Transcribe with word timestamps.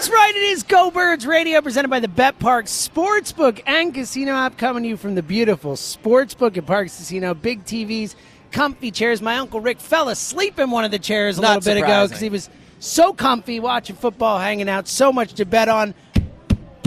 That's 0.00 0.08
right. 0.14 0.34
It 0.34 0.42
is 0.44 0.62
Go 0.62 0.90
Birds 0.90 1.26
Radio, 1.26 1.60
presented 1.60 1.88
by 1.88 2.00
the 2.00 2.08
Bet 2.08 2.38
Park 2.38 2.64
Sportsbook 2.64 3.60
and 3.66 3.92
Casino 3.92 4.32
app, 4.32 4.56
coming 4.56 4.82
to 4.84 4.88
you 4.88 4.96
from 4.96 5.14
the 5.14 5.22
beautiful 5.22 5.72
Sportsbook 5.72 6.56
at 6.56 6.64
Parx 6.64 6.96
Casino. 6.96 7.34
Big 7.34 7.66
TVs, 7.66 8.14
comfy 8.50 8.90
chairs. 8.90 9.20
My 9.20 9.36
uncle 9.36 9.60
Rick 9.60 9.78
fell 9.78 10.08
asleep 10.08 10.58
in 10.58 10.70
one 10.70 10.86
of 10.86 10.90
the 10.90 10.98
chairs 10.98 11.36
a 11.36 11.42
Not 11.42 11.56
little 11.56 11.74
bit 11.74 11.76
ago 11.76 11.86
surprising. 12.06 12.08
because 12.08 12.20
he 12.22 12.28
was 12.30 12.48
so 12.78 13.12
comfy 13.12 13.60
watching 13.60 13.94
football, 13.94 14.38
hanging 14.38 14.70
out. 14.70 14.88
So 14.88 15.12
much 15.12 15.34
to 15.34 15.44
bet 15.44 15.68
on. 15.68 15.92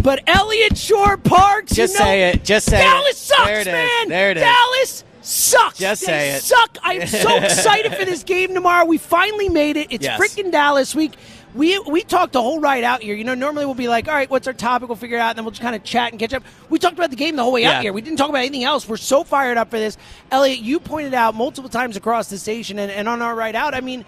But 0.02 0.23
Eliot 0.25 0.75
Shorr-Parks, 0.75 1.72
Just 1.72 1.94
you 1.94 2.00
know, 2.00 2.06
say 2.06 2.30
it. 2.31 2.44
Just 2.44 2.66
say 2.67 2.78
it. 2.78 2.84
Dallas 2.84 3.17
sucks, 3.19 3.45
There 3.45 3.59
it 3.59 3.67
is. 3.67 3.73
man. 3.73 4.09
There 4.09 4.31
it 4.31 4.38
is. 4.38 4.44
Dallas 4.44 5.03
sucks. 5.22 5.78
Just 5.78 6.02
They 6.02 6.08
say 6.08 6.30
it. 6.31 6.41
Suck. 6.41 6.80
I'm 6.81 7.06
so 7.06 7.38
excited 7.44 7.94
for 7.94 8.06
this 8.06 8.23
game 8.23 8.56
tomorrow. 8.56 8.86
We 8.86 8.97
finally 8.97 9.50
made 9.50 9.78
it. 9.78 9.89
It's 9.91 10.03
Yes. 10.03 10.19
freaking 10.19 10.52
Dallas 10.52 10.95
week. 10.95 11.14
We 11.55 11.78
we 11.79 12.01
talked 12.01 12.33
the 12.33 12.41
whole 12.41 12.59
ride 12.59 12.83
out 12.83 13.01
here. 13.03 13.16
You 13.16 13.23
know, 13.23 13.35
normally 13.35 13.66
we'll 13.66 13.75
be 13.75 13.88
like, 13.88 14.07
all 14.07 14.13
right, 14.16 14.29
what's 14.29 14.47
our 14.47 14.53
topic? 14.53 14.89
We'll 14.89 14.95
figure 14.95 15.17
it 15.17 15.22
out, 15.22 15.29
and 15.29 15.38
then 15.38 15.45
we'll 15.45 15.51
just 15.51 15.61
kind 15.61 15.75
of 15.75 15.83
chat 15.83 16.11
and 16.11 16.19
catch 16.19 16.33
up. 16.33 16.44
We 16.69 16.79
talked 16.79 16.95
about 16.95 17.09
the 17.11 17.16
game 17.16 17.35
the 17.35 17.44
whole 17.44 17.51
way 17.51 17.61
Yeah. 17.61 17.73
out 17.78 17.81
here. 17.83 17.94
We 17.94 18.01
didn't 18.01 18.17
talk 18.17 18.29
about 18.29 18.39
anything 18.39 18.63
else. 18.63 18.88
We're 18.88 18.97
so 18.97 19.23
fired 19.23 19.57
up 19.57 19.69
for 19.69 19.78
this. 19.78 19.97
Eliot, 20.31 20.59
you 20.59 20.79
pointed 20.79 21.13
out 21.13 21.35
multiple 21.35 21.69
times 21.69 21.95
across 21.95 22.29
the 22.29 22.38
station 22.39 22.79
and, 22.79 22.91
and 22.91 23.07
on 23.07 23.22
our 23.22 23.35
ride 23.35 23.55
out. 23.55 23.75
I 23.75 23.81
mean, 23.81 24.03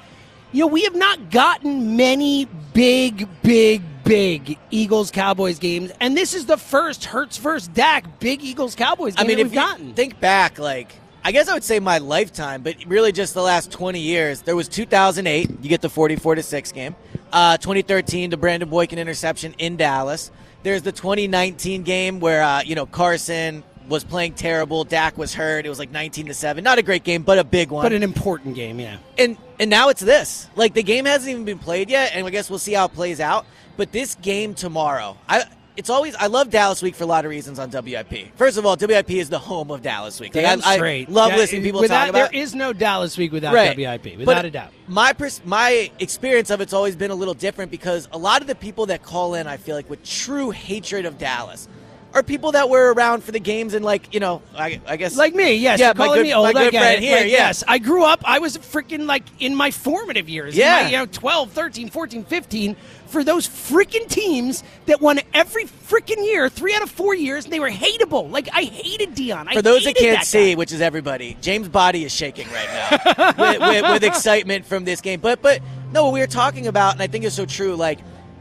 you 0.52 0.62
know, 0.62 0.68
we 0.68 0.84
have 0.84 0.96
not 0.96 1.30
gotten 1.30 1.96
many 1.96 2.46
big, 2.74 3.28
big, 3.44 3.82
big 4.04 4.58
Eagles 4.72 5.12
Cowboys 5.12 5.60
games, 5.60 5.92
and 6.00 6.16
this 6.18 6.34
is 6.34 6.46
the 6.48 6.58
first 6.58 7.06
Hurts 7.06 7.38
versus 7.38 7.68
Dak 7.68 8.20
big 8.20 8.42
Eagles 8.44 8.74
Cowboys 8.76 9.16
game 9.16 9.26
I 9.26 9.28
mean, 9.28 9.40
if 9.40 9.46
we've 9.48 9.54
you 9.54 9.60
gotten. 9.60 9.94
think 9.94 10.20
back, 10.20 10.58
like 10.58 10.96
I 11.24 11.32
guess 11.32 11.48
I 11.50 11.54
would 11.56 11.64
say 11.64 11.80
my 11.80 11.98
lifetime, 11.98 12.62
but 12.62 12.76
really 12.86 13.12
just 13.12 13.34
the 13.34 13.42
last 13.42 13.72
20 13.72 14.00
years. 14.00 14.44
There 14.44 14.56
was 14.56 14.68
2008, 14.68 15.50
you 15.62 15.70
get 15.70 15.82
the 15.82 15.90
44 15.90 16.36
to 16.36 16.44
six 16.44 16.72
game. 16.72 16.96
Uh, 17.36 17.58
2013, 17.58 18.30
the 18.30 18.38
Brandon 18.38 18.70
Boykin 18.70 18.98
interception 18.98 19.54
in 19.58 19.76
Dallas. 19.76 20.32
There's 20.64 20.84
the 20.84 20.94
2019 20.94 21.84
game 21.84 22.22
where 22.22 22.42
uh, 22.42 22.62
you 22.62 22.76
know 22.76 22.86
Carson 22.86 23.62
was 23.90 24.06
playing 24.06 24.36
terrible. 24.36 24.86
Dak 24.86 25.18
was 25.18 25.34
hurt. 25.34 25.66
It 25.66 25.70
was 25.70 25.78
like 25.78 25.92
19 25.92 26.28
to 26.28 26.34
seven. 26.34 26.64
Not 26.64 26.78
a 26.78 26.82
great 26.82 27.04
game, 27.04 27.24
but 27.24 27.38
a 27.38 27.44
big 27.44 27.72
one. 27.72 27.84
but 27.84 27.92
an 27.92 28.04
important 28.04 28.56
game, 28.56 28.80
yeah. 28.80 29.00
and 29.18 29.38
and 29.60 29.70
now 29.70 29.90
it's 29.90 30.00
this. 30.00 30.50
Like 30.56 30.74
the 30.76 30.82
game 30.82 31.04
hasn't 31.04 31.30
even 31.30 31.44
been 31.44 31.60
played 31.60 31.90
yet, 31.90 32.12
and 32.14 32.26
I 32.26 32.30
guess 32.30 32.50
we'll 32.50 32.58
see 32.58 32.72
how 32.72 32.86
it 32.86 32.94
plays 32.94 33.20
out. 33.20 33.46
But 33.76 33.92
this 33.92 34.16
game 34.16 34.54
tomorrow, 34.54 35.18
I 35.28 35.44
it's 35.78 35.90
always 35.90 36.16
I 36.16 36.28
love 36.28 36.50
Dallas 36.50 36.82
Week 36.82 36.96
for 36.96 37.04
a 37.04 37.08
lot 37.08 37.26
of 37.26 37.32
reasons 37.32 37.60
on 37.60 37.70
WIP. 37.70 38.36
First 38.36 38.58
of 38.58 38.66
all, 38.66 38.76
WIP 38.76 39.12
is 39.12 39.30
the 39.30 39.40
home 39.40 39.72
of 39.72 39.82
Dallas 39.82 40.20
Week. 40.20 40.34
Like, 40.34 40.44
Damn 40.44 40.62
I, 40.64 40.78
I 40.78 41.06
love 41.10 41.32
Yeah, 41.32 41.38
listening 41.38 41.62
to 41.62 41.68
people 41.68 41.82
without, 41.82 42.02
talk 42.02 42.10
about. 42.10 42.32
There 42.32 42.42
is 42.42 42.56
no 42.56 42.74
Dallas 42.74 43.18
week 43.18 43.32
without 43.32 43.54
Right. 43.54 43.76
WIP, 43.76 44.18
without 44.18 44.26
But 44.26 44.46
a 44.46 44.52
doubt. 44.52 44.72
My 44.88 45.14
pers- 45.14 45.42
my 45.46 45.92
experience 46.00 46.50
of 46.50 46.62
it's 46.62 46.74
always 46.74 46.96
been 46.96 47.12
a 47.12 47.16
little 47.16 47.34
different 47.34 47.72
because 47.72 48.08
a 48.12 48.18
lot 48.18 48.42
of 48.42 48.48
the 48.48 48.56
people 48.56 48.86
that 48.88 49.04
call 49.04 49.36
in, 49.36 49.48
I 49.48 49.58
feel 49.58 49.76
like 49.76 49.90
with 49.90 50.04
true 50.04 50.52
hatred 50.52 51.06
of 51.06 51.18
Dallas, 51.18 51.68
are 52.16 52.24
people 52.24 52.54
that 52.54 52.70
were 52.70 52.94
around 52.94 53.24
for 53.24 53.32
the 53.34 53.40
games 53.40 53.74
and 53.74 53.84
like 53.84 54.14
you 54.14 54.20
know, 54.22 54.42
I, 54.58 54.80
I 54.88 54.96
guess 54.96 55.18
Like 55.18 55.36
me, 55.36 55.56
yes. 55.56 55.80
yeah, 55.80 55.94
calling 55.94 56.14
good, 56.20 56.24
me 56.24 56.34
old. 56.34 56.46
my 56.54 56.60
I 56.62 56.64
good 56.66 56.72
get 56.72 56.82
friend 56.82 57.04
it. 57.04 57.06
here, 57.06 57.18
Like, 57.18 57.26
yeah. 57.26 57.38
Yes, 57.38 57.64
I 57.68 57.78
grew 57.78 58.06
up. 58.06 58.22
I 58.24 58.40
was 58.40 58.58
freaking 58.58 59.06
like 59.06 59.24
in 59.40 59.54
my 59.54 59.70
formative 59.70 60.30
years. 60.30 60.56
Yeah. 60.56 60.84
my, 60.84 60.90
you 60.90 60.98
know, 60.98 61.06
12, 61.06 61.52
13, 61.52 61.90
14, 61.90 62.24
15. 62.24 62.76
For 63.08 63.24
those 63.24 63.48
freaking 63.48 64.08
teams 64.08 64.64
that 64.88 65.00
won 65.02 65.20
every 65.34 65.66
freaking 65.66 66.26
year, 66.26 66.50
three 66.50 66.74
out 66.74 66.82
of 66.82 66.90
four 66.90 67.14
years, 67.14 67.44
and 67.44 67.54
they 67.54 67.60
were 67.60 67.70
hateable. 67.70 68.32
Like 68.32 68.48
I 68.54 68.64
hated 68.64 69.14
Deion. 69.16 69.48
I 69.50 69.54
For 69.54 69.62
those 69.62 69.84
that 69.84 69.96
can't 69.96 70.20
that 70.20 70.26
see, 70.26 70.56
which 70.56 70.72
is 70.72 70.82
everybody, 70.82 71.38
James' 71.42 71.68
body 71.68 72.04
is 72.06 72.14
shaking 72.14 72.48
right 72.48 72.68
now 73.14 73.34
with, 73.38 73.60
with, 73.60 73.92
with 73.92 74.04
excitement 74.04 74.66
from 74.66 74.86
this 74.86 75.02
game. 75.02 75.20
But 75.20 75.42
but 75.42 75.62
no, 75.92 76.06
what 76.06 76.14
we 76.14 76.22
were 76.22 76.28
talking 76.28 76.68
about, 76.68 76.94
and 76.94 77.02
I 77.02 77.08
think 77.08 77.26
it's 77.26 77.36
so 77.36 77.46
true. 77.46 77.76
Like 77.76 78.00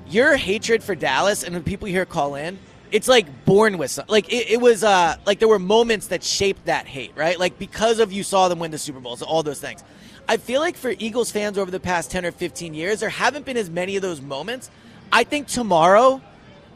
your 0.09 0.37
hatred 0.37 0.83
for 0.85 0.95
Dallas 0.95 1.43
and 1.43 1.55
when 1.55 1.62
people 1.65 1.89
here 1.89 2.05
call 2.06 2.35
in, 2.37 2.59
it's 2.94 3.09
like 3.09 3.44
born 3.44 3.77
with 3.77 3.91
some, 3.91 4.05
like 4.06 4.32
it, 4.32 4.53
it 4.53 4.60
was 4.60 4.84
uh 4.84 5.16
like 5.27 5.41
there 5.41 5.49
were 5.49 5.59
moments 5.59 6.06
that 6.06 6.22
shaped 6.22 6.66
that 6.66 6.87
hate, 6.87 7.10
right? 7.16 7.38
Like 7.41 7.59
because 7.59 7.99
of 7.99 8.12
you 8.12 8.22
saw 8.22 8.47
them 8.49 8.60
win 8.60 8.71
the 8.71 8.78
Super 8.78 9.00
Bowls, 9.00 9.21
all 9.21 9.43
those 9.43 9.60
things. 9.60 9.82
I 10.28 10.37
feel 10.37 10.60
like 10.60 10.77
for 10.77 10.94
Eagles 11.00 11.32
fans 11.32 11.59
over 11.59 11.72
the 11.72 11.81
past 11.81 12.12
ten 12.12 12.25
or 12.25 12.31
fifteen 12.31 12.72
years, 12.72 13.00
there 13.00 13.09
haven't 13.09 13.47
been 13.47 13.56
as 13.56 13.69
many 13.69 13.97
of 13.97 14.03
those 14.03 14.21
moments. 14.21 14.71
I 15.10 15.25
think 15.25 15.49
tomorrow 15.49 16.22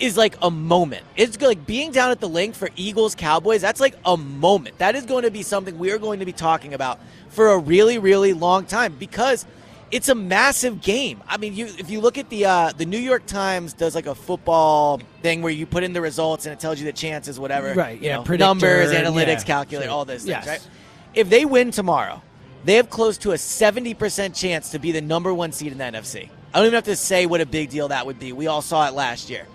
is 0.01 0.17
like 0.17 0.37
a 0.43 0.51
moment. 0.51 1.05
It's 1.15 1.41
like 1.41 1.65
being 1.67 1.93
down 1.93 2.11
at 2.11 2.19
the 2.19 2.29
Linc 2.29 2.57
for 2.57 2.69
Eagles 2.75 3.15
Cowboys. 3.15 3.61
That's 3.61 3.81
like 3.81 3.97
a 4.05 4.17
moment. 4.17 4.77
That 4.79 4.97
is 4.97 5.07
going 5.07 5.23
to 5.23 5.31
be 5.31 5.45
something 5.45 5.79
we 5.79 5.93
are 5.93 5.99
going 5.99 6.19
to 6.19 6.27
be 6.27 6.33
talking 6.33 6.75
about 6.75 6.99
for 7.29 7.53
a 7.53 7.59
really, 7.59 7.99
really 7.99 8.33
long 8.33 8.65
time 8.65 8.97
because 8.99 9.47
it's 9.91 10.09
a 10.09 10.15
massive 10.15 10.81
game. 10.83 11.23
I 11.27 11.37
mean, 11.37 11.55
you 11.55 11.67
if 11.67 11.91
you 11.91 12.01
look 12.01 12.19
at 12.19 12.29
the 12.29 12.45
uh, 12.47 12.73
the 12.77 12.87
New 12.87 12.99
York 12.99 13.27
Times 13.27 13.73
does 13.73 13.95
like 13.95 14.07
a 14.07 14.15
football 14.15 15.01
thing 15.23 15.43
where 15.43 15.53
you 15.53 15.67
put 15.67 15.83
in 15.83 15.93
the 15.93 16.01
results 16.01 16.47
and 16.47 16.53
it 16.53 16.61
tells 16.61 16.79
you 16.79 16.85
the 16.85 16.93
chances, 16.93 17.41
whatever. 17.41 17.75
Right, 17.75 18.01
yeah, 18.01 18.23
know, 18.23 18.37
numbers, 18.37 18.93
analytics, 18.93 19.27
yeah, 19.27 19.45
calculate, 19.45 19.87
sure. 19.87 19.95
all 19.95 20.05
those 20.05 20.23
things. 20.23 20.29
Yes. 20.29 20.47
Right. 20.47 20.69
If 21.15 21.31
they 21.31 21.45
win 21.45 21.71
tomorrow, 21.71 22.23
they 22.65 22.75
have 22.75 22.91
close 22.91 23.19
to 23.19 23.33
a 23.33 23.37
70% 23.37 24.39
chance 24.39 24.71
to 24.71 24.79
be 24.79 24.93
the 24.93 25.01
number 25.01 25.33
one 25.33 25.53
seed 25.53 25.73
in 25.73 25.79
the 25.79 25.85
NFC. 25.85 26.29
I 26.53 26.59
don't 26.59 26.67
even 26.67 26.75
have 26.75 26.85
to 26.85 26.97
say 26.97 27.27
what 27.27 27.41
a 27.41 27.47
big 27.47 27.71
deal 27.71 27.89
that 27.89 28.07
would 28.07 28.19
be. 28.19 28.33
We 28.33 28.47
all 28.47 28.63
saw 28.63 28.87
it 28.89 28.95
last 28.95 29.31
year. 29.31 29.47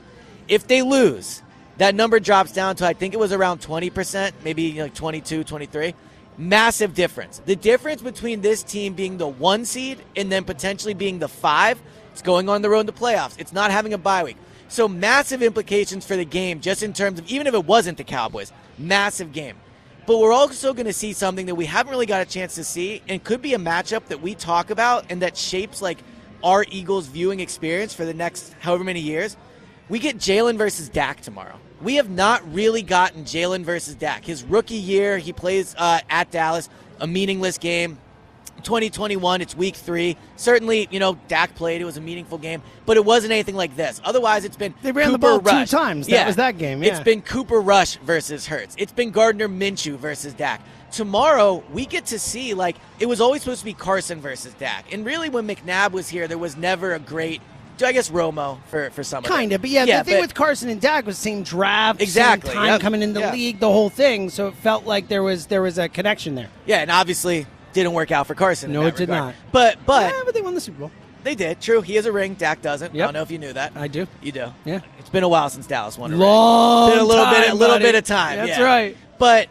If 0.48 0.68
they 0.68 0.82
lose, 0.82 1.42
that 1.78 1.96
number 1.96 2.20
drops 2.20 2.54
down 2.54 2.76
to, 2.78 2.86
I 2.86 2.94
think 2.94 3.14
it 3.14 3.18
was 3.20 3.32
around 3.32 3.62
20%, 3.62 4.32
maybe 4.44 4.82
like 4.82 4.94
22, 4.94 5.44
23. 5.44 5.96
Massive 6.38 6.94
difference. 6.94 7.42
The 7.46 7.56
difference 7.56 8.02
between 8.02 8.42
this 8.42 8.64
team 8.64 8.94
being 8.94 9.18
the 9.18 9.28
one 9.28 9.66
seed 9.66 10.00
and 10.16 10.32
then 10.32 10.44
potentially 10.44 10.94
being 10.94 11.20
the 11.20 11.28
five, 11.28 11.82
it's 12.12 12.22
going 12.22 12.50
on 12.50 12.62
the 12.62 12.70
road 12.70 12.88
to 12.88 12.94
playoffs. 12.94 13.40
It's 13.40 13.54
not 13.54 13.72
having 13.72 13.94
a 13.94 13.98
bye 13.98 14.24
week. 14.24 14.38
So 14.68 14.88
massive 14.88 15.44
implications 15.44 16.06
for 16.06 16.16
the 16.16 16.26
game, 16.26 16.60
just 16.60 16.82
in 16.82 16.94
terms 16.94 17.20
of 17.20 17.28
even 17.28 17.46
if 17.46 17.54
it 17.54 17.66
wasn't 17.66 17.98
the 17.98 18.04
Cowboys, 18.04 18.52
massive 18.78 19.32
game. 19.32 19.58
But 20.08 20.18
we're 20.18 20.34
also 20.34 20.74
going 20.74 20.88
to 20.88 20.94
see 20.94 21.14
something 21.14 21.46
that 21.46 21.56
we 21.56 21.66
haven't 21.66 21.92
really 21.92 22.08
got 22.08 22.22
a 22.22 22.30
chance 22.30 22.56
to 22.56 22.64
see, 22.64 23.02
and 23.08 23.24
could 23.24 23.42
be 23.42 23.54
a 23.54 23.60
matchup 23.60 24.08
that 24.08 24.22
we 24.22 24.36
talk 24.36 24.70
about 24.70 25.06
and 25.10 25.22
that 25.22 25.38
shapes 25.38 25.82
like 25.82 26.00
our 26.44 26.66
Eagles 26.70 27.08
viewing 27.08 27.40
experience 27.40 27.94
for 27.94 28.04
the 28.04 28.14
next 28.14 28.54
however 28.60 28.84
many 28.84 29.00
years. 29.00 29.38
We 29.90 30.00
get 30.00 30.18
Jalen 30.18 30.58
versus 30.58 30.90
Dak 30.90 31.22
tomorrow. 31.22 31.60
We 31.84 31.96
have 31.96 32.10
not 32.10 32.42
really 32.54 32.82
gotten 32.82 33.24
Jalen 33.24 33.64
versus 33.64 33.96
Dak. 33.96 34.26
His 34.26 34.44
rookie 34.44 34.76
year, 34.76 35.18
he 35.18 35.34
plays 35.34 35.76
uh, 35.78 36.00
at 36.10 36.32
Dallas, 36.32 36.70
a 37.00 37.08
meaningless 37.08 37.58
game. 37.58 37.98
2021, 38.64 39.42
it's 39.42 39.56
week 39.56 39.76
three. 39.76 40.16
Certainly, 40.38 40.88
you 40.90 41.00
know, 41.00 41.18
Dak 41.28 41.54
played. 41.56 41.82
It 41.82 41.86
was 41.86 41.98
a 41.98 42.02
meaningful 42.02 42.38
game, 42.38 42.62
but 42.86 42.98
it 42.98 43.04
wasn't 43.04 43.34
anything 43.34 43.56
like 43.56 43.76
this. 43.76 44.00
Otherwise, 44.04 44.46
it's 44.46 44.56
been 44.56 44.74
They 44.82 44.92
ran 44.92 45.08
Cooper 45.08 45.12
the 45.14 45.18
ball 45.18 45.40
Rush. 45.40 45.70
two 45.70 45.78
times. 45.78 46.08
That 46.08 46.14
yeah. 46.14 46.28
was 46.28 46.38
that 46.38 46.58
game. 46.58 46.82
Yeah. 46.82 46.92
It's 46.92 47.04
been 47.04 47.22
Cooper 47.22 47.60
Rush 47.60 47.98
versus 47.98 48.48
Hurts. 48.48 48.76
It's 48.78 48.94
been 48.94 49.12
Gardner 49.12 49.50
Minshew 49.50 49.98
versus 49.98 50.34
Dak. 50.34 50.62
Tomorrow, 50.92 51.64
we 51.74 51.86
get 51.86 52.06
to 52.08 52.20
see, 52.20 52.54
like, 52.54 52.78
it 53.00 53.08
was 53.08 53.20
always 53.20 53.42
supposed 53.42 53.62
to 53.62 53.66
be 53.66 53.74
Carson 53.74 54.22
versus 54.22 54.54
Dak. 54.54 54.94
And 54.94 55.06
really, 55.06 55.28
when 55.28 55.48
McNabb 55.48 55.92
was 55.92 56.08
here, 56.08 56.28
there 56.28 56.38
was 56.38 56.56
never 56.56 56.94
a 56.94 57.00
great, 57.00 57.42
I 57.86 57.92
guess, 57.92 58.10
Romo 58.10 58.64
for, 58.66 58.90
for 58.92 59.04
some. 59.04 59.24
Kind 59.24 59.52
of, 59.54 59.62
but 59.62 59.70
yeah, 59.70 59.84
Yeah, 59.86 60.04
the 60.04 60.12
thing 60.12 60.22
with 60.22 60.34
Carson 60.34 60.70
and 60.70 60.80
Dak 60.82 61.06
was 61.06 61.18
same 61.18 61.44
draft, 61.44 62.02
same 62.02 62.42
time 62.42 62.66
yep, 62.68 62.82
coming 62.82 63.02
in 63.02 63.14
the 63.14 63.22
yeah. 63.22 63.32
league, 63.32 63.60
the 63.60 63.72
whole 63.72 63.90
thing. 63.90 64.30
So 64.30 64.48
it 64.48 64.56
felt 64.56 64.86
like 64.86 65.08
there 65.08 65.24
was 65.24 65.48
there 65.48 65.62
was 65.62 65.78
a 65.78 65.90
connection 65.90 66.36
there. 66.36 66.50
Yeah, 66.66 66.80
and 66.80 66.92
obviously 66.92 67.46
didn't 67.74 67.94
work 67.94 68.12
out 68.12 68.28
for 68.28 68.36
Carson. 68.36 68.72
No, 68.72 68.84
it 68.86 68.96
did 68.96 69.10
regard. 69.10 69.36
not. 69.36 69.36
But 69.52 69.78
but 69.86 70.14
yeah, 70.14 70.22
but 70.26 70.34
they 70.34 70.42
won 70.42 70.56
the 70.56 70.62
Super 70.62 70.80
Bowl. 70.80 70.92
they 71.24 71.36
did. 71.36 71.60
True, 71.62 71.82
he 71.82 71.96
has 71.96 72.06
a 72.06 72.12
ring. 72.12 72.36
Dak 72.36 72.62
doesn't. 72.62 72.94
I 72.94 72.98
don't 72.98 73.14
know 73.14 73.22
if 73.22 73.32
you 73.32 73.40
knew 73.40 73.54
that. 73.54 73.74
I 73.76 73.88
do. 73.88 74.08
You 74.22 74.32
do. 74.32 74.54
Yeah. 74.66 74.82
It's 75.00 75.10
been 75.10 75.24
a 75.24 75.30
while 75.30 75.50
since 75.50 75.68
Dallas 75.68 75.98
won 75.98 76.12
a 76.12 76.14
ring. 76.14 76.22
Long, 76.22 76.92
been 76.92 77.00
a 77.00 77.04
little 77.04 77.26
bit, 77.26 77.50
a 77.50 77.54
little 77.54 77.76
buddy. 77.76 77.86
bit 77.86 77.96
of 77.96 78.04
time. 78.04 78.38
That's 78.38 78.60
yeah. 78.60 78.64
right. 78.64 78.98
But 79.18 79.48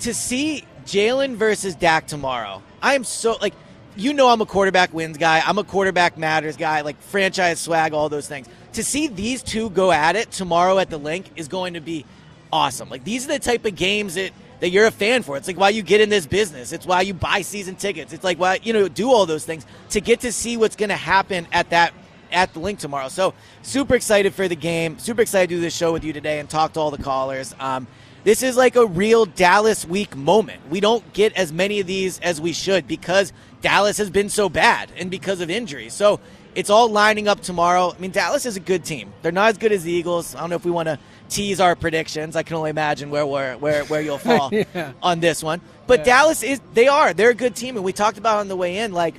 to 0.00 0.14
see 0.14 0.64
Jalen 0.84 1.36
versus 1.36 1.74
Dak 1.74 2.06
tomorrow, 2.06 2.62
I 2.82 2.94
am 2.94 3.04
so 3.04 3.36
like, 3.40 3.54
you 3.96 4.12
know, 4.12 4.28
I'm 4.28 4.40
a 4.40 4.46
quarterback 4.46 4.92
wins 4.94 5.18
guy. 5.18 5.42
I'm 5.44 5.58
a 5.58 5.64
quarterback 5.64 6.16
matters 6.16 6.56
guy. 6.56 6.80
Like 6.80 7.00
franchise 7.00 7.60
swag, 7.60 7.92
all 7.92 8.08
those 8.08 8.28
things. 8.28 8.48
To 8.74 8.84
see 8.84 9.06
these 9.06 9.42
two 9.42 9.70
go 9.70 9.92
at 9.92 10.16
it 10.16 10.30
tomorrow 10.30 10.78
at 10.78 10.90
the 10.90 10.98
Linc 10.98 11.26
is 11.36 11.48
going 11.48 11.74
to 11.74 11.80
be 11.80 12.04
awesome. 12.52 12.88
Like 12.88 13.04
these 13.04 13.24
are 13.26 13.32
the 13.32 13.38
type 13.38 13.64
of 13.64 13.74
games 13.74 14.14
that 14.14 14.32
that 14.60 14.70
you're 14.70 14.86
a 14.86 14.92
fan 14.92 15.22
for. 15.22 15.36
It's 15.36 15.48
like 15.48 15.58
why 15.58 15.70
you 15.70 15.82
get 15.82 16.00
in 16.00 16.08
this 16.08 16.24
business. 16.24 16.72
It's 16.72 16.86
why 16.86 17.00
you 17.00 17.14
buy 17.14 17.42
season 17.42 17.74
tickets. 17.74 18.12
It's 18.12 18.24
like 18.24 18.38
why 18.38 18.60
you 18.62 18.72
know 18.72 18.88
do 18.88 19.10
all 19.10 19.26
those 19.26 19.44
things 19.44 19.66
to 19.90 20.00
get 20.00 20.20
to 20.20 20.32
see 20.32 20.56
what's 20.56 20.76
going 20.76 20.90
to 20.90 20.96
happen 20.96 21.46
at 21.52 21.70
that 21.70 21.92
at 22.30 22.52
the 22.54 22.60
Linc 22.60 22.78
tomorrow. 22.78 23.08
So 23.08 23.34
super 23.62 23.94
excited 23.94 24.32
for 24.34 24.48
the 24.48 24.56
game. 24.56 24.98
Super 24.98 25.22
excited 25.22 25.50
to 25.50 25.56
do 25.56 25.60
this 25.60 25.76
show 25.76 25.92
with 25.92 26.04
you 26.04 26.12
today 26.12 26.38
and 26.38 26.48
talk 26.48 26.72
to 26.74 26.80
all 26.80 26.90
the 26.90 27.02
callers. 27.02 27.54
Um, 27.60 27.86
this 28.24 28.42
is 28.42 28.56
like 28.56 28.76
a 28.76 28.86
real 28.86 29.26
Dallas 29.26 29.84
week 29.86 30.16
moment. 30.16 30.60
We 30.70 30.80
don't 30.80 31.12
get 31.12 31.32
as 31.34 31.52
many 31.52 31.80
of 31.80 31.86
these 31.86 32.18
as 32.20 32.40
we 32.40 32.52
should 32.52 32.86
because 32.86 33.32
Dallas 33.60 33.98
has 33.98 34.10
been 34.10 34.28
so 34.28 34.48
bad 34.48 34.90
and 34.96 35.10
because 35.10 35.40
of 35.40 35.50
injuries. 35.50 35.92
So 35.94 36.20
it's 36.54 36.70
all 36.70 36.88
lining 36.88 37.28
up 37.28 37.40
tomorrow. 37.40 37.92
I 37.96 37.98
mean, 38.00 38.10
Dallas 38.10 38.44
is 38.46 38.56
a 38.56 38.60
good 38.60 38.84
team. 38.84 39.12
They're 39.22 39.32
not 39.32 39.48
as 39.50 39.58
good 39.58 39.72
as 39.72 39.84
the 39.84 39.92
Eagles. 39.92 40.34
I 40.34 40.40
don't 40.40 40.50
know 40.50 40.56
if 40.56 40.64
we 40.64 40.70
want 40.70 40.86
to 40.88 40.98
tease 41.28 41.60
our 41.60 41.74
predictions. 41.74 42.36
I 42.36 42.42
can 42.42 42.56
only 42.56 42.70
imagine 42.70 43.10
where 43.10 43.24
where 43.26 43.56
where, 43.56 43.84
where 43.84 44.00
you'll 44.02 44.18
fall 44.30 44.50
Yeah. 44.52 44.92
on 45.02 45.20
this 45.20 45.42
one. 45.42 45.60
But 45.86 46.04
Dallas 46.04 46.42
is 46.42 46.60
they 46.74 46.88
are 46.88 47.14
they're 47.14 47.30
a 47.30 47.34
good 47.34 47.56
team, 47.56 47.76
and 47.76 47.84
we 47.84 47.92
talked 47.92 48.18
about 48.18 48.38
on 48.38 48.48
the 48.48 48.56
way 48.56 48.78
in 48.78 48.92
like 48.92 49.14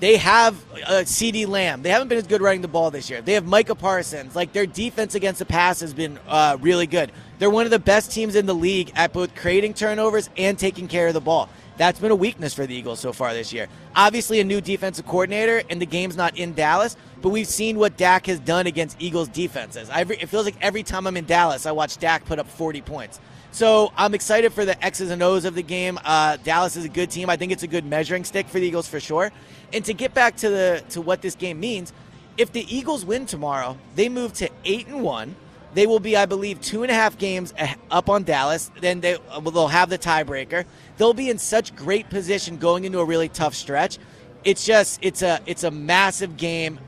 they 0.00 0.16
have 0.16 0.54
uh, 0.72 1.04
CeeDee 1.04 1.46
Lamb. 1.46 1.82
They 1.82 1.90
haven't 1.90 2.08
been 2.08 2.18
as 2.18 2.26
good 2.26 2.40
running 2.40 2.62
the 2.62 2.68
ball 2.68 2.90
this 2.90 3.10
year. 3.10 3.20
They 3.20 3.34
have 3.34 3.46
Micah 3.46 3.74
Parsons. 3.74 4.34
Like 4.34 4.52
their 4.52 4.66
defense 4.66 5.14
against 5.14 5.38
the 5.38 5.44
pass 5.44 5.80
has 5.80 5.92
been 5.92 6.18
uh, 6.26 6.56
really 6.60 6.86
good. 6.86 7.12
They're 7.38 7.50
one 7.50 7.66
of 7.66 7.70
the 7.70 7.78
best 7.78 8.10
teams 8.10 8.34
in 8.34 8.46
the 8.46 8.54
league 8.54 8.92
at 8.96 9.12
both 9.12 9.34
creating 9.34 9.74
turnovers 9.74 10.30
and 10.36 10.58
taking 10.58 10.88
care 10.88 11.08
of 11.08 11.14
the 11.14 11.20
ball. 11.20 11.48
That's 11.76 11.98
been 11.98 12.10
a 12.10 12.16
weakness 12.16 12.52
for 12.52 12.66
the 12.66 12.74
Eagles 12.74 13.00
so 13.00 13.12
far 13.12 13.32
this 13.32 13.52
year. 13.52 13.68
Obviously, 13.96 14.40
a 14.40 14.44
new 14.44 14.60
defensive 14.60 15.06
coordinator, 15.06 15.62
and 15.70 15.80
the 15.80 15.86
game's 15.86 16.16
not 16.16 16.36
in 16.36 16.52
Dallas, 16.52 16.94
but 17.22 17.30
we've 17.30 17.46
seen 17.46 17.78
what 17.78 17.96
Dak 17.96 18.26
has 18.26 18.38
done 18.38 18.66
against 18.66 19.00
Eagles 19.00 19.28
defenses. 19.28 19.88
Every, 19.90 20.18
it 20.18 20.28
feels 20.28 20.44
like 20.44 20.56
every 20.60 20.82
time 20.82 21.06
I'm 21.06 21.16
in 21.16 21.24
Dallas, 21.24 21.64
I 21.64 21.72
watch 21.72 21.96
Dak 21.96 22.26
put 22.26 22.38
up 22.38 22.46
40 22.46 22.82
points. 22.82 23.18
So 23.52 23.92
I'm 23.96 24.14
excited 24.14 24.52
for 24.52 24.64
the 24.64 24.82
X's 24.84 25.10
and 25.10 25.22
O's 25.22 25.44
of 25.44 25.54
the 25.54 25.62
game. 25.62 25.98
Uh, 26.04 26.36
Dallas 26.44 26.76
is 26.76 26.84
a 26.84 26.88
good 26.88 27.10
team. 27.10 27.28
I 27.28 27.36
think 27.36 27.50
it's 27.52 27.64
a 27.64 27.68
good 27.68 27.84
measuring 27.84 28.24
stick 28.24 28.46
for 28.46 28.60
the 28.60 28.66
Eagles 28.66 28.88
for 28.88 29.00
sure. 29.00 29.32
And 29.72 29.84
to 29.84 29.92
get 29.92 30.14
back 30.14 30.36
to 30.36 30.48
the 30.48 30.84
to 30.90 31.00
what 31.00 31.20
this 31.20 31.34
game 31.34 31.58
means, 31.58 31.92
if 32.36 32.52
the 32.52 32.64
Eagles 32.74 33.04
win 33.04 33.26
tomorrow, 33.26 33.76
they 33.96 34.08
move 34.08 34.32
to 34.34 34.48
eight 34.64 34.86
and 34.86 35.02
one. 35.02 35.34
They 35.72 35.86
will 35.86 36.00
be, 36.00 36.16
I 36.16 36.26
believe, 36.26 36.60
two 36.60 36.82
and 36.82 36.90
a 36.90 36.94
half 36.94 37.16
games 37.16 37.54
up 37.90 38.08
on 38.08 38.24
Dallas. 38.24 38.70
Then 38.80 39.00
they 39.00 39.18
they'll 39.42 39.68
have 39.68 39.90
the 39.90 39.98
tiebreaker. 39.98 40.64
They'll 40.96 41.14
be 41.14 41.30
in 41.30 41.38
such 41.38 41.74
great 41.76 42.08
position 42.08 42.56
going 42.56 42.84
into 42.84 42.98
a 42.98 43.04
really 43.04 43.28
tough 43.28 43.54
stretch. 43.54 43.98
It's 44.42 44.64
just 44.64 44.98
it's 45.02 45.22
a 45.22 45.40
it's 45.46 45.64
a 45.64 45.70
massive 45.70 46.36
game 46.36 46.78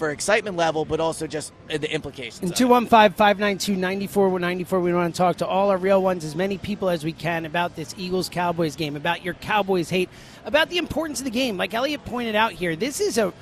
for 0.00 0.10
excitement 0.10 0.56
level, 0.56 0.86
but 0.86 0.98
also 0.98 1.26
just 1.26 1.52
the 1.68 1.92
implications. 1.92 2.40
And 2.40 2.52
of 2.52 2.56
215 2.56 3.12
592 3.18 3.72
9494. 3.76 4.80
We 4.80 4.94
want 4.94 5.14
to 5.14 5.18
talk 5.18 5.36
to 5.36 5.46
all 5.46 5.68
our 5.68 5.76
real 5.76 6.02
ones, 6.02 6.24
as 6.24 6.34
many 6.34 6.56
people 6.56 6.88
as 6.88 7.04
we 7.04 7.12
can, 7.12 7.44
about 7.44 7.76
this 7.76 7.94
Eagles 7.98 8.30
Cowboys 8.30 8.76
game, 8.76 8.96
about 8.96 9.22
your 9.22 9.34
Cowboys 9.34 9.90
hate, 9.90 10.08
about 10.46 10.70
the 10.70 10.78
importance 10.78 11.20
of 11.20 11.26
the 11.26 11.30
game. 11.30 11.58
Like 11.58 11.74
Eliot 11.74 12.02
pointed 12.06 12.34
out 12.34 12.52
here, 12.52 12.74
this 12.74 12.98
is 12.98 13.18
a 13.18 13.32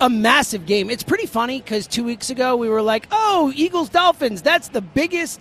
a 0.00 0.10
massive 0.10 0.66
game. 0.66 0.90
It's 0.90 1.04
pretty 1.04 1.26
funny 1.26 1.60
because 1.60 1.86
two 1.86 2.04
weeks 2.04 2.30
ago 2.30 2.56
we 2.56 2.68
were 2.68 2.82
like, 2.82 3.06
oh, 3.12 3.52
Eagles 3.54 3.88
Dolphins, 3.88 4.42
that's 4.42 4.68
the 4.68 4.82
biggest 4.82 5.40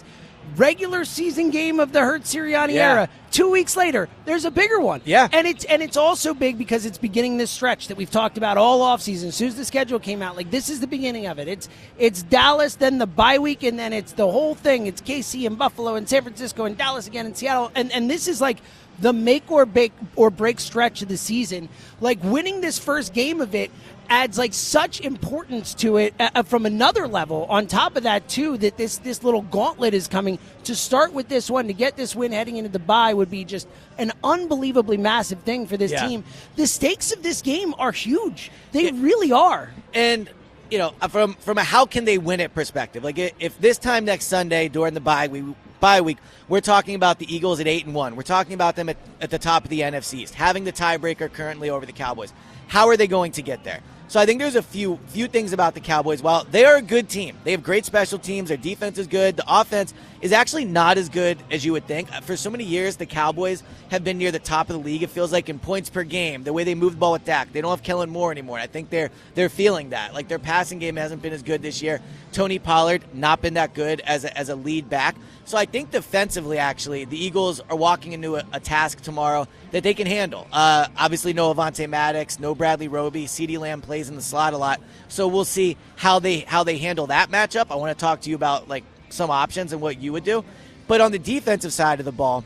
regular 0.58 1.06
season 1.06 1.50
game 1.52 1.80
of 1.80 1.92
the 1.94 2.02
Hurts 2.02 2.34
Sirianni 2.34 2.74
Yeah. 2.74 2.92
era. 2.92 3.10
Two 3.32 3.52
weeks 3.52 3.76
later, 3.78 4.10
there's 4.26 4.46
a 4.46 4.52
bigger 4.52 4.80
one. 4.80 5.02
Yeah. 5.06 5.28
And 5.32 5.46
it's 5.46 5.64
and 5.66 5.82
it's 5.84 5.98
also 5.98 6.34
big 6.34 6.58
because 6.58 6.86
it's 6.86 6.98
beginning 6.98 7.38
this 7.38 7.52
stretch 7.52 7.88
that 7.90 7.98
we've 7.98 8.10
talked 8.10 8.38
about 8.38 8.58
all 8.58 8.80
offseason. 8.82 9.28
As 9.28 9.36
soon 9.36 9.50
as 9.50 9.56
the 9.56 9.66
schedule 9.66 10.00
came 10.00 10.22
out, 10.22 10.36
like 10.36 10.50
this 10.50 10.70
is 10.70 10.80
the 10.80 10.88
beginning 10.88 11.28
of 11.28 11.38
it. 11.38 11.48
It's 11.48 11.70
it's 11.98 12.24
Dallas, 12.24 12.76
then 12.76 12.98
the 12.98 13.06
bye 13.08 13.38
week, 13.38 13.64
and 13.64 13.78
then 13.78 13.94
it's 13.94 14.14
the 14.14 14.30
whole 14.30 14.56
thing. 14.56 14.88
It's 14.88 15.02
KC 15.02 15.46
and 15.46 15.58
Buffalo 15.58 15.96
and 15.96 16.08
San 16.10 16.24
Francisco 16.24 16.66
and 16.66 16.78
Dallas 16.78 17.06
again 17.08 17.26
and 17.26 17.38
Seattle. 17.38 17.72
And 17.76 17.92
and 17.92 18.10
this 18.10 18.28
is 18.28 18.42
like 18.42 18.58
the 19.00 19.14
make 19.14 19.52
or 19.52 19.66
break 19.68 19.92
or 20.16 20.32
break 20.32 20.60
stretch 20.60 21.04
of 21.04 21.08
the 21.08 21.18
season. 21.18 21.70
Like 22.02 22.18
winning 22.24 22.62
this 22.62 22.80
first 22.80 23.14
game 23.14 23.42
of 23.42 23.54
it 23.54 23.70
adds 24.10 24.38
like 24.38 24.54
such 24.54 25.02
importance 25.02 25.74
to 25.76 25.98
it 25.98 26.14
uh, 26.20 26.30
uh, 26.36 26.44
from 26.44 26.66
another 26.66 27.08
level. 27.08 27.46
On 27.50 27.68
top 27.68 27.96
of 27.96 28.04
that, 28.04 28.28
too, 28.28 28.58
that 28.60 28.78
this 28.78 28.98
this 28.98 29.24
little 29.24 29.42
gauntlet 29.44 29.94
is 29.94 30.08
coming 30.08 30.40
to 30.64 30.76
start 30.76 31.14
with 31.14 31.28
this 31.30 31.50
one 31.50 31.68
to 31.68 31.74
get 31.74 31.96
this 31.98 32.16
win 32.16 32.32
heading 32.32 32.58
into 32.58 32.70
the 32.70 32.80
bye 32.80 33.14
would 33.14 33.30
be 33.32 33.46
just 33.46 33.68
an 33.98 34.12
unbelievably 34.24 34.98
massive 34.98 35.40
thing 35.42 35.66
for 35.68 35.78
this 35.78 35.92
Yeah. 35.92 36.08
team. 36.08 36.24
The 36.56 36.68
stakes 36.68 37.12
of 37.12 37.24
this 37.24 37.42
game 37.42 37.74
are 37.78 37.92
huge. 37.92 38.52
They 38.72 38.92
really 38.92 39.32
are. 39.32 39.72
and 39.94 40.30
you 40.70 40.78
know 40.78 40.90
from 41.10 41.34
from 41.36 41.58
a 41.58 41.64
how 41.64 41.86
can 41.86 42.04
they 42.04 42.18
win 42.18 42.42
it 42.42 42.54
perspective 42.54 43.02
like 43.02 43.18
if 43.18 43.58
this 43.62 43.78
time 43.78 44.04
next 44.04 44.26
sunday 44.26 44.68
during 44.68 44.94
the 44.94 45.00
bye 45.00 45.28
week 45.30 45.46
bye 45.80 46.02
week 46.02 46.18
we're 46.50 46.60
talking 46.60 46.94
about 46.94 47.20
the 47.20 47.34
eagles 47.34 47.62
at 47.62 47.68
8 47.68 47.86
and 47.86 47.96
1 47.96 48.18
we're 48.18 48.22
talking 48.22 48.52
about 48.54 48.76
them 48.76 48.90
at, 48.90 48.98
at 49.22 49.30
the 49.30 49.40
top 49.40 49.64
of 49.64 49.70
the 49.70 49.80
nfc 49.80 50.16
east 50.16 50.34
having 50.34 50.66
the 50.66 50.74
tiebreaker 50.74 51.32
currently 51.32 51.70
over 51.70 51.86
the 51.86 51.94
cowboys 51.94 52.34
how 52.68 52.90
are 52.90 52.98
they 52.98 53.08
going 53.08 53.32
to 53.32 53.42
get 53.42 53.64
there 53.64 53.80
so 54.08 54.20
i 54.20 54.26
think 54.26 54.40
there's 54.40 54.56
a 54.56 54.62
few 54.62 55.00
few 55.08 55.28
things 55.28 55.54
about 55.54 55.74
the 55.74 55.80
cowboys. 55.80 56.22
While 56.22 56.44
they 56.46 56.66
are 56.66 56.78
a 56.78 56.82
good 56.82 57.10
team 57.10 57.38
they 57.44 57.52
have 57.52 57.64
great 57.64 57.86
special 57.86 58.20
teams 58.20 58.50
their 58.50 58.58
defense 58.58 58.98
is 58.98 59.08
good 59.08 59.38
the 59.38 59.46
offense 59.48 59.94
is 60.22 60.32
actually 60.32 60.66
not 60.66 60.98
as 60.98 61.10
good 61.10 61.38
as 61.52 61.64
you 61.64 61.72
would 61.74 61.86
think. 61.86 62.10
For 62.24 62.36
so 62.36 62.50
many 62.50 62.64
years 62.64 62.96
the 62.96 63.06
cowboys 63.06 63.64
have 63.92 64.04
been 64.04 64.18
near 64.18 64.32
the 64.32 64.40
top 64.40 64.70
of 64.70 64.76
the 64.76 64.82
league 64.82 65.04
it 65.04 65.10
feels 65.10 65.32
like 65.32 65.50
in 65.50 65.60
points 65.60 65.90
per 65.90 66.04
game 66.04 66.44
the 66.44 66.54
way 66.54 66.64
they 66.64 66.76
move 66.76 66.94
the 66.94 66.98
ball 66.98 67.14
with 67.14 67.26
Dak. 67.26 67.52
They 67.54 67.62
don't 67.62 67.72
have 67.72 67.84
Kellen 67.84 68.10
Moore 68.10 68.32
anymore 68.32 68.60
I 68.60 68.68
think 68.68 68.90
they're 68.90 69.12
they're 69.36 69.50
feeling 69.50 69.90
that. 69.90 70.14
Like 70.14 70.28
their 70.28 70.40
passing 70.40 70.80
game 70.80 70.96
hasn't 70.96 71.22
been 71.22 71.34
as 71.34 71.44
good 71.44 71.62
this 71.62 71.82
year. 71.82 72.02
Tony 72.32 72.60
Pollard 72.60 73.04
not 73.14 73.42
been 73.42 73.56
that 73.56 73.74
good 73.74 74.02
as 74.02 74.26
a, 74.26 74.38
as 74.38 74.50
a 74.50 74.56
lead 74.56 74.90
back 74.90 75.16
so 75.48 75.58
I 75.58 75.66
think 75.66 75.92
defensively 75.92 76.58
actually 76.58 77.06
the 77.06 77.18
Eagles 77.18 77.62
are 77.70 77.76
walking 77.78 78.12
into 78.12 78.36
a, 78.36 78.44
a 78.52 78.60
task 78.60 79.00
tomorrow 79.00 79.48
that 79.72 79.82
they 79.82 79.94
can 79.94 80.06
handle. 80.06 80.46
Uh, 80.52 80.88
obviously 80.98 81.32
no 81.32 81.54
Avonte 81.54 81.90
Maddox 81.90 82.38
no 82.38 82.54
Bradley 82.54 82.90
Roby. 82.90 83.28
CeeDee 83.28 83.58
Lamb 83.58 83.80
plays 83.80 84.10
in 84.10 84.18
the 84.18 84.22
slot 84.22 84.52
a 84.52 84.58
lot. 84.58 84.82
So 85.08 85.26
we'll 85.30 85.46
see 85.46 85.78
how 85.96 86.20
they 86.20 86.40
how 86.40 86.66
they 86.66 86.78
handle 86.78 87.08
that 87.08 87.32
matchup. 87.32 87.68
I 87.72 87.76
want 87.76 87.98
to 87.98 88.00
talk 88.00 88.20
to 88.22 88.30
you 88.30 88.36
about 88.36 88.68
like 88.68 88.84
some 89.08 89.32
options 89.32 89.72
and 89.72 89.82
what 89.82 90.02
you 90.02 90.12
would 90.12 90.26
do. 90.26 90.44
But 90.86 91.00
on 91.00 91.14
the 91.14 91.20
defensive 91.20 91.72
side 91.72 92.00
of 92.00 92.06
the 92.06 92.12
ball 92.12 92.44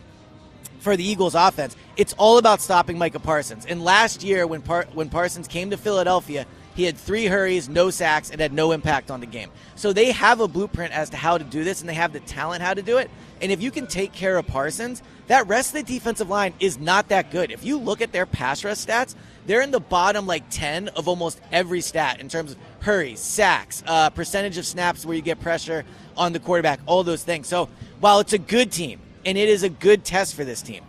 for 0.77 0.95
the 0.95 1.03
Eagles 1.03 1.33
offense, 1.33 1.75
it's 1.97 2.13
all 2.19 2.37
about 2.37 2.61
stopping 2.61 2.99
Micah 2.99 3.19
Parsons. 3.19 3.65
And 3.65 3.83
last 3.83 4.23
year, 4.23 4.45
when 4.45 4.61
Par- 4.61 4.87
when 4.93 5.09
Parsons 5.09 5.47
came 5.47 5.71
to 5.71 5.77
Philadelphia, 5.77 6.45
he 6.75 6.83
had 6.83 6.97
three 6.97 7.25
hurries, 7.25 7.67
no 7.67 7.89
sacks, 7.89 8.29
and 8.29 8.39
had 8.39 8.53
no 8.53 8.71
impact 8.71 9.11
on 9.11 9.19
the 9.19 9.25
game. 9.25 9.49
So 9.75 9.93
they 9.93 10.11
have 10.11 10.39
a 10.39 10.47
blueprint 10.47 10.93
as 10.93 11.09
to 11.11 11.17
how 11.17 11.37
to 11.37 11.43
do 11.43 11.63
this, 11.63 11.81
and 11.81 11.89
they 11.89 11.93
have 11.93 12.13
the 12.13 12.19
talent 12.21 12.61
how 12.61 12.73
to 12.73 12.81
do 12.81 12.97
it. 12.97 13.09
And 13.41 13.51
if 13.51 13.61
you 13.61 13.71
can 13.71 13.87
take 13.87 14.13
care 14.13 14.37
of 14.37 14.47
Parsons, 14.47 15.01
that 15.27 15.47
rest 15.47 15.75
of 15.75 15.85
the 15.85 15.93
defensive 15.93 16.29
line 16.29 16.53
is 16.59 16.79
not 16.79 17.09
that 17.09 17.31
good. 17.31 17.51
If 17.51 17.65
you 17.65 17.77
look 17.77 18.01
at 18.01 18.11
their 18.11 18.25
pass 18.25 18.63
rush 18.63 18.77
stats, 18.77 19.15
they're 19.45 19.61
in 19.61 19.71
the 19.71 19.79
bottom 19.79 20.27
like 20.27 20.43
10 20.49 20.89
of 20.89 21.07
almost 21.07 21.41
every 21.51 21.81
stat 21.81 22.19
in 22.19 22.29
terms 22.29 22.51
of 22.51 22.57
hurries, 22.81 23.19
sacks, 23.19 23.83
uh, 23.87 24.09
percentage 24.09 24.57
of 24.57 24.65
snaps 24.65 25.05
where 25.05 25.15
you 25.15 25.21
get 25.21 25.39
pressure 25.39 25.83
on 26.15 26.33
the 26.33 26.39
quarterback, 26.39 26.79
all 26.85 27.03
those 27.03 27.23
things. 27.23 27.47
So 27.47 27.69
while 27.99 28.19
it's 28.19 28.33
a 28.33 28.37
good 28.37 28.71
team, 28.71 28.99
and 29.25 29.37
it 29.37 29.49
is 29.49 29.63
a 29.63 29.69
good 29.69 30.03
test 30.03 30.35
for 30.35 30.43
this 30.43 30.61
team. 30.61 30.83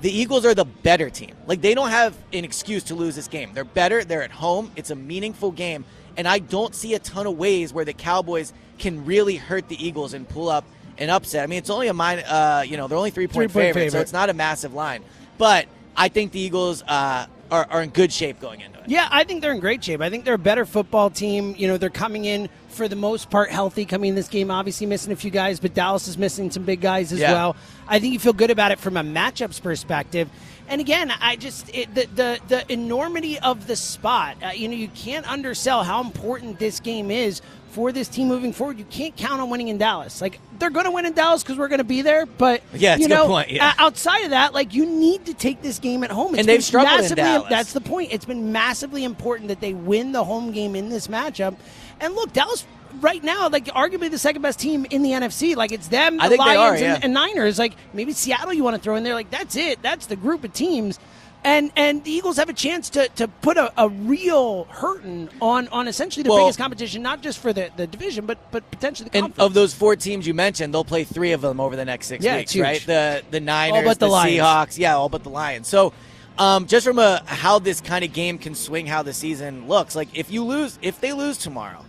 The 0.00 0.10
Eagles 0.10 0.44
are 0.44 0.54
the 0.54 0.64
better 0.64 1.08
team. 1.08 1.34
Like 1.46 1.60
they 1.60 1.74
don't 1.74 1.90
have 1.90 2.16
an 2.32 2.44
excuse 2.44 2.82
to 2.84 2.94
lose 2.94 3.16
this 3.16 3.28
game. 3.28 3.50
They're 3.54 3.64
better. 3.64 4.04
They're 4.04 4.22
at 4.22 4.30
home. 4.30 4.70
It's 4.76 4.90
a 4.90 4.94
meaningful 4.94 5.50
game, 5.50 5.84
and 6.16 6.28
I 6.28 6.38
don't 6.38 6.74
see 6.74 6.94
a 6.94 6.98
ton 6.98 7.26
of 7.26 7.38
ways 7.38 7.72
where 7.72 7.84
the 7.84 7.92
Cowboys 7.92 8.52
can 8.78 9.04
really 9.04 9.36
hurt 9.36 9.68
the 9.68 9.86
Eagles 9.86 10.14
and 10.14 10.28
pull 10.28 10.48
up 10.48 10.64
an 10.98 11.10
upset. 11.10 11.42
I 11.42 11.46
mean, 11.46 11.58
it's 11.58 11.70
only 11.70 11.88
a 11.88 11.94
minus, 11.94 12.24
uh, 12.24 12.64
you 12.66 12.76
know, 12.76 12.86
they're 12.88 12.98
only 12.98 13.10
three 13.10 13.26
point 13.26 13.50
Three-point 13.50 13.74
favorites, 13.74 13.92
so 13.94 14.00
it's 14.00 14.12
not 14.12 14.30
a 14.30 14.34
massive 14.34 14.74
line. 14.74 15.02
But 15.38 15.66
I 15.96 16.08
think 16.08 16.32
the 16.32 16.40
Eagles 16.40 16.82
uh, 16.82 17.26
are, 17.54 17.66
are 17.70 17.82
in 17.82 17.90
good 17.90 18.12
shape 18.12 18.40
going 18.40 18.60
into 18.60 18.78
it. 18.80 18.84
Yeah, 18.88 19.08
I 19.10 19.24
think 19.24 19.40
they're 19.42 19.52
in 19.52 19.60
great 19.60 19.82
shape. 19.82 20.00
I 20.00 20.10
think 20.10 20.24
they're 20.24 20.34
a 20.34 20.38
better 20.38 20.64
football 20.66 21.08
team. 21.10 21.54
You 21.56 21.68
know, 21.68 21.76
they're 21.78 21.90
coming 21.90 22.24
in 22.24 22.48
for 22.68 22.88
the 22.88 22.96
most 22.96 23.30
part 23.30 23.50
healthy 23.50 23.84
coming 23.84 24.10
in 24.10 24.14
this 24.16 24.28
game. 24.28 24.50
Obviously 24.50 24.86
missing 24.86 25.12
a 25.12 25.16
few 25.16 25.30
guys, 25.30 25.60
but 25.60 25.74
Dallas 25.74 26.08
is 26.08 26.18
missing 26.18 26.50
some 26.50 26.64
big 26.64 26.80
guys 26.80 27.12
as 27.12 27.20
Yeah. 27.20 27.32
well. 27.32 27.56
I 27.86 28.00
think 28.00 28.12
you 28.12 28.18
feel 28.18 28.32
good 28.32 28.50
about 28.50 28.72
it 28.72 28.78
from 28.80 28.96
a 28.96 29.02
matchups 29.04 29.62
perspective. 29.62 30.28
And 30.68 30.80
again, 30.80 31.12
I 31.20 31.36
just 31.36 31.68
it, 31.74 31.94
the, 31.94 32.08
the 32.14 32.40
the 32.48 32.72
enormity 32.72 33.38
of 33.38 33.66
the 33.66 33.76
spot. 33.76 34.36
Uh, 34.42 34.48
you 34.48 34.66
know, 34.68 34.74
you 34.74 34.88
can't 34.88 35.30
undersell 35.30 35.84
how 35.84 36.00
important 36.00 36.58
this 36.58 36.80
game 36.80 37.10
is 37.10 37.42
for 37.74 37.90
this 37.90 38.06
team 38.08 38.28
moving 38.28 38.52
forward. 38.52 38.78
You 38.78 38.84
can't 38.84 39.16
count 39.16 39.40
on 39.40 39.50
winning 39.50 39.66
in 39.68 39.78
Dallas. 39.78 40.20
Like 40.20 40.38
they're 40.60 40.70
going 40.70 40.84
to 40.84 40.92
win 40.92 41.06
in 41.06 41.12
Dallas 41.12 41.42
because 41.42 41.58
we're 41.58 41.66
going 41.68 41.78
to 41.78 41.84
be 41.84 42.02
there. 42.02 42.24
But 42.24 42.62
Yeah, 42.72 42.96
you 42.96 43.08
know, 43.08 43.44
yeah. 43.48 43.74
outside 43.78 44.20
of 44.24 44.30
that, 44.30 44.54
like 44.54 44.72
you 44.74 44.86
need 44.86 45.26
to 45.26 45.34
take 45.34 45.60
this 45.60 45.80
game 45.80 46.04
at 46.04 46.10
home. 46.12 46.30
It's 46.34 46.38
And 46.40 46.48
they've 46.48 46.62
struggled 46.62 46.94
in 46.94 47.00
massively- 47.00 47.22
Dallas. 47.24 47.50
That's 47.50 47.72
the 47.72 47.80
point. 47.80 48.12
It's 48.12 48.24
been 48.24 48.52
massively 48.52 49.02
important 49.02 49.48
that 49.48 49.60
they 49.60 49.74
win 49.74 50.12
the 50.12 50.22
home 50.22 50.52
game 50.52 50.76
in 50.76 50.88
this 50.88 51.08
matchup. 51.08 51.56
And 52.00 52.14
look, 52.14 52.32
Dallas 52.32 52.64
right 53.00 53.24
now, 53.24 53.48
like 53.48 53.64
arguably 53.66 54.08
the 54.08 54.18
second 54.18 54.42
best 54.42 54.60
team 54.60 54.86
in 54.90 55.02
the 55.02 55.10
NFC. 55.10 55.56
Like 55.56 55.72
it's 55.72 55.88
them, 55.88 56.18
the 56.18 56.22
I 56.22 56.28
think 56.28 56.44
they 56.44 56.56
Lions, 56.56 56.80
are, 56.80 56.84
yeah. 56.84 56.94
and, 56.94 57.04
and 57.04 57.14
Niners. 57.14 57.58
Like 57.58 57.72
maybe 57.92 58.12
Seattle, 58.12 58.52
you 58.52 58.62
want 58.62 58.76
to 58.76 58.82
throw 58.82 58.94
in 58.94 59.02
there. 59.02 59.14
Like 59.14 59.30
that's 59.30 59.56
it. 59.56 59.82
That's 59.82 60.06
the 60.06 60.16
group 60.16 60.44
of 60.44 60.52
teams. 60.52 61.00
And 61.46 61.70
and 61.76 62.02
the 62.04 62.10
Eagles 62.10 62.38
have 62.38 62.48
a 62.48 62.54
chance 62.54 62.88
to, 62.90 63.06
to 63.16 63.28
put 63.28 63.58
a, 63.58 63.70
a 63.76 63.88
real 63.90 64.64
hurting 64.64 65.28
on 65.42 65.68
on 65.68 65.88
essentially 65.88 66.22
the 66.22 66.30
Well- 66.30 66.46
biggest 66.46 66.58
competition, 66.58 67.02
not 67.02 67.20
just 67.22 67.38
for 67.38 67.52
the, 67.52 67.70
the 67.76 67.86
division, 67.86 68.24
but 68.24 68.38
but 68.50 68.68
potentially 68.70 69.10
the 69.10 69.18
And 69.18 69.34
of 69.38 69.52
those 69.52 69.74
four 69.74 69.94
teams 69.94 70.26
you 70.26 70.32
mentioned, 70.32 70.72
they'll 70.72 70.84
play 70.84 71.04
three 71.04 71.32
of 71.32 71.42
them 71.42 71.60
over 71.60 71.76
the 71.76 71.84
next 71.84 72.06
six 72.06 72.24
Yeah, 72.24 72.38
weeks, 72.38 72.56
right? 72.56 72.80
The 72.80 73.22
the 73.30 73.40
Niners, 73.40 73.84
but 73.84 73.98
the 73.98 74.08
Lions. 74.08 74.40
Seahawks, 74.40 74.78
yeah, 74.78 74.96
all 74.96 75.10
but 75.10 75.22
the 75.22 75.28
Lions. 75.30 75.68
So, 75.68 75.92
um, 76.38 76.66
just 76.66 76.86
from 76.86 76.98
a 76.98 77.22
how 77.26 77.58
this 77.58 77.82
kind 77.82 78.04
of 78.06 78.14
game 78.14 78.38
can 78.38 78.54
swing 78.54 78.86
how 78.86 79.02
the 79.02 79.12
season 79.12 79.68
looks, 79.68 79.94
like 79.94 80.08
if 80.16 80.30
you 80.30 80.44
lose, 80.44 80.78
if 80.80 80.98
they 81.00 81.12
lose 81.12 81.36
tomorrow, 81.36 81.84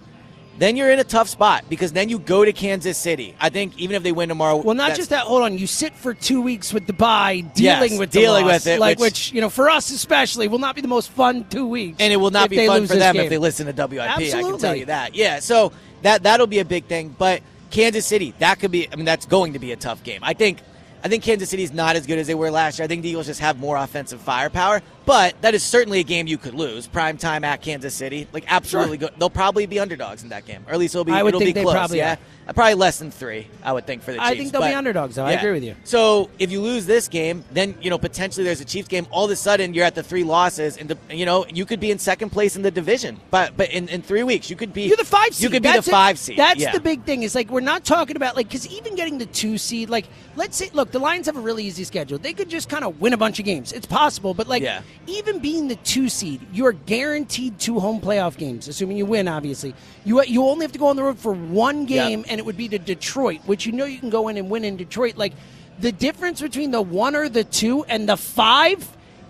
then 0.57 0.77
you're 0.77 0.89
in 0.91 0.99
a 0.99 1.03
tough 1.03 1.27
spot 1.27 1.65
because 1.69 1.91
then 1.91 2.07
you 2.09 2.17
go 2.19 2.45
to 2.45 2.53
Kansas 2.53 2.97
City. 2.97 3.35
I 3.39 3.49
think 3.49 3.77
even 3.77 3.95
if 3.95 4.03
they 4.03 4.11
win 4.11 4.29
tomorrow, 4.29 4.57
Well, 4.57 4.75
not 4.75 4.95
just 4.95 5.09
that. 5.09 5.23
Hold 5.25 5.43
on, 5.43 5.57
you 5.57 5.67
sit 5.67 5.93
for 5.93 6.13
two 6.13 6.41
weeks 6.41 6.73
with 6.73 6.87
the 6.87 6.93
bye, 6.93 7.41
dealing 7.55 7.91
Yes, 7.91 7.99
with 7.99 8.11
the 8.11 8.19
dealing 8.21 8.45
loss, 8.45 8.65
with 8.65 8.67
it, 8.75 8.79
like 8.79 8.99
which- 8.99 9.05
which, 9.11 9.33
you 9.33 9.41
know 9.41 9.49
for 9.49 9.69
us 9.69 9.89
especially 9.91 10.47
will 10.47 10.59
not 10.59 10.75
be 10.75 10.81
the 10.81 10.87
most 10.87 11.09
fun 11.11 11.45
two 11.49 11.67
weeks, 11.67 11.97
and 11.99 12.11
it 12.13 12.17
will 12.17 12.31
not 12.31 12.49
be 12.49 12.65
fun 12.67 12.87
for 12.87 12.95
them 12.95 13.15
game. 13.15 13.23
if 13.25 13.29
they 13.29 13.37
listen 13.37 13.65
to 13.67 13.73
WIP. 13.73 14.01
I 14.01 14.23
can 14.41 14.57
tell 14.59 14.75
you 14.75 14.85
that. 14.85 15.13
Yeah, 15.15 15.39
so 15.39 15.71
that 16.03 16.23
that'll 16.23 16.47
be 16.47 16.59
a 16.59 16.65
big 16.65 16.85
thing. 16.85 17.13
But 17.17 17.41
Kansas 17.71 18.05
City, 18.05 18.33
that 18.39 18.59
could 18.59 18.71
be. 18.71 18.87
I 18.91 18.95
mean, 18.95 19.05
that's 19.05 19.25
going 19.25 19.53
to 19.53 19.59
be 19.59 19.71
a 19.73 19.75
tough 19.75 20.03
game. 20.03 20.19
I 20.23 20.33
think. 20.33 20.59
I 21.03 21.07
think 21.07 21.23
Kansas 21.23 21.51
City's 21.51 21.71
not 21.71 21.95
as 21.95 22.07
good 22.07 22.17
as 22.17 22.25
they 22.25 22.33
were 22.33 22.49
last 22.49 22.79
year. 22.79 22.83
I 22.83 22.87
think 22.87 23.03
the 23.03 23.09
Eagles 23.09 23.27
just 23.27 23.39
have 23.39 23.59
more 23.59 23.77
offensive 23.77 24.19
firepower, 24.21 24.81
but 25.05 25.39
that 25.41 25.53
is 25.53 25.63
certainly 25.63 25.99
a 25.99 26.03
game 26.03 26.27
you 26.27 26.37
could 26.37 26.53
lose. 26.53 26.87
Prime 26.87 27.17
time 27.17 27.43
at 27.43 27.61
Kansas 27.61 27.93
City, 27.93 28.27
like 28.33 28.45
absolutely 28.47 28.97
good. 28.97 29.11
They'll 29.17 29.29
probably 29.29 29.65
be 29.65 29.79
underdogs 29.79 30.23
in 30.23 30.29
that 30.29 30.45
game, 30.45 30.63
or 30.67 30.73
at 30.73 30.79
least 30.79 30.95
it'll 30.95 31.05
be. 31.05 31.11
I 31.11 31.23
would 31.23 31.29
it'll 31.29 31.41
think 31.41 31.55
be 31.55 31.61
close. 31.61 31.73
probably 31.73 31.97
yeah, 31.97 32.15
probably 32.53 32.73
less 32.75 32.99
than 32.99 33.11
three. 33.11 33.47
I 33.63 33.73
would 33.73 33.85
think 33.85 34.01
for 34.01 34.11
the 34.11 34.17
Chiefs. 34.17 34.29
I 34.31 34.35
think 34.35 34.51
they'll 34.51 34.61
be 34.61 34.73
underdogs, 34.73 35.15
though. 35.15 35.25
I 35.25 35.33
agree 35.33 35.51
with 35.51 35.63
you. 35.63 35.75
So 35.83 36.29
if 36.39 36.51
you 36.51 36.61
lose 36.61 36.85
this 36.85 37.07
game, 37.07 37.43
then 37.51 37.75
you 37.81 37.89
know 37.89 37.97
potentially 37.97 38.43
there's 38.43 38.61
a 38.61 38.65
Chiefs 38.65 38.87
game. 38.87 39.07
All 39.11 39.25
of 39.25 39.31
a 39.31 39.35
sudden 39.35 39.73
you're 39.73 39.85
at 39.85 39.95
the 39.95 40.03
three 40.03 40.23
losses, 40.23 40.77
and 40.77 40.89
the, 40.89 40.97
you 41.15 41.25
know 41.25 41.45
you 41.47 41.65
could 41.65 41.79
be 41.79 41.91
in 41.91 41.99
second 41.99 42.31
place 42.31 42.55
in 42.55 42.61
the 42.61 42.71
division. 42.71 43.19
But 43.29 43.55
but 43.57 43.71
in, 43.71 43.87
in 43.89 44.01
three 44.01 44.23
weeks 44.23 44.49
you 44.49 44.55
could 44.55 44.73
be 44.73 44.83
You're 44.83 44.97
the 44.97 45.03
five 45.05 45.33
seed. 45.33 45.43
You 45.43 45.49
could 45.49 45.63
be 45.63 45.69
That's 45.69 45.85
the 45.85 45.91
it. 45.91 45.93
five 45.93 46.19
seed. 46.19 46.37
That's 46.37 46.59
Yeah. 46.59 46.71
the 46.71 46.79
big 46.79 47.03
thing. 47.03 47.23
Is 47.23 47.35
like 47.35 47.49
we're 47.49 47.59
not 47.61 47.85
talking 47.85 48.15
about 48.15 48.35
like 48.35 48.47
because 48.47 48.67
even 48.67 48.95
getting 48.95 49.17
the 49.17 49.25
two 49.27 49.57
seed, 49.57 49.89
like 49.89 50.05
let's 50.35 50.57
say, 50.57 50.69
look, 50.73 50.91
the 50.91 50.99
Lions 50.99 51.27
have 51.27 51.37
a 51.37 51.41
really 51.41 51.63
easy 51.63 51.83
schedule. 51.83 52.17
They 52.17 52.33
could 52.33 52.49
just 52.49 52.69
kind 52.69 52.83
of 52.83 52.99
win 52.99 53.13
a 53.13 53.17
bunch 53.17 53.39
of 53.39 53.45
games. 53.45 53.71
It's 53.71 53.85
possible, 53.85 54.33
but 54.33 54.47
like 54.47 54.63
Yeah. 54.63 54.81
Even 55.07 55.39
being 55.39 55.67
the 55.67 55.75
two 55.77 56.09
seed, 56.09 56.41
you're 56.51 56.71
guaranteed 56.71 57.59
two 57.59 57.79
home 57.79 58.01
playoff 58.01 58.37
games, 58.37 58.67
assuming 58.67 58.97
you 58.97 59.05
win. 59.05 59.27
Obviously, 59.27 59.73
you 60.03 60.21
you 60.23 60.43
only 60.45 60.63
have 60.63 60.71
to 60.71 60.79
go 60.79 60.87
on 60.87 60.95
the 60.95 61.03
road 61.03 61.19
for 61.19 61.33
one 61.33 61.85
game, 61.85 62.25
and 62.27 62.39
it 62.39 62.45
would 62.45 62.57
be 62.57 62.67
to 62.69 62.79
Detroit, 62.79 63.41
which 63.45 63.65
you 63.65 63.71
know 63.71 63.85
you 63.85 63.99
can 63.99 64.09
go 64.09 64.27
in 64.27 64.37
and 64.37 64.49
win 64.49 64.63
in 64.63 64.77
Detroit. 64.77 65.17
Like 65.17 65.33
the 65.79 65.91
difference 65.91 66.41
between 66.41 66.71
the 66.71 66.81
one 66.81 67.15
or 67.15 67.29
the 67.29 67.43
two 67.43 67.83
and 67.85 68.07
the 68.07 68.17
five 68.17 68.87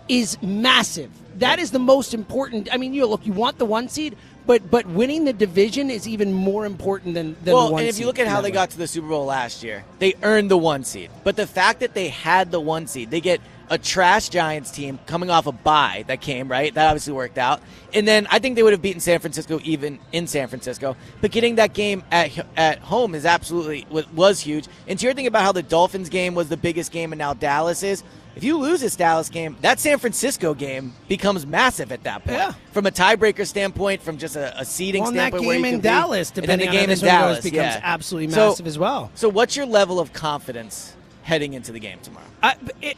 is 0.08 0.42
massive. 0.42 1.12
That 1.40 1.60
is 1.60 1.72
the 1.72 1.80
most 1.80 2.14
important. 2.14 2.70
I 2.72 2.78
mean, 2.78 2.94
you 2.94 3.06
look, 3.06 3.26
you 3.26 3.34
want 3.34 3.58
the 3.58 3.66
one 3.66 3.90
seed, 3.90 4.16
but 4.46 4.70
but 4.70 4.86
winning 4.86 5.26
the 5.26 5.34
division 5.34 5.90
is 5.90 6.08
even 6.08 6.32
more 6.32 6.66
important 6.66 7.14
than, 7.16 7.36
than 7.44 7.54
well, 7.54 7.78
and 7.78 7.88
if 7.88 8.00
you 8.00 8.06
look 8.06 8.20
at 8.20 8.28
how 8.28 8.42
they 8.42 8.50
way. 8.50 8.54
got 8.54 8.70
to 8.72 8.78
the 8.78 8.88
Super 8.88 9.08
Bowl 9.08 9.26
last 9.26 9.64
year, 9.64 9.84
they 10.00 10.14
earned 10.24 10.52
the 10.52 10.58
one 10.58 10.84
seed. 10.84 11.10
But 11.24 11.36
the 11.36 11.48
fact 11.48 11.80
that 11.80 11.94
they 11.94 12.10
had 12.10 12.52
the 12.52 12.60
one 12.60 12.88
seed, 12.88 13.12
they 13.12 13.22
get 13.22 13.42
a 13.70 13.78
trash 13.78 14.30
Giants 14.30 14.72
team 14.72 15.00
coming 15.08 15.30
off 15.30 15.48
a 15.48 15.52
bye 15.52 16.04
that 16.08 16.22
came 16.22 16.48
right. 16.48 16.74
That 16.74 16.88
obviously 16.88 17.14
worked 17.14 17.38
out. 17.38 17.62
And 17.94 18.08
then 18.08 18.28
I 18.30 18.40
think 18.40 18.56
they 18.56 18.64
would 18.64 18.74
have 18.74 18.82
beaten 18.82 19.00
San 19.00 19.20
Francisco 19.20 19.60
even 19.64 20.00
in 20.12 20.28
San 20.28 20.48
Francisco. 20.48 20.96
But 21.22 21.32
getting 21.32 21.56
that 21.56 21.74
game 21.74 22.04
at 22.12 22.46
at 22.56 22.80
home 22.80 23.16
is 23.16 23.26
absolutely 23.26 23.88
was, 23.90 24.08
was 24.12 24.40
huge. 24.40 24.68
And 24.88 25.00
to 25.00 25.06
your 25.06 25.14
thing 25.14 25.28
about 25.28 25.44
how 25.44 25.52
the 25.52 25.64
Dolphins 25.64 26.10
game 26.10 26.36
was 26.36 26.50
the 26.50 26.58
biggest 26.58 26.92
game, 26.92 27.12
and 27.12 27.20
now 27.20 27.34
Dallas 27.34 27.84
is. 27.84 28.04
If 28.36 28.44
you 28.44 28.58
lose 28.58 28.82
this 28.82 28.96
Dallas 28.96 29.30
game, 29.30 29.56
that 29.62 29.80
San 29.80 29.98
Francisco 29.98 30.54
game 30.54 30.94
becomes 31.08 31.46
massive 31.46 31.92
at 31.92 32.04
that 32.04 32.24
point. 32.26 32.38
Yeah. 32.38 32.54
From 32.74 32.86
a 32.86 32.92
tiebreaker 32.92 33.48
standpoint, 33.48 34.02
from 34.02 34.18
just 34.18 34.36
a, 34.36 34.60
a 34.60 34.66
seeding 34.66 35.02
Well, 35.04 35.10
and 35.10 35.18
that 35.20 35.30
standpoint, 35.30 35.48
where 35.48 35.56
game 35.58 35.66
in 35.66 35.80
be- 35.80 35.84
Dallas, 35.84 36.30
and 36.30 36.36
then 36.38 36.60
depending 36.60 36.66
the 36.66 36.70
on 36.70 36.74
game 36.74 36.84
in 36.84 36.90
this 36.90 37.02
one 37.02 37.08
goes, 37.12 37.20
Dallas 37.22 37.44
becomes 37.44 37.76
yeah. 37.76 37.80
absolutely 37.84 38.34
So- 38.34 38.50
massive 38.50 38.68
as 38.68 38.78
well. 38.78 39.12
So, 39.16 39.30
what's 39.30 39.56
your 39.56 39.66
level 39.66 40.00
of 40.00 40.12
confidence 40.12 40.96
heading 41.24 41.54
into 41.54 41.72
the 41.72 41.80
game 41.80 42.00
tomorrow? 42.04 42.26
I, 42.44 42.56
it, 42.82 42.98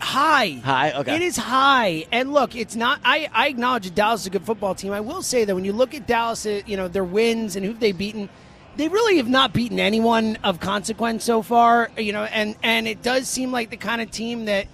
high. 0.00 0.60
High? 0.62 0.92
Okay. 0.92 1.16
It 1.16 1.22
is 1.22 1.36
high. 1.36 2.04
And 2.12 2.32
look, 2.34 2.54
it's 2.54 2.76
not. 2.76 3.00
I, 3.04 3.28
I 3.32 3.48
acknowledge 3.48 3.84
that 3.84 3.94
Dallas 3.94 4.20
is 4.22 4.26
a 4.26 4.30
good 4.30 4.44
football 4.44 4.74
team. 4.74 4.92
I 4.92 5.00
will 5.00 5.22
say 5.22 5.44
that 5.46 5.54
when 5.54 5.64
you 5.64 5.72
look 5.72 5.94
at 5.94 6.06
Dallas, 6.06 6.44
uh, 6.44 6.60
you 6.66 6.76
know 6.76 6.88
their 6.88 7.04
wins 7.04 7.56
and 7.56 7.64
who 7.64 7.72
they've 7.72 7.96
beaten, 7.96 8.28
they 8.76 8.88
really 8.88 9.16
have 9.16 9.28
not 9.28 9.52
beaten 9.54 9.80
anyone 9.80 10.36
of 10.44 10.60
consequence 10.60 11.24
so 11.24 11.40
far. 11.42 11.90
You 11.96 12.12
know, 12.12 12.24
and 12.24 12.54
and 12.62 12.86
it 12.86 13.02
does 13.02 13.28
seem 13.28 13.50
like 13.50 13.70
the 13.70 13.76
kind 13.78 14.02
of 14.02 14.10
team 14.10 14.44
that 14.44 14.66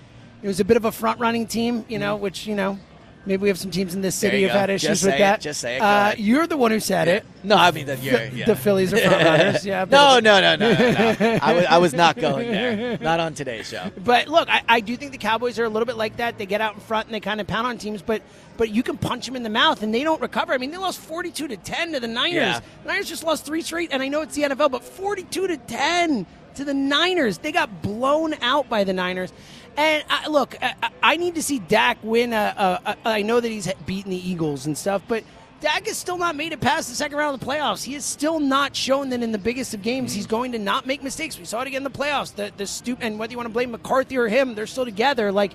it 0.43 0.47
was 0.47 0.61
a 0.61 0.65
bit 0.65 0.77
of 0.77 0.85
a 0.85 0.93
front 0.93 1.21
running 1.21 1.47
team. 1.47 1.85
You 1.89 1.99
know, 1.99 2.17
which 2.17 2.47
you 2.47 2.55
know. 2.55 2.79
Maybe 3.27 3.43
we 3.43 3.49
have 3.49 3.59
some 3.59 3.71
teams 3.71 3.95
in 3.95 4.01
this. 4.01 4.15
City 4.15 4.43
who've 4.43 4.53
go. 4.53 4.59
had 4.59 4.71
issues 4.71 5.05
with 5.05 5.15
it. 5.15 5.19
that. 5.19 5.43
Just 5.43 5.61
say 5.61 5.77
it. 5.77 5.83
Uh, 5.83 6.15
you're 6.17 6.47
the 6.47 6.57
one 6.57 6.71
who 6.71 6.81
said 6.81 7.07
it. 7.07 7.27
No, 7.45 7.55
I 7.55 7.71
mean. 7.71 7.85
The, 7.85 7.97
yeah. 7.99 8.47
the 8.47 8.57
Phillies 8.57 8.95
are 8.95 8.99
front 8.99 9.25
runners. 9.25 9.67
Yeah. 9.67 9.85
no, 9.91 10.21
no, 10.21 10.41
no, 10.41 10.57
no, 10.57 10.73
no, 10.73 11.17
no. 11.21 11.39
I 11.43 11.53
was, 11.53 11.65
I 11.67 11.79
was 11.79 11.93
not 11.93 12.17
going 12.17 12.51
there. 12.51 12.97
Not 12.99 13.21
on 13.21 13.35
today's 13.35 13.69
show. 13.69 13.91
But 14.05 14.29
look, 14.29 14.49
I, 14.49 14.63
I 14.67 14.81
do 14.81 14.97
think 14.97 15.13
the 15.13 15.19
Cowboys 15.19 15.59
are 15.59 15.65
a 15.65 15.69
little 15.69 15.85
bit 15.87 15.97
like 15.97 16.17
that. 16.17 16.39
They 16.39 16.47
get 16.47 16.63
out 16.63 16.75
in 16.75 16.81
front 16.81 17.07
and 17.07 17.15
they 17.15 17.21
kind 17.21 17.43
of 17.43 17.47
pound 17.47 17.67
on 17.67 17.77
teams, 17.77 18.01
but 18.01 18.23
but 18.57 18.71
you 18.71 18.83
can 18.83 18.97
punch 18.97 19.27
them 19.27 19.37
in 19.37 19.43
the 19.43 19.51
mouth 19.51 19.83
and 19.83 19.95
they 19.95 20.03
don't 20.03 20.21
recover. 20.21 20.55
I 20.55 20.59
mean, 20.59 20.71
they 20.71 20.79
lost 20.79 20.99
forty-two 20.99 21.49
to 21.49 21.57
ten 21.59 21.93
to 21.93 22.01
the 22.01 22.09
Niners. 22.09 22.35
Yeah. 22.35 22.61
The 22.85 22.89
Niners 22.89 23.09
just 23.09 23.23
lost 23.23 23.45
three 23.45 23.61
straight, 23.61 23.91
and 23.93 24.03
I 24.03 24.09
know 24.09 24.23
it's 24.23 24.35
the 24.35 24.43
NFL, 24.43 24.71
but 24.71 24.83
forty-two 24.83 25.47
to 25.47 25.57
ten 25.59 26.27
to 26.55 26.65
the 26.65 26.75
Niners. 26.75 27.39
They 27.39 27.53
got 27.53 27.83
blown 27.83 28.35
out 28.41 28.69
by 28.69 28.85
the 28.85 28.93
Niners. 28.93 29.33
And 29.77 30.05
I, 30.09 30.29
look, 30.29 30.57
I, 30.63 30.75
I- 31.03 31.17
need 31.17 31.35
to 31.37 31.43
see 31.43 31.59
Dak 31.59 31.99
win. 32.03 32.33
A, 32.33 32.81
a, 32.87 32.91
a, 32.91 32.97
I 33.05 33.23
know 33.23 33.41
that 33.41 33.49
he's 33.49 33.73
beaten 33.87 34.11
the 34.11 34.29
Eagles 34.31 34.67
and 34.67 34.77
stuff, 34.77 35.03
but. 35.09 35.25
Dak 35.61 35.87
has 35.89 35.99
still 35.99 36.17
not 36.17 36.37
made 36.37 36.55
it 36.55 36.61
past 36.63 36.89
the 36.89 36.95
second 36.95 37.19
round 37.19 37.35
of 37.35 37.41
the 37.41 37.45
playoffs. 37.45 37.85
He 37.85 37.93
has 37.93 38.03
still 38.03 38.41
not 38.41 38.75
shown 38.75 39.11
that 39.11 39.23
in 39.23 39.31
the 39.31 39.37
biggest 39.37 39.75
of 39.75 39.83
games 39.83 40.11
he's 40.15 40.27
going 40.27 40.53
to 40.53 40.59
not 40.59 40.87
make 40.87 41.03
mistakes. 41.03 41.39
We 41.39 41.45
saw 41.45 41.61
it 41.61 41.67
again 41.67 41.81
in 41.81 41.85
the 41.85 41.91
playoffs. 41.91 42.35
The 42.35 42.51
the 42.57 42.67
stoop 42.67 42.97
and 43.03 43.19
whether 43.19 43.31
you 43.33 43.37
want 43.37 43.47
to 43.47 43.53
blame 43.53 43.73
McCarthy 43.73 44.17
or 44.17 44.27
him, 44.27 44.55
they're 44.55 44.67
still 44.67 44.87
together. 44.87 45.31
Like 45.31 45.53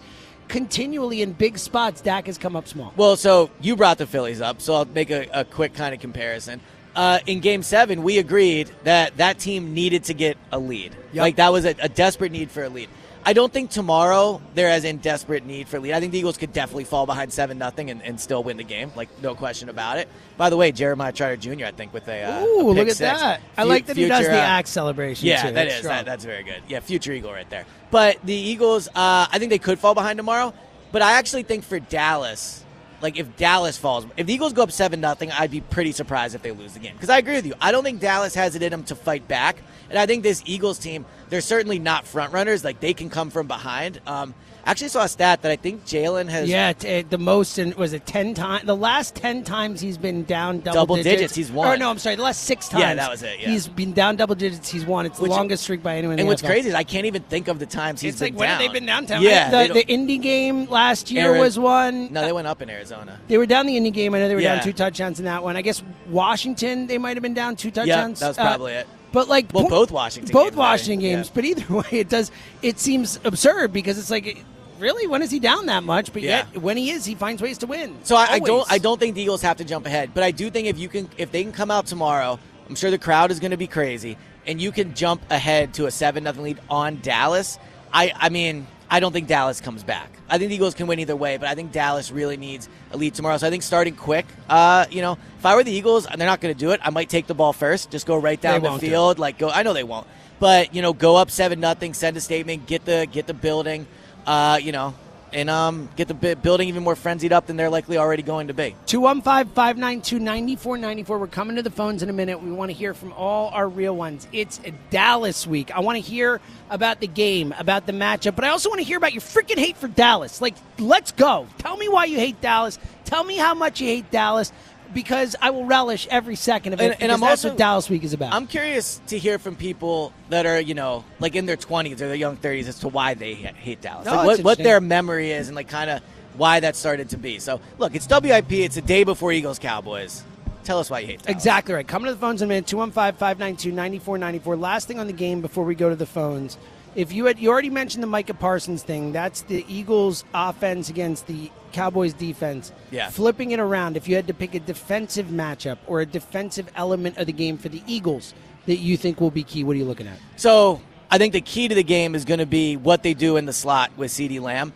continually 0.47 1.23
in 1.23 1.33
big 1.33 1.57
spots, 1.57 2.01
Dak 2.01 2.27
has 2.27 2.37
come 2.37 2.55
up 2.55 2.67
small. 2.67 2.93
Well, 2.95 3.15
so 3.15 3.49
you 3.61 3.75
brought 3.75 3.97
the 3.97 4.05
Phillies 4.05 4.41
up, 4.41 4.61
so 4.61 4.75
I'll 4.75 4.85
make 4.85 5.09
a, 5.09 5.27
a 5.33 5.43
quick 5.43 5.73
kind 5.73 5.95
of 5.95 5.99
comparison. 6.01 6.61
Uh, 6.95 7.17
in 7.25 7.39
Game 7.39 7.63
Seven, 7.63 8.03
we 8.03 8.19
agreed 8.19 8.69
that 8.83 9.17
that 9.17 9.39
team 9.39 9.73
needed 9.73 10.03
to 10.03 10.13
get 10.13 10.37
a 10.51 10.59
lead. 10.59 10.95
Yep. 11.13 11.21
Like 11.21 11.35
that 11.37 11.51
was 11.51 11.65
a, 11.65 11.73
a 11.79 11.89
desperate 11.89 12.31
need 12.31 12.51
for 12.51 12.63
a 12.63 12.69
lead. 12.69 12.89
I 13.27 13.33
don't 13.33 13.51
think 13.51 13.71
tomorrow 13.71 14.39
they're 14.53 14.69
as 14.69 14.83
in 14.83 14.97
desperate 14.97 15.45
need 15.45 15.67
for 15.67 15.79
lead. 15.79 15.93
I 15.93 15.99
think 15.99 16.11
the 16.11 16.19
Eagles 16.19 16.37
could 16.37 16.53
definitely 16.53 16.83
fall 16.83 17.07
behind 17.07 17.33
seven 17.33 17.57
nothing 17.57 17.89
and, 17.89 18.03
and 18.03 18.19
still 18.19 18.43
win 18.43 18.57
the 18.57 18.63
game, 18.63 18.91
like 18.95 19.09
no 19.23 19.33
question 19.33 19.69
about 19.69 19.97
it. 19.97 20.07
By 20.37 20.51
the 20.51 20.57
way, 20.57 20.71
Jeremiah 20.71 21.11
Trotter 21.11 21.35
Jr. 21.37 21.65
I 21.65 21.71
think 21.71 21.91
with 21.91 22.07
a 22.07 22.23
uh, 22.23 22.43
Ooh, 22.43 22.69
a 22.69 22.73
look 22.73 22.87
at 22.87 22.97
six. 22.97 23.19
that! 23.19 23.41
I 23.57 23.63
like 23.63 23.87
that 23.87 23.97
he 23.97 24.07
does 24.07 24.27
the 24.27 24.33
uh, 24.33 24.37
axe 24.37 24.69
celebration. 24.69 25.27
Yeah, 25.27 25.41
too. 25.41 25.47
that 25.47 25.53
That's 25.55 25.75
is 25.77 25.83
that, 25.83 26.05
that's 26.05 26.25
very 26.25 26.43
good. 26.43 26.61
Yeah, 26.67 26.81
future 26.81 27.13
Eagle 27.13 27.31
right 27.31 27.49
there. 27.49 27.65
But 27.89 28.19
the 28.23 28.33
Eagles, 28.35 28.87
uh, 28.89 28.91
I 29.31 29.39
think 29.39 29.49
they 29.49 29.59
could 29.59 29.79
fall 29.79 29.95
behind 29.95 30.17
tomorrow. 30.17 30.53
But 30.91 31.01
I 31.01 31.13
actually 31.13 31.43
think 31.43 31.63
for 31.63 31.79
Dallas, 31.79 32.63
like 33.01 33.17
if 33.17 33.35
Dallas 33.37 33.77
falls, 33.77 34.05
if 34.17 34.27
the 34.27 34.33
Eagles 34.33 34.53
go 34.53 34.63
up 34.63 34.71
seven 34.71 35.01
nothing, 35.01 35.31
I'd 35.31 35.51
be 35.51 35.61
pretty 35.61 35.91
surprised 35.91 36.35
if 36.35 36.41
they 36.41 36.51
lose 36.51 36.73
the 36.73 36.79
game. 36.79 36.93
Because 36.93 37.09
I 37.09 37.17
agree 37.17 37.35
with 37.35 37.45
you. 37.45 37.53
I 37.59 37.71
don't 37.71 37.83
think 37.83 37.99
Dallas 37.99 38.35
has 38.35 38.55
it 38.55 38.63
in 38.63 38.71
them 38.71 38.83
to 38.85 38.95
fight 38.95 39.27
back, 39.27 39.57
and 39.89 39.99
I 39.99 40.05
think 40.05 40.23
this 40.23 40.41
Eagles 40.45 40.79
team, 40.79 41.05
they're 41.29 41.41
certainly 41.41 41.79
not 41.79 42.07
front 42.07 42.33
runners. 42.33 42.63
Like 42.63 42.79
they 42.79 42.93
can 42.93 43.09
come 43.09 43.29
from 43.29 43.47
behind. 43.47 44.01
Um, 44.07 44.33
actually 44.65 44.87
saw 44.89 45.03
a 45.03 45.07
stat 45.07 45.41
that 45.43 45.51
I 45.51 45.55
think 45.55 45.85
Jalen 45.85 46.27
has 46.29 46.49
Yeah, 46.49 46.73
t- 46.73 47.01
the 47.03 47.17
most 47.17 47.57
in 47.59 47.73
was 47.77 47.93
it 47.93 48.05
ten 48.05 48.33
times? 48.33 48.65
The 48.65 48.75
last 48.75 49.15
ten 49.15 49.43
times 49.43 49.79
he's 49.81 49.97
been 49.97 50.23
down 50.23 50.59
double, 50.59 50.73
Double 50.81 50.95
digits, 50.97 51.35
he's 51.35 51.51
won. 51.51 51.67
Or 51.67 51.77
no, 51.77 51.89
I'm 51.89 51.97
sorry, 51.99 52.15
the 52.15 52.23
last 52.23 52.43
six 52.43 52.67
times. 52.67 52.81
Yeah, 52.81 52.93
that 52.95 53.09
was 53.11 53.23
it, 53.23 53.39
yeah. 53.39 53.49
He's 53.49 53.67
been 53.67 53.93
down 53.93 54.15
double 54.15 54.35
digits. 54.35 54.69
He's 54.69 54.85
won. 54.85 55.05
It's 55.05 55.19
the 55.19 55.25
longest 55.25 55.63
streak 55.63 55.83
by 55.83 55.97
anyone. 55.97 56.13
in 56.15 56.19
And 56.21 56.27
the 56.27 56.31
what's 56.31 56.41
NFL. 56.41 56.47
crazy 56.47 56.69
is 56.69 56.75
I 56.75 56.83
can't 56.83 57.05
even 57.05 57.21
think 57.23 57.47
of 57.47 57.59
the 57.59 57.65
times 57.65 58.01
he's 58.01 58.13
It's 58.13 58.19
been 58.21 58.33
like 58.33 58.39
when 58.39 58.49
down. 58.49 58.61
have 58.61 58.67
they 58.73 58.79
been 58.79 58.85
downtown? 58.85 59.21
Yeah, 59.21 59.67
the, 59.67 59.73
the 59.73 59.87
Indy 59.87 60.17
game 60.17 60.65
last 60.65 61.11
year 61.11 61.37
was 61.37 61.59
one. 61.59 62.11
No, 62.11 62.21
they 62.23 62.31
went 62.33 62.47
up 62.47 62.61
in 62.61 62.69
Arizona. 62.69 63.19
They 63.27 63.37
were 63.37 63.45
down 63.45 63.65
the 63.67 63.77
Indy 63.77 63.91
game. 63.91 64.13
I 64.15 64.19
know 64.19 64.27
they 64.27 64.35
were 64.35 64.41
Yeah. 64.41 64.55
down 64.55 64.63
two 64.63 64.73
touchdowns 64.73 65.19
in 65.19 65.25
that 65.25 65.43
one. 65.43 65.55
I 65.55 65.61
guess 65.61 65.83
Washington, 66.09 66.87
they 66.87 66.97
might 66.97 67.15
have 67.15 67.21
been 67.23 67.33
down 67.33 67.55
two 67.55 67.71
touchdowns. 67.71 68.19
that 68.19 68.29
was 68.29 68.37
Uh, 68.37 68.41
probably 68.43 68.73
it. 68.73 68.87
But 69.11 69.27
like, 69.29 69.45
Well, 69.53 69.63
po- 69.63 69.69
both 69.69 69.91
Washington 69.91 70.33
both 70.33 70.45
games, 70.47 70.55
Washington 70.57 70.97
right? 70.97 71.15
games. 71.15 71.27
Yeah. 71.27 71.31
But 71.35 71.45
either 71.45 71.73
way, 71.91 71.99
it 71.99 72.09
does. 72.09 72.31
It 72.61 72.79
seems 72.79 73.19
absurd 73.23 73.71
because 73.71 73.97
it's 73.97 74.09
like, 74.09 74.43
really, 74.79 75.07
when 75.07 75.21
is 75.21 75.31
he 75.31 75.39
down 75.39 75.65
that 75.67 75.83
much? 75.83 76.11
But 76.13 76.21
Yeah. 76.21 76.45
yet, 76.53 76.61
when 76.61 76.77
he 76.77 76.91
is, 76.91 77.05
he 77.05 77.15
finds 77.15 77.41
ways 77.41 77.57
to 77.59 77.67
win. 77.67 77.97
So 78.03 78.15
I, 78.15 78.25
I 78.33 78.39
don't 78.39 78.71
I 78.71 78.77
don't 78.77 78.99
think 78.99 79.15
the 79.15 79.21
Eagles 79.21 79.41
have 79.41 79.57
to 79.57 79.63
jump 79.65 79.85
ahead, 79.85 80.11
but 80.13 80.23
I 80.23 80.31
do 80.31 80.49
think 80.49 80.67
if 80.67 80.77
you 80.77 80.89
can 80.89 81.09
if 81.17 81.31
they 81.31 81.43
can 81.43 81.51
come 81.51 81.71
out 81.71 81.85
tomorrow, 81.87 82.39
I'm 82.67 82.75
sure 82.75 82.91
the 82.91 82.97
crowd 82.97 83.31
is 83.31 83.39
going 83.39 83.51
to 83.51 83.57
be 83.57 83.67
crazy, 83.67 84.17
and 84.45 84.61
you 84.61 84.71
can 84.71 84.93
jump 84.93 85.21
ahead 85.29 85.73
to 85.75 85.85
a 85.85 85.91
seven 85.91 86.23
nothing 86.23 86.43
lead 86.43 86.59
on 86.69 86.99
Dallas. 87.01 87.57
I 87.93 88.11
I 88.15 88.29
mean 88.29 88.67
I 88.89 88.99
don't 88.99 89.11
think 89.11 89.27
Dallas 89.27 89.61
comes 89.61 89.83
back. 89.83 90.09
I 90.29 90.37
think 90.37 90.49
the 90.49 90.55
Eagles 90.55 90.73
can 90.73 90.87
win 90.87 90.99
either 90.99 91.15
way, 91.15 91.37
but 91.37 91.49
I 91.49 91.55
think 91.55 91.71
Dallas 91.71 92.11
really 92.11 92.37
needs 92.37 92.69
a 92.91 92.97
lead 92.97 93.13
tomorrow. 93.13 93.37
So 93.37 93.47
I 93.47 93.49
think 93.49 93.63
starting 93.63 93.95
quick, 93.95 94.25
uh, 94.49 94.85
you 94.89 95.01
know, 95.01 95.17
if 95.37 95.45
I 95.45 95.55
were 95.55 95.63
the 95.63 95.71
Eagles 95.71 96.05
and 96.05 96.19
they're 96.19 96.27
not 96.27 96.41
going 96.41 96.53
to 96.53 96.59
do 96.59 96.71
it, 96.71 96.79
I 96.83 96.89
might 96.89 97.09
take 97.09 97.27
the 97.27 97.33
ball 97.35 97.53
first, 97.53 97.91
just 97.91 98.05
go 98.05 98.15
right 98.15 98.39
down 98.39 98.61
They 98.61 98.69
the 98.69 98.79
field, 98.79 99.19
like 99.19 99.37
go. 99.37 99.49
I 99.49 99.63
know 99.63 99.73
they 99.73 99.83
won't, 99.83 100.07
but 100.39 100.73
you 100.73 100.81
know, 100.81 100.93
go 100.93 101.15
up 101.15 101.31
seven 101.31 101.59
nothing, 101.59 101.93
send 101.93 102.15
a 102.17 102.21
statement, 102.21 102.67
get 102.67 102.85
the 102.85 103.07
get 103.11 103.27
the 103.27 103.33
building, 103.33 103.87
uh, 104.25 104.59
you 104.61 104.71
know, 104.71 104.93
and 105.35 105.49
um, 105.49 105.89
get 105.97 106.07
the 106.07 106.35
building 106.35 106.69
even 106.69 106.81
more 106.83 106.95
frenzied 106.95 107.33
up 107.33 107.45
than 107.45 107.57
they're 107.57 107.69
likely 107.69 107.97
already 107.97 108.23
going 108.23 108.47
to 108.47 108.53
be. 108.53 108.73
215 108.85 109.53
592 109.53 110.19
9494. 110.19 111.19
We're 111.19 111.27
coming 111.27 111.57
to 111.57 111.61
the 111.61 111.69
phones 111.69 112.01
in 112.01 112.09
a 112.09 112.13
minute. 112.13 112.41
We 112.41 112.51
want 112.51 112.71
to 112.71 112.77
hear 112.77 112.93
from 112.93 113.11
all 113.13 113.49
our 113.49 113.67
real 113.67 113.95
ones. 113.95 114.27
It's 114.31 114.61
Dallas 114.91 115.45
week. 115.45 115.75
I 115.75 115.81
want 115.81 115.97
to 115.97 116.01
hear 116.01 116.39
about 116.69 117.01
the 117.01 117.07
game, 117.07 117.53
about 117.59 117.85
the 117.85 117.91
matchup, 117.91 118.35
but 118.35 118.45
I 118.45 118.49
also 118.49 118.69
want 118.69 118.79
to 118.79 118.85
hear 118.85 118.97
about 118.97 119.13
your 119.13 119.21
freaking 119.21 119.59
hate 119.59 119.75
for 119.75 119.89
Dallas. 119.89 120.41
Like, 120.41 120.55
let's 120.79 121.11
go. 121.11 121.47
Tell 121.57 121.75
me 121.75 121.89
why 121.89 122.05
you 122.05 122.17
hate 122.17 122.39
Dallas. 122.39 122.79
Tell 123.03 123.23
me 123.23 123.35
how 123.35 123.53
much 123.53 123.81
you 123.81 123.87
hate 123.87 124.09
Dallas 124.11 124.53
because 124.93 125.35
I 125.41 125.49
will 125.49 125.65
relish 125.65 126.07
every 126.09 126.35
second 126.35 126.73
of 126.73 126.81
it. 126.81 126.91
And- 126.93 127.01
and 127.03 127.11
I'm 127.11 127.19
that's 127.19 127.43
also- 127.43 127.49
what 127.49 127.57
Dallas 127.57 127.89
week 127.89 128.03
is 128.03 128.13
about. 128.13 128.33
I'm 128.33 128.47
curious 128.47 129.01
to 129.07 129.17
hear 129.17 129.37
from 129.39 129.55
people 129.55 130.13
that 130.29 130.45
are, 130.45 130.59
you 130.59 130.73
know, 130.73 131.03
like 131.19 131.35
in 131.35 131.45
their 131.45 131.57
20s 131.57 132.01
or 132.01 132.07
their 132.07 132.15
young 132.15 132.37
30s 132.37 132.67
as 132.67 132.79
to 132.79 132.87
why 132.87 133.13
they 133.13 133.33
hate 133.33 133.81
Dallas. 133.81 134.07
Oh, 134.09 134.15
like 134.15 134.25
what, 134.25 134.39
what 134.41 134.57
their 134.57 134.79
memory 134.81 135.31
is 135.31 135.47
and 135.47 135.55
like 135.55 135.67
kind 135.67 135.89
of 135.89 136.01
why 136.37 136.59
that 136.59 136.75
started 136.75 137.09
to 137.09 137.17
be. 137.17 137.39
So, 137.39 137.59
look, 137.77 137.95
it's 137.95 138.07
WIP. 138.07 138.51
It's 138.51 138.77
a 138.77 138.81
day 138.81 139.03
before 139.03 139.31
Eagles 139.31 139.59
Cowboys. 139.59 140.23
Tell 140.63 140.79
us 140.79 140.89
why 140.89 140.99
you 140.99 141.07
hate 141.07 141.19
Dallas. 141.21 141.35
Exactly 141.35 141.73
right. 141.75 141.87
Coming 141.87 142.07
to 142.07 142.13
the 142.13 142.19
phones 142.19 142.41
in 142.41 142.47
a 142.47 142.49
minute. 142.49 142.65
215 142.67 143.17
592 143.19 143.71
9494. 143.71 144.55
Last 144.57 144.87
thing 144.87 144.99
on 144.99 145.07
the 145.07 145.13
game 145.13 145.41
before 145.41 145.63
we 145.63 145.75
go 145.75 145.89
to 145.89 145.95
the 145.95 146.05
phones. 146.07 146.57
If 146.95 147.11
you 147.11 147.25
had 147.25 147.37
you 147.39 147.49
already 147.49 147.69
mentioned 147.69 148.01
the 148.01 148.07
Micah 148.07 148.33
Parsons 148.33 148.81
thing, 148.81 149.11
that's 149.11 149.41
the 149.41 149.65
Eagles 149.67 150.23
offense 150.33 150.89
against 150.89 151.27
the 151.27 151.51
Cowboys 151.73 152.13
defense. 152.13 152.71
Yeah. 152.89 153.09
Flipping 153.09 153.51
it 153.51 153.59
around, 153.59 153.97
if 153.97 154.07
you 154.07 154.15
had 154.15 154.27
to 154.27 154.33
pick 154.33 154.55
a 154.55 154.59
defensive 154.61 155.27
matchup 155.27 155.77
or 155.87 155.99
a 155.99 156.05
defensive 156.05 156.69
element 156.75 157.17
of 157.17 157.27
the 157.27 157.33
game 157.33 157.57
for 157.57 157.67
the 157.67 157.83
Eagles 157.85 158.33
that 158.65 158.77
you 158.77 158.95
think 158.95 159.19
will 159.19 159.29
be 159.29 159.43
key, 159.43 159.65
what 159.65 159.75
are 159.75 159.79
you 159.79 159.85
looking 159.85 160.07
at? 160.07 160.17
So 160.37 160.81
I 161.11 161.17
think 161.17 161.33
the 161.33 161.41
key 161.41 161.67
to 161.67 161.75
the 161.75 161.83
game 161.83 162.15
is 162.15 162.23
going 162.23 162.39
to 162.39 162.45
be 162.45 162.77
what 162.77 163.03
they 163.03 163.13
do 163.13 163.35
in 163.35 163.45
the 163.45 163.53
slot 163.53 163.91
with 163.97 164.09
CeeDee 164.09 164.39
Lamb. 164.39 164.71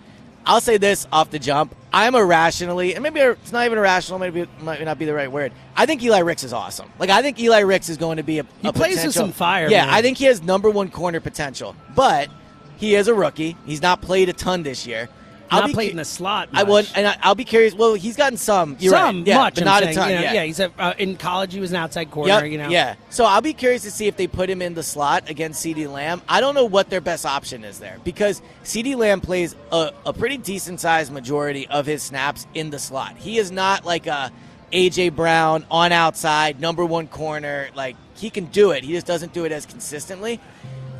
I'll 0.45 0.61
say 0.61 0.77
this 0.77 1.07
off 1.11 1.29
the 1.31 1.39
jump. 1.39 1.73
I'm 1.91 2.13
irrationally, 2.13 2.93
and 2.93 3.01
maybe 3.01 3.19
it's 3.19 3.51
not 3.51 3.65
even 3.65 3.77
irrational, 3.77 4.19
maybe 4.19 4.41
it 4.41 4.50
might 4.62 4.84
not 4.84 5.00
be 5.00 5.05
the 5.05 5.13
right 5.13 5.31
word. 5.31 5.51
I 5.75 5.86
think 5.88 6.03
Eli 6.03 6.19
Ricks 6.19 6.43
is 6.43 6.53
awesome. 6.53 6.91
Like, 7.00 7.10
I 7.10 7.22
think 7.24 7.39
Eli 7.39 7.60
Ricks 7.62 7.89
is 7.89 7.98
going 7.98 8.17
to 8.17 8.24
be 8.24 8.39
a, 8.39 8.43
He 8.62 8.67
a 8.67 8.74
plays 8.74 8.91
with 8.91 8.98
potential- 8.98 9.12
some 9.24 9.31
fire, 9.31 9.69
Yeah, 9.69 9.86
man. 9.86 9.93
I 9.96 10.01
think 10.03 10.17
he 10.17 10.25
has 10.25 10.41
number 10.43 10.69
one 10.69 10.89
corner 10.91 11.19
potential, 11.19 11.75
but 11.96 12.29
he 12.77 12.93
is 12.96 13.08
a 13.08 13.13
rookie. 13.13 13.58
He's 13.65 13.81
not 13.81 14.01
played 14.01 14.29
a 14.29 14.34
ton 14.34 14.62
this 14.63 14.86
year. 14.86 15.10
I'll 15.51 15.62
Not 15.62 15.68
be 15.68 15.74
played 15.74 15.88
cu- 15.88 15.91
in 15.91 15.98
the 15.98 16.06
slot. 16.06 16.50
I 16.53 16.63
would, 16.63 16.88
and 16.96 17.08
I, 17.08 17.18
I'll 17.22 17.36
be 17.36 17.44
curious. 17.44 17.74
Well, 17.74 17.96
he's 17.96 18.15
gotten 18.15 18.38
some. 18.38 18.77
You're 18.79 18.91
some 18.91 19.17
right. 19.17 19.28
Yeah, 19.28 19.38
much, 19.38 19.56
but 19.56 19.62
I'm 19.62 19.65
not 19.65 19.84
saying, 19.84 19.97
a 19.97 20.00
ton. 20.00 20.10
you 20.10 20.15
know, 20.15 20.21
yeah, 20.21 20.43
he's 20.43 20.60
a, 20.60 20.71
uh, 20.78 20.93
in 20.97 21.15
college. 21.17 21.54
He 21.54 21.60
was 21.60 21.71
an 21.71 21.78
outside 21.78 22.12
corner. 22.12 22.34
Yep, 22.34 22.52
you 22.52 22.58
know, 22.58 22.69
Yeah. 22.69 22.95
So 23.10 23.26
I'll 23.26 23.41
be 23.41 23.54
curious 23.54 23.82
to 23.84 23.91
see 23.91 24.08
if 24.08 24.15
they 24.15 24.28
put 24.28 24.50
him 24.50 24.62
in 24.62 24.73
the 24.73 24.84
slot 24.84 25.30
against 25.30 25.65
CeeDee 25.65 25.91
Lamb. 25.91 26.21
I 26.30 26.39
don't 26.41 26.56
know 26.56 26.65
what 26.65 26.89
their 26.89 27.02
best 27.02 27.26
option 27.26 27.63
is 27.63 27.80
there 27.80 27.97
because 28.04 28.41
CeeDee 28.63 28.95
Lamb 28.95 29.21
plays 29.21 29.56
a, 29.71 29.91
a 30.06 30.13
pretty 30.13 30.38
decent 30.38 30.80
sized 30.80 31.12
majority 31.12 31.67
of 31.67 31.86
his 31.86 32.04
snaps 32.04 32.45
in 32.54 32.69
the 32.69 32.80
slot. 32.80 33.17
He 33.17 33.38
is 33.38 33.52
not 33.52 33.86
like 33.86 34.08
a 34.08 34.32
AJ 34.71 35.15
Brown 35.15 35.65
on 35.71 35.91
outside, 35.91 36.60
number 36.60 36.86
one 36.86 37.08
corner. 37.08 37.69
Like 37.73 37.95
he 38.15 38.30
can 38.30 38.45
do 38.45 38.71
it. 38.71 38.84
He 38.84 38.93
just 38.93 39.08
doesn't 39.08 39.34
do 39.34 39.45
it 39.45 39.52
as 39.52 39.65
consistently. 39.65 40.39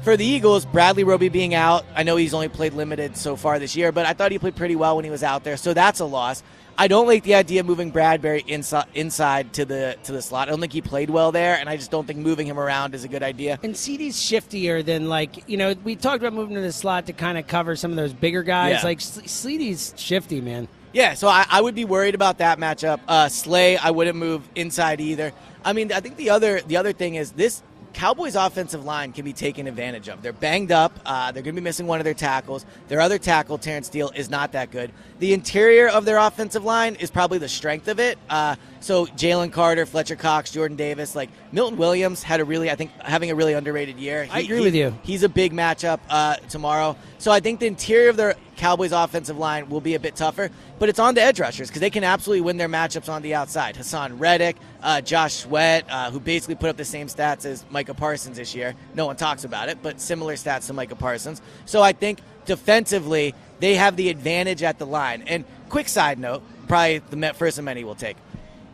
For 0.02 0.16
the 0.16 0.26
Eagles, 0.26 0.66
Bradley 0.66 1.04
Roby 1.04 1.28
being 1.28 1.54
out, 1.54 1.86
I 1.94 2.04
know 2.04 2.16
he's 2.16 2.34
only 2.34 2.48
played 2.48 2.74
limited 2.74 3.18
so 3.18 3.36
far 3.36 3.60
this 3.60 3.76
year, 3.76 3.92
but 3.92 4.06
I 4.06 4.14
thought 4.14 4.32
he 4.32 4.40
played 4.40 4.56
pretty 4.56 4.78
well 4.78 4.96
when 4.96 5.04
he 5.04 5.12
was 5.12 5.24
out 5.24 5.44
there, 5.44 5.58
so 5.58 5.74
that's 5.74 6.00
a 6.00 6.06
loss. 6.06 6.42
I 6.78 6.88
don't 6.88 7.06
like 7.06 7.24
the 7.24 7.36
idea 7.36 7.60
of 7.60 7.66
moving 7.66 7.92
Bradberry 7.92 8.48
inside 8.48 8.86
inside 8.94 9.52
to 9.54 9.66
the 9.66 9.98
to 10.04 10.14
the 10.14 10.22
slot. 10.22 10.48
I 10.48 10.52
don't 10.52 10.62
think 10.62 10.72
he 10.72 10.82
played 10.82 11.10
well 11.10 11.34
there, 11.34 11.58
and 11.58 11.68
I 11.68 11.76
just 11.76 11.92
don't 11.92 12.08
think 12.08 12.20
moving 12.20 12.48
him 12.48 12.58
around 12.58 12.96
is 12.96 13.04
a 13.04 13.10
good 13.10 13.22
idea. 13.22 13.60
And 13.62 13.76
CeeDee's 13.76 14.16
shiftier 14.16 14.84
than 14.86 15.10
like 15.10 15.50
you 15.50 15.58
know 15.58 15.76
we 15.84 15.98
talked 15.98 16.24
about 16.24 16.32
moving 16.32 16.56
to 16.56 16.62
the 16.62 16.72
slot 16.72 17.08
to 17.08 17.14
kind 17.14 17.38
of 17.38 17.48
cover 17.48 17.76
some 17.76 17.92
of 17.92 17.98
those 17.98 18.14
bigger 18.14 18.44
guys. 18.44 18.78
Yeah. 18.80 18.84
Like 18.86 19.00
CeeDee's 19.00 19.94
shifty, 19.98 20.40
man. 20.40 20.70
Yeah, 20.94 21.14
so 21.16 21.28
I, 21.28 21.46
I 21.50 21.60
would 21.60 21.76
be 21.76 21.86
worried 21.86 22.16
about 22.16 22.38
that 22.38 22.58
matchup. 22.58 23.02
Uh, 23.08 23.28
Slay, 23.28 23.78
I 23.78 23.92
wouldn't 23.92 24.18
move 24.18 24.48
inside 24.56 25.02
either. 25.02 25.34
I 25.64 25.74
mean, 25.74 25.92
I 25.92 26.00
think 26.00 26.16
the 26.16 26.30
other 26.30 26.62
the 26.62 26.78
other 26.78 26.94
thing 26.94 27.16
is 27.16 27.34
this 27.34 27.62
Cowboys 27.94 28.36
offensive 28.36 28.86
line 28.86 29.12
can 29.12 29.26
be 29.26 29.34
taken 29.34 29.68
advantage 29.68 30.08
of. 30.10 30.22
They're 30.22 30.34
banged 30.34 30.72
up. 30.72 31.00
Uh, 31.06 31.32
they're 31.32 31.44
going 31.44 31.56
to 31.56 31.62
be 31.62 31.64
missing 31.64 31.88
one 31.88 32.00
of 32.00 32.06
their 32.06 32.14
tackles. 32.14 32.66
Their 32.88 33.02
other 33.02 33.18
tackle, 33.18 33.58
Terence 33.58 33.88
Steele, 33.88 34.12
is 34.16 34.30
not 34.30 34.52
that 34.54 34.72
good. 34.72 34.92
The 35.20 35.34
interior 35.34 35.88
of 35.88 36.06
their 36.06 36.18
offensive 36.18 36.64
line 36.64 36.96
is 36.96 37.12
probably 37.12 37.38
the 37.38 37.50
strength 37.50 37.88
of 37.88 38.00
it. 38.00 38.18
Uh, 38.30 38.56
so 38.80 39.06
Jalen 39.08 39.52
Carter, 39.52 39.86
Fletcher 39.86 40.16
Cox, 40.16 40.52
Jordan 40.52 40.78
Davis, 40.78 41.16
like 41.16 41.30
Milton 41.52 41.78
Williams 41.78 42.24
had 42.24 42.40
a 42.40 42.46
really, 42.46 42.72
I 42.72 42.76
think, 42.76 42.92
having 43.02 43.32
a 43.32 43.36
really 43.36 43.54
underrated 43.54 43.98
year. 43.98 44.28
I 44.32 44.42
agree 44.42 44.62
with 44.62 44.76
you. 44.76 44.98
He's 45.04 45.24
a 45.24 45.30
big 45.30 45.52
matchup 45.52 46.00
uh, 46.10 46.36
tomorrow. 46.50 46.96
So 47.18 47.32
I 47.32 47.40
think 47.40 47.60
the 47.60 47.68
interior 47.68 48.10
of 48.10 48.18
their 48.18 48.36
Cowboys 48.60 48.92
offensive 48.92 49.38
line 49.38 49.70
will 49.70 49.80
be 49.80 49.96
a 49.96 50.00
bit 50.00 50.18
tougher, 50.18 50.52
but 50.80 50.90
it's 50.90 51.00
on 51.00 51.16
the 51.16 51.22
edge 51.22 51.40
rushers 51.40 51.70
because 51.70 51.80
they 51.80 51.90
can 51.90 52.04
absolutely 52.04 52.42
win 52.42 52.58
their 52.58 52.68
matchups 52.68 53.08
on 53.08 53.22
the 53.22 53.34
outside. 53.34 53.76
Haason 53.76 54.20
Reddick, 54.20 54.58
uh, 54.84 55.00
Josh 55.00 55.36
Sweat, 55.36 55.86
uh, 55.90 56.12
who 56.12 56.20
basically 56.20 56.56
put 56.56 56.70
up 56.70 56.76
the 56.76 56.84
same 56.84 57.08
stats 57.08 57.46
as 57.46 57.64
Micah 57.72 57.94
Parsons 57.94 58.36
this 58.36 58.54
year. 58.54 58.76
No 58.96 59.06
one 59.06 59.16
talks 59.16 59.46
about 59.46 59.70
it, 59.70 59.80
but 59.82 60.02
similar 60.02 60.34
stats 60.34 60.68
to 60.68 60.74
Micah 60.74 60.98
Parsons. 60.98 61.42
So 61.66 61.82
I 61.82 61.94
think 61.94 62.20
defensively, 62.46 63.34
they 63.62 63.76
have 63.76 63.96
the 63.96 64.10
advantage 64.10 64.62
at 64.62 64.78
the 64.78 64.86
line. 64.86 65.24
And 65.26 65.46
quick 65.70 65.88
side 65.88 66.20
note, 66.20 66.44
probably 66.68 67.00
the 67.00 67.34
first 67.34 67.58
of 67.60 67.64
many 67.64 67.86
we'll 67.86 67.96
take. 67.96 68.18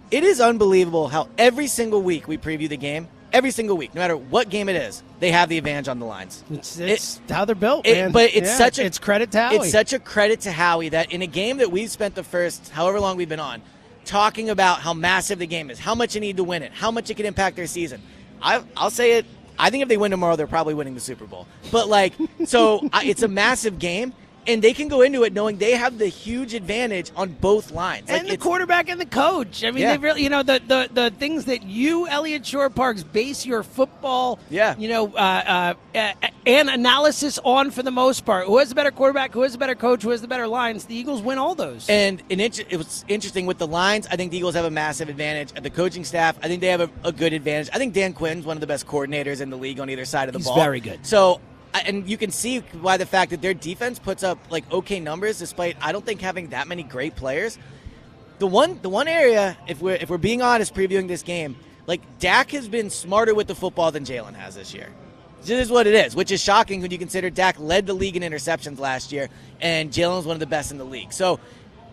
It 0.10 0.24
is 0.24 0.42
unbelievable 0.42 1.10
how 1.10 1.30
every 1.38 1.68
single 1.68 2.02
week 2.02 2.28
we 2.28 2.38
preview 2.40 2.70
the 2.70 2.78
game, 2.78 3.08
every 3.34 3.52
single 3.52 3.76
week, 3.78 3.94
no 3.94 4.02
matter 4.02 4.16
what 4.18 4.50
game 4.50 4.70
it 4.70 4.76
is, 4.76 5.04
they 5.20 5.32
have 5.32 5.50
the 5.50 5.58
advantage 5.58 5.88
on 5.88 6.00
the 6.00 6.06
lines. 6.06 6.44
It's, 6.52 6.78
it's 6.80 7.22
how 7.30 7.46
they're 7.46 7.56
built, 7.56 7.86
It- 7.88 7.94
man. 7.96 8.12
but 8.12 8.32
it's 8.34 8.48
Yeah, 8.48 8.58
such 8.58 8.80
a 8.80 8.86
it's 8.86 9.00
credit 9.00 9.32
to 9.32 9.40
Howie. 9.40 9.56
It's 9.58 9.72
such 9.72 9.94
a 9.94 10.00
credit 10.00 10.42
to 10.42 10.52
Howie 10.52 10.90
that 10.90 11.12
in 11.12 11.22
a 11.22 11.28
game 11.28 11.58
that 11.58 11.72
we've 11.72 11.90
spent 11.92 12.16
the 12.16 12.24
first 12.24 12.70
however 12.70 13.00
long 13.00 13.18
we've 13.18 13.30
been 13.30 13.40
on 13.40 13.62
talking 14.06 14.50
about 14.50 14.80
how 14.80 14.94
massive 14.94 15.40
the 15.40 15.48
game 15.48 15.70
is, 15.72 15.80
how 15.80 15.96
much 15.96 16.14
you 16.16 16.22
need 16.22 16.38
to 16.38 16.44
win 16.44 16.62
it, 16.64 16.72
how 16.72 16.92
much 16.92 17.10
it 17.10 17.16
can 17.16 17.26
impact 17.26 17.56
their 17.56 17.68
season. 17.68 18.02
I, 18.42 18.64
I'll 18.78 18.92
say 18.92 19.14
it. 19.14 19.26
I 19.58 19.70
think 19.70 19.82
if 19.84 19.90
they 19.90 19.98
win 19.98 20.12
tomorrow, 20.12 20.36
they're 20.36 20.48
probably 20.48 20.74
winning 20.74 20.94
the 20.96 21.00
Super 21.00 21.26
Bowl. 21.26 21.48
But 21.72 21.88
like, 21.88 22.14
so 22.46 22.88
I, 22.94 23.06
it's 23.06 23.24
a 23.24 23.28
massive 23.28 23.80
game, 23.80 24.14
and 24.48 24.62
they 24.62 24.74
can 24.74 24.88
go 24.88 25.02
into 25.02 25.24
it 25.24 25.34
knowing 25.34 25.58
they 25.58 25.72
have 25.72 25.98
the 25.98 26.08
huge 26.08 26.54
advantage 26.54 27.12
on 27.16 27.30
both 27.34 27.72
lines. 27.72 28.10
Like, 28.10 28.22
and 28.22 28.30
the 28.30 28.38
quarterback 28.38 28.90
and 28.90 29.00
the 29.00 29.06
coach. 29.06 29.64
I 29.64 29.72
mean, 29.72 29.82
Yeah. 29.84 29.92
they 29.94 29.98
really, 29.98 30.24
you 30.24 30.30
know, 30.30 30.44
the, 30.44 30.62
the 30.68 30.90
the 30.94 31.12
things 31.12 31.46
that 31.46 31.64
you, 31.64 32.08
Eliot 32.08 32.46
Shorr-Parks, 32.46 33.04
base 33.04 33.46
your 33.46 33.64
football, 33.64 34.40
Yeah. 34.50 34.76
you 34.78 34.88
know, 34.88 35.14
uh, 35.16 35.74
uh, 35.96 36.14
and 36.46 36.70
analysis 36.70 37.40
on 37.44 37.72
for 37.72 37.82
the 37.84 37.92
most 37.92 38.26
part. 38.26 38.46
Who 38.48 38.58
has 38.60 38.70
the 38.70 38.76
better 38.76 38.92
quarterback? 38.92 39.34
Who 39.34 39.42
has 39.42 39.54
the 39.54 39.58
better 39.58 39.76
coach? 39.76 40.04
Who 40.04 40.10
has 40.12 40.22
the 40.22 40.28
better 40.28 40.48
lines? 40.48 40.86
The 40.86 40.96
Eagles 40.96 41.22
win 41.22 41.38
all 41.38 41.56
those. 41.56 41.90
And 41.90 42.22
an 42.30 42.40
inter- 42.40 42.64
it 42.70 42.78
was 42.78 43.04
interesting 43.08 43.46
with 43.46 43.58
the 43.58 43.68
lines. 43.68 44.08
I 44.12 44.16
think 44.16 44.32
the 44.32 44.38
Eagles 44.38 44.56
have 44.56 44.66
a 44.66 44.70
massive 44.72 45.10
advantage. 45.10 45.52
At 45.56 45.64
the 45.64 45.70
coaching 45.70 46.04
staff, 46.04 46.38
I 46.44 46.48
think 46.48 46.62
they 46.62 46.68
have 46.68 46.82
a, 46.82 46.90
a 47.04 47.12
good 47.12 47.34
advantage. 47.34 47.70
I 47.74 47.78
think 47.78 47.94
Dan 47.94 48.14
Quinn's 48.14 48.46
one 48.46 48.58
of 48.58 48.62
the 48.62 48.68
best 48.68 48.86
coordinators 48.88 49.42
in 49.42 49.50
the 49.50 49.58
league 49.58 49.80
on 49.80 49.90
either 49.90 50.06
side 50.06 50.30
of 50.30 50.34
the 50.34 50.40
He's 50.40 50.48
ball. 50.48 50.56
very 50.56 50.80
good. 50.80 51.06
So, 51.06 51.42
and 51.86 52.08
you 52.08 52.18
can 52.18 52.32
see 52.32 52.60
why 52.60 52.98
the 52.98 53.06
fact 53.06 53.32
that 53.32 53.42
their 53.42 53.54
defense 53.54 54.00
puts 54.00 54.24
up 54.24 54.38
like 54.50 54.72
okay 54.72 55.00
numbers, 55.00 55.40
despite 55.40 55.78
I 55.82 55.92
don't 55.92 56.06
think 56.06 56.22
having 56.22 56.50
that 56.50 56.68
many 56.68 56.84
great 56.84 57.16
players. 57.16 57.58
the 58.40 58.48
one 58.48 58.80
the 58.82 58.90
one 58.90 59.08
area, 59.08 59.58
if 59.68 59.82
we're 59.82 59.96
if 59.96 60.10
we're 60.10 60.18
being 60.18 60.42
honest, 60.42 60.74
previewing 60.74 61.08
this 61.08 61.24
game, 61.24 61.56
like 61.88 62.02
Dak 62.20 62.52
has 62.52 62.68
been 62.68 62.90
smarter 62.90 63.34
with 63.34 63.48
the 63.48 63.56
football 63.56 63.92
than 63.92 64.04
Jalen 64.06 64.34
has 64.34 64.56
this 64.56 64.74
year. 64.74 64.90
This 65.42 65.66
is 65.66 65.72
what 65.72 65.86
it 65.86 65.94
is, 65.94 66.16
which 66.16 66.32
is 66.32 66.42
shocking 66.42 66.82
when 66.82 66.90
you 66.90 66.98
consider 66.98 67.30
Dak 67.30 67.60
led 67.60 67.86
the 67.86 67.94
league 67.94 68.18
in 68.18 68.24
interceptions 68.24 68.80
last 68.80 69.12
year, 69.12 69.30
and 69.62 69.92
Jalen 69.92 70.18
was 70.18 70.26
one 70.26 70.36
of 70.36 70.40
the 70.40 70.48
best 70.48 70.72
in 70.72 70.80
the 70.80 70.86
league. 70.86 71.14
So 71.14 71.40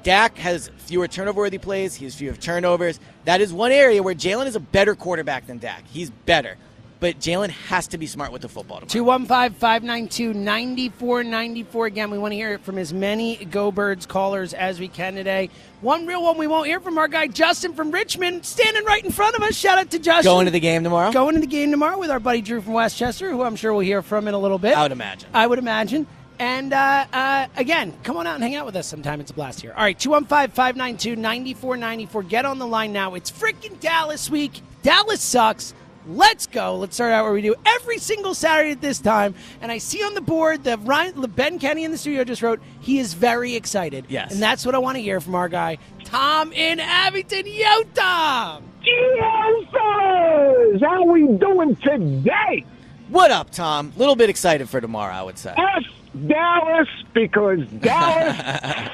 Dak 0.02 0.38
has 0.38 0.70
fewer 0.78 1.06
turnover-worthy 1.06 1.58
plays. 1.58 1.94
He 1.94 2.06
has 2.06 2.14
fewer 2.14 2.34
turnovers. 2.34 2.98
That 3.26 3.42
is 3.42 3.52
one 3.52 3.70
area 3.70 4.02
where 4.02 4.14
Jalen 4.14 4.46
is 4.46 4.56
a 4.56 4.60
better 4.60 4.94
quarterback 4.94 5.46
than 5.46 5.58
Dak. 5.58 5.84
He's 5.86 6.08
better. 6.10 6.56
But 7.02 7.18
Jalen 7.18 7.50
has 7.50 7.88
to 7.88 7.98
be 7.98 8.06
smart 8.06 8.30
with 8.30 8.42
the 8.42 8.48
football 8.48 8.76
tomorrow. 8.78 9.26
215 9.26 9.58
592 9.58 10.34
9494. 10.34 11.86
Again, 11.86 12.12
we 12.12 12.18
want 12.18 12.30
to 12.30 12.36
hear 12.36 12.52
it 12.52 12.60
from 12.60 12.78
as 12.78 12.92
many 12.92 13.44
Go 13.46 13.72
Birds 13.72 14.06
callers 14.06 14.54
as 14.54 14.78
we 14.78 14.86
can 14.86 15.16
today. 15.16 15.50
One 15.80 16.06
real 16.06 16.22
one 16.22 16.38
we 16.38 16.46
won't 16.46 16.68
hear 16.68 16.78
from 16.78 16.98
our 16.98 17.08
guy 17.08 17.26
Justin 17.26 17.72
from 17.74 17.90
Richmond, 17.90 18.46
standing 18.46 18.84
right 18.84 19.04
in 19.04 19.10
front 19.10 19.34
of 19.34 19.42
us. 19.42 19.56
Shout 19.56 19.78
out 19.78 19.90
to 19.90 19.98
Justin. 19.98 20.30
Going 20.30 20.44
to 20.44 20.52
the 20.52 20.60
game 20.60 20.84
tomorrow? 20.84 21.10
Going 21.10 21.34
to 21.34 21.40
the 21.40 21.48
game 21.48 21.72
tomorrow 21.72 21.98
with 21.98 22.08
our 22.08 22.20
buddy 22.20 22.40
Drew 22.40 22.60
from 22.60 22.74
Westchester, 22.74 23.32
who 23.32 23.42
I'm 23.42 23.56
sure 23.56 23.72
we'll 23.72 23.80
hear 23.80 24.02
from 24.02 24.28
in 24.28 24.34
a 24.34 24.38
little 24.38 24.58
bit. 24.58 24.76
I 24.76 24.82
would 24.82 24.92
imagine. 24.92 25.28
I 25.34 25.44
would 25.44 25.58
imagine. 25.58 26.06
And 26.38 26.72
uh, 26.72 27.06
uh, 27.12 27.48
again, 27.56 27.94
come 28.04 28.16
on 28.16 28.28
out 28.28 28.36
and 28.36 28.44
hang 28.44 28.54
out 28.54 28.64
with 28.64 28.76
us 28.76 28.86
sometime. 28.86 29.20
It's 29.20 29.32
a 29.32 29.34
blast 29.34 29.60
here. 29.60 29.72
All 29.76 29.82
right, 29.82 29.98
215 29.98 30.54
592 30.54 31.16
9494. 31.16 32.22
Get 32.22 32.44
on 32.44 32.60
the 32.60 32.66
line 32.66 32.92
now. 32.92 33.16
It's 33.16 33.32
freaking 33.32 33.80
Dallas 33.80 34.30
week. 34.30 34.60
Dallas 34.82 35.20
sucks. 35.20 35.74
Let's 36.06 36.46
go. 36.46 36.76
Let's 36.76 36.96
start 36.96 37.12
out 37.12 37.24
where 37.24 37.32
we 37.32 37.42
do 37.42 37.54
every 37.64 37.98
single 37.98 38.34
Saturday 38.34 38.72
at 38.72 38.80
this 38.80 38.98
time. 38.98 39.34
And 39.60 39.70
I 39.70 39.78
see 39.78 40.02
on 40.02 40.14
the 40.14 40.20
board 40.20 40.64
that 40.64 40.80
Ryan 40.82 41.20
Ben 41.30 41.58
Kenny 41.58 41.84
in 41.84 41.90
the 41.92 41.98
studio 41.98 42.24
just 42.24 42.42
wrote 42.42 42.60
he 42.80 42.98
is 42.98 43.14
very 43.14 43.54
excited. 43.54 44.06
Yes. 44.08 44.32
And 44.32 44.42
that's 44.42 44.66
what 44.66 44.74
I 44.74 44.78
want 44.78 44.96
to 44.96 45.02
hear 45.02 45.20
from 45.20 45.34
our 45.36 45.48
guy, 45.48 45.78
Tom 46.04 46.52
in 46.52 46.80
Abington. 46.80 47.44
Yo, 47.46 47.82
Tom. 47.94 48.64
Yo, 48.82 49.64
fellas! 49.70 50.82
How 50.82 51.04
we 51.04 51.26
doing 51.38 51.76
today? 51.76 52.64
What 53.08 53.30
up, 53.30 53.50
Tom? 53.50 53.92
A 53.94 53.98
little 53.98 54.16
bit 54.16 54.28
excited 54.28 54.68
for 54.68 54.80
tomorrow, 54.80 55.12
I 55.14 55.22
would 55.22 55.38
say. 55.38 55.54
F 55.56 55.84
Dallas 56.26 56.88
because 57.14 57.60
Dallas 57.80 58.36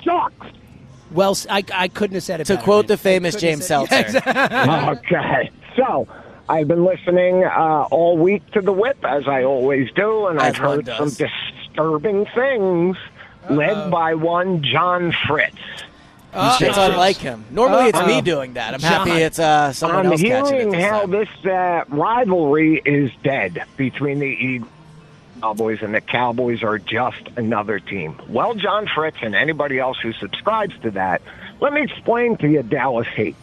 sucks. 0.05 0.47
Well, 1.11 1.37
I, 1.49 1.65
I 1.73 1.89
couldn't 1.89 2.17
have 2.17 2.23
said 2.23 2.41
it 2.43 2.45
To 2.49 2.55
better, 2.55 2.65
quote 2.65 2.85
man. 2.85 2.89
the 2.89 2.97
famous 2.99 3.35
James 3.37 3.67
have 3.69 3.89
said- 3.89 4.11
Seltzer. 4.11 4.31
okay, 4.99 5.51
so 5.75 6.07
I've 6.49 6.69
been 6.69 6.85
listening 6.85 7.45
uh, 7.45 7.87
all 7.91 8.17
week 8.17 8.49
to 8.53 8.61
the 8.61 8.73
WIP 8.73 9.05
as 9.05 9.29
I 9.29 9.45
always 9.45 9.91
do, 9.93 10.27
and 10.29 10.39
As 10.41 10.55
I've 10.55 10.61
one 10.65 10.85
heard 10.85 10.87
some 10.97 11.11
disturbing 11.11 12.27
things, 12.35 12.97
led 13.51 13.91
by 13.91 14.15
one 14.15 14.63
John 14.63 15.13
Fritz. 15.27 15.57
Uh, 16.33 16.57
It's 16.61 16.77
unlike 16.77 17.17
him. 17.17 17.45
Normally, 17.51 17.89
it's 17.89 18.07
me 18.07 18.21
doing 18.21 18.55
that. 18.55 18.75
I'm 18.75 18.81
John. 18.81 19.09
happy 19.09 19.23
it's 19.23 19.39
uh, 19.39 19.73
someone 19.73 20.07
I'm 20.07 20.13
else 20.13 20.23
catching 20.23 20.55
it. 20.57 20.61
hearing 20.61 20.71
this 20.73 20.85
how 20.85 21.01
time. 21.01 21.11
this 21.11 21.29
uh, 21.47 21.85
rivalry 21.89 22.83
is 22.85 23.11
dead 23.23 23.65
between 23.77 24.19
the 24.19 24.27
Eagles. 24.27 24.71
Cowboys 25.41 25.83
and 25.83 25.95
the 25.95 26.01
Cowboys 26.01 26.65
are 26.65 26.79
just 26.81 27.21
another 27.37 27.79
team. 27.79 28.17
Well, 28.29 28.55
John 28.55 28.89
Fritz 28.93 29.19
and 29.23 29.37
anybody 29.37 29.79
else 29.79 29.97
who 30.01 30.13
subscribes 30.13 30.75
to 30.83 30.91
that, 30.93 31.23
let 31.61 31.73
me 31.73 31.83
explain 31.83 32.37
to 32.39 32.49
you 32.49 32.63
Dallas 32.65 33.07
hate. 33.07 33.37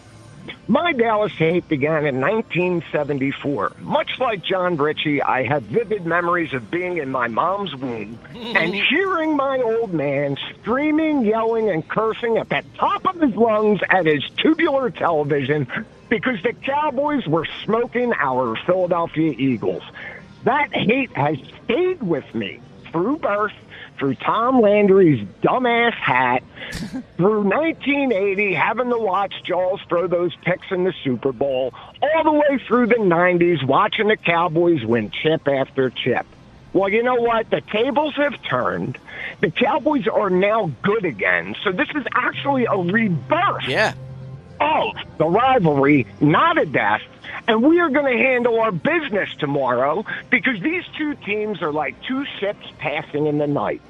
My 0.68 0.94
Dallas 0.94 1.32
hate 1.34 1.68
began 1.68 2.06
in 2.06 2.20
1974. 2.20 3.74
Much 3.82 4.20
like 4.20 4.44
John 4.44 4.78
Ritchie, 4.78 5.22
I 5.22 5.44
have 5.44 5.64
vivid 5.64 6.06
memories 6.06 6.54
of 6.54 6.72
being 6.72 6.98
in 6.98 7.12
my 7.12 7.28
mom's 7.28 7.76
womb 7.76 8.18
and 8.36 8.74
hearing 8.74 9.36
my 9.36 9.60
old 9.60 9.94
man 9.94 10.38
screaming, 10.54 11.24
yelling, 11.26 11.70
and 11.70 11.88
cursing 11.88 12.38
at 12.38 12.50
the 12.50 12.64
top 12.78 13.06
of 13.06 13.22
his 13.22 13.36
lungs 13.36 13.82
at 13.90 14.06
his 14.06 14.24
tubular 14.38 14.90
television 14.90 15.68
because 16.10 16.42
the 16.44 16.54
Cowboys 16.54 17.28
were 17.28 17.46
smoking 17.64 18.14
our 18.14 18.56
Philadelphia 18.66 19.34
Eagles. 19.38 19.84
That 20.44 20.74
hate 20.74 21.12
has 21.16 21.38
stayed 21.64 22.02
with 22.02 22.34
me 22.36 22.60
through 22.92 23.18
birth, 23.18 23.54
through 23.98 24.16
Tom 24.16 24.62
Landry's 24.62 25.26
dumbass 25.42 25.94
hat, 25.94 26.44
through 27.18 27.44
1980, 27.44 28.54
having 28.54 28.90
to 28.90 28.98
watch 28.98 29.34
Jaws 29.44 29.80
throw 29.88 30.08
those 30.08 30.36
picks 30.44 30.72
in 30.72 30.84
the 30.84 30.94
Super 31.04 31.32
Bowl, 31.32 31.74
all 32.02 32.24
the 32.24 32.32
way 32.32 32.60
through 32.68 32.88
the 32.88 32.96
90s, 32.96 33.64
watching 33.66 34.08
the 34.08 34.18
Cowboys 34.18 34.84
win 34.84 35.12
chip 35.12 35.48
after 35.48 35.90
chip. 35.90 36.26
Well, 36.74 36.90
you 36.90 37.04
know 37.04 37.16
what? 37.16 37.50
The 37.50 37.62
tables 37.62 38.16
have 38.18 38.42
turned. 38.44 38.98
The 39.40 39.50
Cowboys 39.50 40.08
are 40.08 40.30
now 40.30 40.72
good 40.82 41.06
again. 41.06 41.56
So 41.64 41.72
this 41.72 41.88
is 41.96 42.04
actually 42.14 42.66
a 42.66 42.76
rebirth 42.76 43.68
Yeah. 43.68 43.94
Of 44.60 44.96
the 45.18 45.26
rivalry, 45.26 46.06
not 46.20 46.58
a 46.58 46.66
death. 46.66 47.02
And 47.48 47.64
we 47.64 47.80
are 47.80 47.90
going 47.90 48.12
to 48.18 48.24
handle 48.24 48.60
our 48.60 48.72
business 48.72 49.30
tomorrow 49.40 50.04
because 50.30 50.60
these 50.62 50.84
two 50.98 51.16
teams 51.16 51.62
are 51.62 51.72
like 51.72 51.96
two 52.04 52.26
ships 52.40 52.66
passing 52.80 53.28
in 53.28 53.38
the 53.38 53.48
night. 53.48 53.82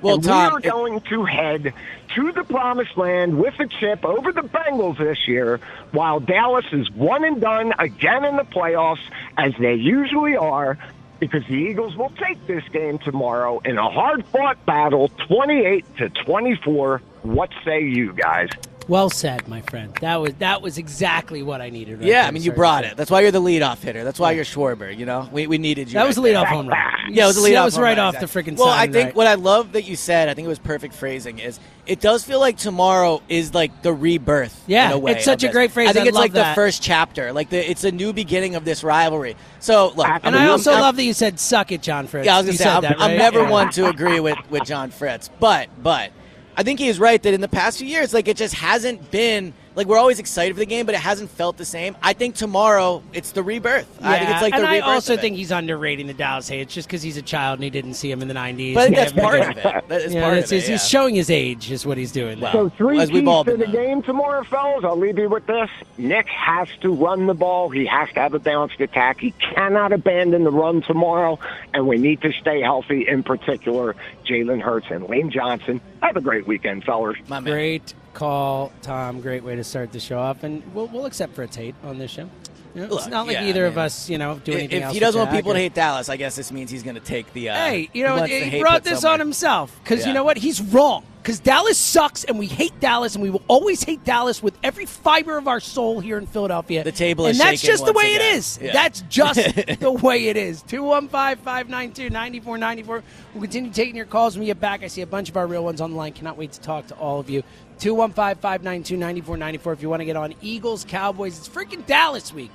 Well, 0.00 0.14
and 0.14 0.24
Tom, 0.24 0.52
we 0.52 0.56
are 0.56 0.58
it- 0.58 0.70
going 0.70 1.00
to 1.02 1.24
head 1.24 1.74
to 2.14 2.32
the 2.32 2.44
promised 2.44 2.96
land 2.96 3.38
with 3.38 3.54
a 3.60 3.66
chip 3.66 4.04
over 4.04 4.32
the 4.32 4.42
Bengals 4.42 4.98
this 4.98 5.28
year, 5.28 5.60
while 5.92 6.20
Dallas 6.20 6.64
is 6.72 6.90
one 6.90 7.24
and 7.24 7.40
done 7.40 7.72
again 7.78 8.24
in 8.24 8.36
the 8.36 8.44
playoffs, 8.44 9.02
as 9.36 9.52
they 9.60 9.74
usually 9.74 10.36
are, 10.36 10.78
because 11.20 11.44
the 11.48 11.54
Eagles 11.54 11.96
will 11.96 12.12
take 12.20 12.44
this 12.46 12.62
game 12.72 12.98
tomorrow 12.98 13.58
in 13.64 13.76
a 13.76 13.90
hard-fought 13.90 14.64
battle, 14.66 15.08
28 15.26 15.96
to 15.98 16.08
24. 16.10 17.02
What 17.22 17.50
say 17.64 17.82
you 17.82 18.12
guys? 18.12 18.48
Well 18.88 19.10
said, 19.10 19.46
my 19.48 19.60
friend. 19.60 19.92
That 20.00 20.16
was 20.16 20.32
that 20.38 20.62
was 20.62 20.78
exactly 20.78 21.42
what 21.42 21.60
I 21.60 21.68
needed. 21.68 21.98
Right 21.98 22.08
yeah, 22.08 22.22
there. 22.22 22.28
I 22.28 22.30
mean, 22.30 22.42
you 22.42 22.52
brought 22.52 22.84
it. 22.84 22.96
That's 22.96 23.10
why 23.10 23.20
you're 23.20 23.30
the 23.30 23.40
leadoff 23.40 23.82
hitter. 23.82 24.02
That's 24.02 24.18
why 24.18 24.32
you're 24.32 24.46
Schwarber. 24.46 24.96
You 24.96 25.04
know, 25.04 25.28
we, 25.30 25.46
we 25.46 25.58
needed 25.58 25.88
you. 25.88 25.94
That 25.94 26.06
was 26.06 26.16
a 26.16 26.22
right 26.22 26.32
leadoff 26.34 26.42
there. 26.44 26.46
home 26.46 26.68
run. 26.68 26.84
Yeah, 27.10 27.24
it 27.24 27.28
was 27.28 27.38
a 27.38 27.40
leadoff. 27.40 27.52
That 27.54 27.64
was 27.64 27.78
right 27.78 27.96
run, 27.96 28.14
off 28.14 28.20
the 28.20 28.26
freaking. 28.26 28.58
Well, 28.58 28.68
I 28.68 28.86
think 28.86 29.06
right. 29.08 29.14
what 29.14 29.26
I 29.26 29.34
love 29.34 29.72
that 29.72 29.84
you 29.84 29.96
said, 29.96 30.28
I 30.28 30.34
think 30.34 30.44
it 30.44 30.48
was 30.48 30.58
perfect 30.58 30.92
phrasing, 30.92 31.38
is 31.38 31.58
it 31.86 32.00
does 32.00 32.22
feel 32.22 32.38
like 32.38 32.58
tomorrow 32.58 33.22
is 33.30 33.54
like 33.54 33.80
the 33.82 33.94
rebirth. 33.94 34.62
Yeah, 34.66 34.90
in 34.90 34.92
a 34.92 34.98
way 34.98 35.12
it's 35.12 35.24
such 35.24 35.42
a 35.42 35.48
great 35.48 35.70
phrase. 35.70 35.88
I 35.88 35.92
think 35.94 36.04
I 36.04 36.08
it's 36.08 36.14
love 36.14 36.24
like 36.24 36.32
that. 36.34 36.50
the 36.50 36.54
first 36.54 36.82
chapter. 36.82 37.32
Like 37.32 37.48
the, 37.48 37.70
it's 37.70 37.84
a 37.84 37.92
new 37.92 38.12
beginning 38.12 38.56
of 38.56 38.64
this 38.66 38.84
rivalry. 38.84 39.36
So 39.58 39.88
look, 39.96 40.06
And 40.06 40.36
I'm- 40.36 40.48
I 40.48 40.48
also 40.48 40.72
I'm- 40.72 40.80
love 40.82 40.96
that 40.96 41.04
you 41.04 41.14
said 41.14 41.40
"suck 41.40 41.72
it, 41.72 41.80
John 41.82 42.06
Fritz." 42.08 42.26
Yeah, 42.26 42.34
I 42.34 42.38
was 42.42 42.44
gonna 42.44 42.52
you 42.52 42.58
say 42.58 42.68
I'm, 42.68 42.82
that, 42.82 43.00
I'm 43.00 43.16
never 43.16 43.40
Yeah. 43.42 43.50
one 43.50 43.70
to 43.70 43.88
agree 43.88 44.20
with 44.20 44.38
with 44.50 44.64
John 44.64 44.90
Fritz, 44.90 45.30
but 45.40 45.68
but 45.82 46.10
I 46.58 46.64
think 46.64 46.80
he's 46.80 46.98
right 46.98 47.22
that 47.22 47.32
in 47.32 47.40
the 47.40 47.46
past 47.48 47.78
few 47.78 47.86
years, 47.86 48.12
like 48.12 48.26
it 48.26 48.36
just 48.36 48.52
hasn't 48.54 49.12
been 49.12 49.52
like 49.76 49.86
we're 49.86 49.96
always 49.96 50.18
excited 50.18 50.54
for 50.54 50.58
the 50.58 50.66
game, 50.66 50.86
but 50.86 50.94
it 50.96 51.00
hasn't 51.00 51.30
felt 51.30 51.56
the 51.56 51.64
same. 51.64 51.96
I 52.02 52.14
think 52.14 52.34
tomorrow 52.34 53.00
it's 53.12 53.30
the 53.30 53.44
rebirth. 53.44 53.86
I 54.02 54.18
think 54.18 54.28
Yeah, 54.28 54.34
it's 54.34 54.42
like 54.42 54.54
and 54.54 54.64
the 54.64 54.68
I 54.68 54.72
rebirth. 54.78 54.88
also 54.88 55.16
think 55.16 55.36
he's 55.36 55.52
underrating 55.52 56.08
the 56.08 56.14
Dallas 56.14 56.48
hate. 56.48 56.62
It's 56.62 56.74
just 56.74 56.88
because 56.88 57.00
he's 57.00 57.16
a 57.16 57.22
child 57.22 57.58
and 57.60 57.64
he 57.64 57.70
didn't 57.70 57.94
see 57.94 58.10
him 58.10 58.20
in 58.22 58.26
the 58.26 58.34
'90s. 58.34 58.74
But 58.74 58.80
I 58.80 58.84
think 58.86 58.96
that's 58.96 59.12
part 59.12 59.40
of 59.40 59.56
it. 59.56 59.88
That 59.88 60.02
is 60.02 60.12
Yeah, 60.14 60.22
part 60.22 60.38
of 60.38 60.44
it. 60.44 60.50
he's, 60.50 60.64
yeah. 60.66 60.72
he's 60.72 60.88
showing 60.88 61.14
his 61.14 61.30
age, 61.30 61.70
is 61.70 61.86
what 61.86 61.96
he's 61.96 62.10
doing. 62.10 62.40
Wow. 62.40 62.50
So 62.50 62.68
three 62.70 62.98
As 62.98 63.12
we've 63.12 63.22
keys 63.22 63.28
all 63.28 63.44
to 63.44 63.56
the 63.56 63.64
done. 63.66 63.72
game 63.72 64.02
tomorrow, 64.02 64.42
fellas. 64.42 64.84
I'll 64.84 64.98
leave 64.98 65.16
you 65.16 65.28
with 65.28 65.46
this. 65.46 65.70
Nick 65.96 66.26
has 66.26 66.66
to 66.80 66.92
run 66.92 67.26
the 67.28 67.34
ball. 67.34 67.68
He 67.68 67.86
has 67.86 68.08
to 68.14 68.20
have 68.20 68.34
a 68.34 68.40
balanced 68.40 68.80
attack. 68.80 69.20
He 69.20 69.30
cannot 69.30 69.92
abandon 69.92 70.42
the 70.42 70.50
run 70.50 70.82
tomorrow, 70.82 71.38
and 71.72 71.86
we 71.86 71.98
need 71.98 72.20
to 72.22 72.32
stay 72.32 72.60
healthy. 72.62 73.06
In 73.06 73.22
particular, 73.22 73.94
Jalen 74.26 74.60
Hurts 74.60 74.88
and 74.90 75.04
Lane 75.08 75.30
Johnson. 75.30 75.80
Have 76.02 76.16
a 76.16 76.20
great 76.20 76.46
weekend, 76.46 76.84
fellas. 76.84 77.16
My 77.28 77.40
man. 77.40 77.52
Great 77.52 77.94
call, 78.14 78.72
Tom. 78.82 79.20
Great 79.20 79.42
way 79.42 79.56
to 79.56 79.64
start 79.64 79.92
the 79.92 80.00
show 80.00 80.18
off, 80.18 80.44
and 80.44 80.62
we'll, 80.74 80.86
we'll 80.88 81.06
accept 81.06 81.34
for 81.34 81.42
a 81.42 81.48
Tate 81.48 81.74
on 81.82 81.98
this 81.98 82.10
show. 82.10 82.28
You 82.74 82.86
know, 82.86 82.96
it's 82.96 83.08
not 83.08 83.26
like 83.26 83.34
yeah, 83.36 83.46
either 83.46 83.64
I 83.64 83.68
of 83.68 83.78
us, 83.78 84.08
you 84.10 84.18
know, 84.18 84.38
do 84.44 84.52
anything 84.52 84.78
If 84.78 84.84
else. 84.84 84.94
he 84.94 85.00
doesn't 85.00 85.18
want 85.18 85.30
Jack 85.30 85.38
people 85.38 85.52
to 85.54 85.58
hate 85.58 85.74
Dallas, 85.74 86.08
I 86.08 86.16
guess 86.16 86.36
this 86.36 86.52
means 86.52 86.70
he's 86.70 86.82
going 86.82 86.94
to 86.94 87.00
take 87.00 87.32
the. 87.32 87.48
Uh, 87.50 87.54
Hey, 87.54 87.90
you 87.92 88.04
know, 88.04 88.16
wants 88.16 88.30
he 88.32 88.60
brought 88.60 88.84
this 88.84 89.00
somewhere. 89.00 89.14
on 89.14 89.20
himself 89.20 89.76
because 89.82 90.06
you 90.06 90.12
know 90.12 90.22
what? 90.22 90.36
He's 90.36 90.60
wrong. 90.60 91.04
Because 91.28 91.40
Dallas 91.40 91.76
sucks, 91.76 92.24
and 92.24 92.38
we 92.38 92.46
hate 92.46 92.80
Dallas, 92.80 93.14
and 93.14 93.22
we 93.22 93.28
will 93.28 93.42
always 93.48 93.82
hate 93.82 94.02
Dallas 94.02 94.42
with 94.42 94.56
every 94.62 94.86
fiber 94.86 95.36
of 95.36 95.46
our 95.46 95.60
soul 95.60 96.00
here 96.00 96.16
in 96.16 96.24
Philadelphia. 96.24 96.82
The 96.82 96.90
table 96.90 97.26
is 97.26 97.38
and 97.38 97.46
that's 97.46 97.60
just 97.60 97.84
the 97.84 97.92
way 97.92 98.14
it 98.14 98.22
again. 98.22 98.36
is. 98.36 98.58
Yeah. 98.62 98.72
That's 98.72 99.02
just 99.10 99.38
the 99.80 99.92
way 99.92 100.28
it 100.28 100.38
is. 100.38 100.62
215-592-9494. 100.62 102.86
We'll 102.86 103.02
continue 103.42 103.70
taking 103.70 103.94
your 103.94 104.06
calls 104.06 104.36
when 104.36 104.40
we 104.40 104.46
get 104.46 104.58
back. 104.58 104.82
I 104.82 104.86
see 104.86 105.02
a 105.02 105.06
bunch 105.06 105.28
of 105.28 105.36
our 105.36 105.46
real 105.46 105.64
ones 105.64 105.82
on 105.82 105.90
the 105.90 105.98
line. 105.98 106.14
Cannot 106.14 106.38
wait 106.38 106.52
to 106.52 106.60
talk 106.62 106.86
to 106.86 106.94
all 106.94 107.20
of 107.20 107.28
you. 107.28 107.42
215-592-9494 107.80 109.72
if 109.74 109.82
you 109.82 109.90
want 109.90 110.00
to 110.00 110.06
get 110.06 110.16
on 110.16 110.32
Eagles, 110.40 110.86
Cowboys. 110.88 111.36
It's 111.36 111.46
freaking 111.46 111.84
Dallas 111.84 112.32
week. 112.32 112.52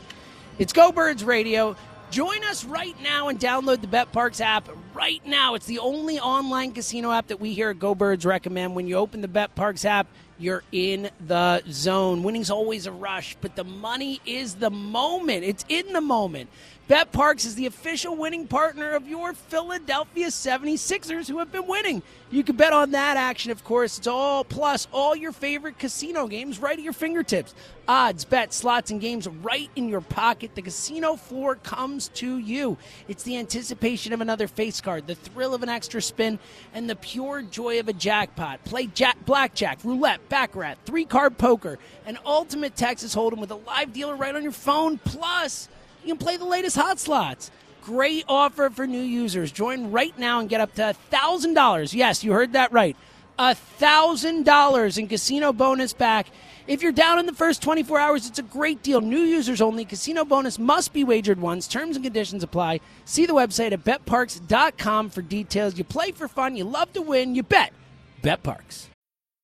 It's 0.58 0.74
Go 0.74 0.92
Birds 0.92 1.24
Radio. 1.24 1.76
Join 2.14 2.44
us 2.44 2.64
right 2.64 2.96
now 3.02 3.30
and 3.30 3.40
download 3.40 3.82
the 3.82 3.88
Bet 3.88 4.12
Parx 4.12 4.40
app 4.40 4.70
right 4.94 5.26
now. 5.26 5.56
It's 5.56 5.66
the 5.66 5.80
only 5.80 6.20
online 6.20 6.72
casino 6.72 7.12
app 7.12 7.26
that 7.30 7.40
we 7.40 7.56
here 7.56 7.72
at 7.72 7.80
Go 7.80 7.96
Birds 7.96 8.24
recommend. 8.24 8.76
When 8.76 8.86
you 8.86 8.98
open 8.98 9.22
the 9.22 9.28
Bet 9.28 9.56
Parx 9.56 9.84
app, 9.84 10.06
you're 10.38 10.62
in 10.72 11.10
the 11.26 11.64
zone. 11.72 12.22
Winning's 12.22 12.52
always 12.52 12.86
a 12.86 12.92
rush, 12.92 13.36
but 13.42 13.56
the 13.56 13.64
money 13.64 14.22
is 14.28 14.54
the 14.54 14.70
moment. 14.70 15.44
It's 15.44 15.66
in 15.70 15.92
the 15.92 16.02
moment. 16.02 16.52
BetParx 16.90 17.46
is 17.46 17.56
the 17.56 17.66
official 17.66 18.18
winning 18.18 18.46
partner 18.46 18.92
of 18.92 19.08
your 19.08 19.32
Philadelphia 19.34 20.28
76ers 20.28 21.30
who 21.30 21.40
have 21.40 21.50
been 21.50 21.66
winning. 21.66 22.04
You 22.30 22.44
can 22.44 22.58
bet 22.58 22.74
on 22.74 22.92
that 22.92 23.16
action, 23.16 23.52
of 23.52 23.64
course. 23.64 23.98
It's 23.98 24.08
all 24.08 24.44
plus 24.44 24.90
all 24.92 25.16
your 25.16 25.32
favorite 25.32 25.80
casino 25.80 26.28
games 26.28 26.60
right 26.60 26.78
at 26.78 26.84
your 26.84 26.92
fingertips. 26.92 27.56
Odds, 27.88 28.26
bets, 28.26 28.58
slots, 28.58 28.92
and 28.92 29.00
games 29.00 29.30
right 29.30 29.70
in 29.78 29.88
your 29.88 30.02
pocket. 30.02 30.56
The 30.56 30.62
casino 30.62 31.16
floor 31.16 31.56
comes 31.56 32.10
to 32.16 32.38
you. 32.38 32.78
It's 33.08 33.24
the 33.24 33.38
anticipation 33.38 34.12
of 34.12 34.20
another 34.20 34.50
face 34.50 34.82
card, 34.82 35.08
the 35.08 35.16
thrill 35.16 35.54
of 35.54 35.64
an 35.64 35.70
extra 35.70 36.02
spin, 36.02 36.38
and 36.74 36.90
the 36.90 36.98
pure 36.98 37.44
joy 37.44 37.80
of 37.80 37.88
a 37.88 37.94
jackpot. 37.94 38.62
Play 38.66 38.88
jack, 38.88 39.26
blackjack, 39.26 39.80
roulette, 39.86 40.28
baccarat, 40.28 40.76
three 40.86 41.06
card 41.06 41.38
poker, 41.38 41.80
and 42.06 42.18
ultimate 42.26 42.76
Texas 42.76 43.16
Hold'em 43.16 43.40
with 43.40 43.52
a 43.52 43.56
live 43.56 43.94
dealer 43.94 44.18
right 44.18 44.36
on 44.36 44.44
your 44.44 44.52
phone. 44.52 44.98
Plus, 44.98 45.70
you 46.04 46.16
can 46.16 46.18
play 46.18 46.38
the 46.38 46.46
latest 46.46 46.76
hot 46.76 47.00
slots. 47.00 47.52
Great 47.84 48.24
offer 48.28 48.70
for 48.70 48.88
new 48.88 49.02
users. 49.02 49.52
Join 49.52 49.92
right 49.92 50.18
now 50.18 50.40
and 50.40 50.50
get 50.50 50.62
up 50.62 50.74
to 50.76 50.96
$1,000. 51.12 51.94
Yes, 51.94 52.24
you 52.24 52.32
heard 52.32 52.54
that 52.54 52.72
right. 52.72 52.96
$1,000 53.38 54.98
in 54.98 55.08
casino 55.08 55.52
bonus 55.52 55.94
back. 55.94 56.28
If 56.66 56.82
you're 56.82 56.94
down 56.94 57.20
in 57.20 57.26
the 57.26 57.34
first 57.34 57.62
24 57.62 58.00
hours, 58.00 58.28
it's 58.28 58.40
a 58.40 58.44
great 58.44 58.84
deal. 58.84 59.02
New 59.02 59.20
users 59.20 59.62
only. 59.62 59.84
Casino 59.84 60.24
bonus 60.24 60.58
must 60.58 60.94
be 60.94 61.04
wagered 61.04 61.42
once. 61.42 61.68
Terms 61.68 61.98
and 61.98 62.06
conditions 62.06 62.44
apply. 62.44 62.80
See 63.04 63.26
the 63.26 63.34
website 63.34 63.74
at 63.74 63.84
betparx.com 63.84 65.10
for 65.10 65.22
details. 65.22 65.78
You 65.78 65.84
play 65.84 66.12
for 66.12 66.30
fun. 66.30 66.56
You 66.56 66.64
love 66.64 66.94
to 66.94 67.02
win. 67.02 67.36
You 67.36 67.44
bet. 67.44 67.74
BetParx. 68.22 68.93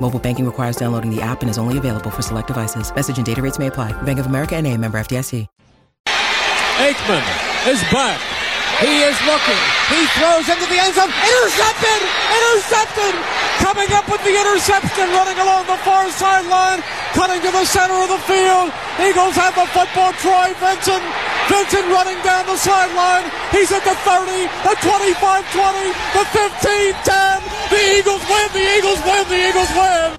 Mobile 0.00 0.18
banking 0.18 0.46
requires 0.46 0.76
downloading 0.76 1.14
the 1.14 1.20
app 1.20 1.42
and 1.42 1.50
is 1.50 1.58
only 1.58 1.76
available 1.76 2.10
for 2.10 2.22
select 2.22 2.46
devices. 2.46 2.94
Message 2.94 3.18
and 3.18 3.26
data 3.26 3.42
rates 3.42 3.58
may 3.58 3.66
apply. 3.66 3.92
Bank 4.02 4.18
of 4.18 4.26
America 4.26 4.56
and 4.56 4.66
a 4.66 4.76
member 4.76 4.98
FDIC. 4.98 5.46
Aikman 6.78 7.26
is 7.66 7.82
back. 7.90 8.22
He 8.78 9.02
is 9.02 9.18
looking. 9.26 9.58
He 9.90 10.06
throws 10.14 10.46
into 10.46 10.62
the 10.70 10.78
end 10.78 10.94
zone. 10.94 11.10
Intercepted! 11.10 12.00
Intercepted! 12.30 13.14
Coming 13.58 13.90
up 13.90 14.06
with 14.06 14.22
the 14.22 14.30
interception, 14.30 15.10
running 15.10 15.34
along 15.42 15.66
the 15.66 15.74
far 15.82 16.06
sideline, 16.14 16.86
cutting 17.18 17.42
to 17.42 17.50
the 17.50 17.66
center 17.66 17.98
of 17.98 18.06
the 18.06 18.22
field. 18.30 18.70
Eagles 19.02 19.34
have 19.34 19.58
the 19.58 19.66
football. 19.74 20.14
Troy 20.22 20.54
Vincent. 20.62 21.02
Vincent 21.48 21.86
running 21.88 22.20
down 22.22 22.46
the 22.46 22.56
sideline. 22.56 23.24
He's 23.50 23.72
at 23.72 23.82
the 23.84 23.96
30, 24.04 24.48
the 24.62 24.76
25 24.84 25.52
20, 25.52 25.92
the 26.12 26.24
15 26.36 26.92
10. 27.04 27.42
The 27.72 27.82
Eagles 27.98 28.22
win. 28.28 28.48
The 28.52 28.66
Eagles 28.76 29.00
win. 29.04 29.28
The 29.28 29.48
Eagles 29.48 29.70
win. 29.72 30.18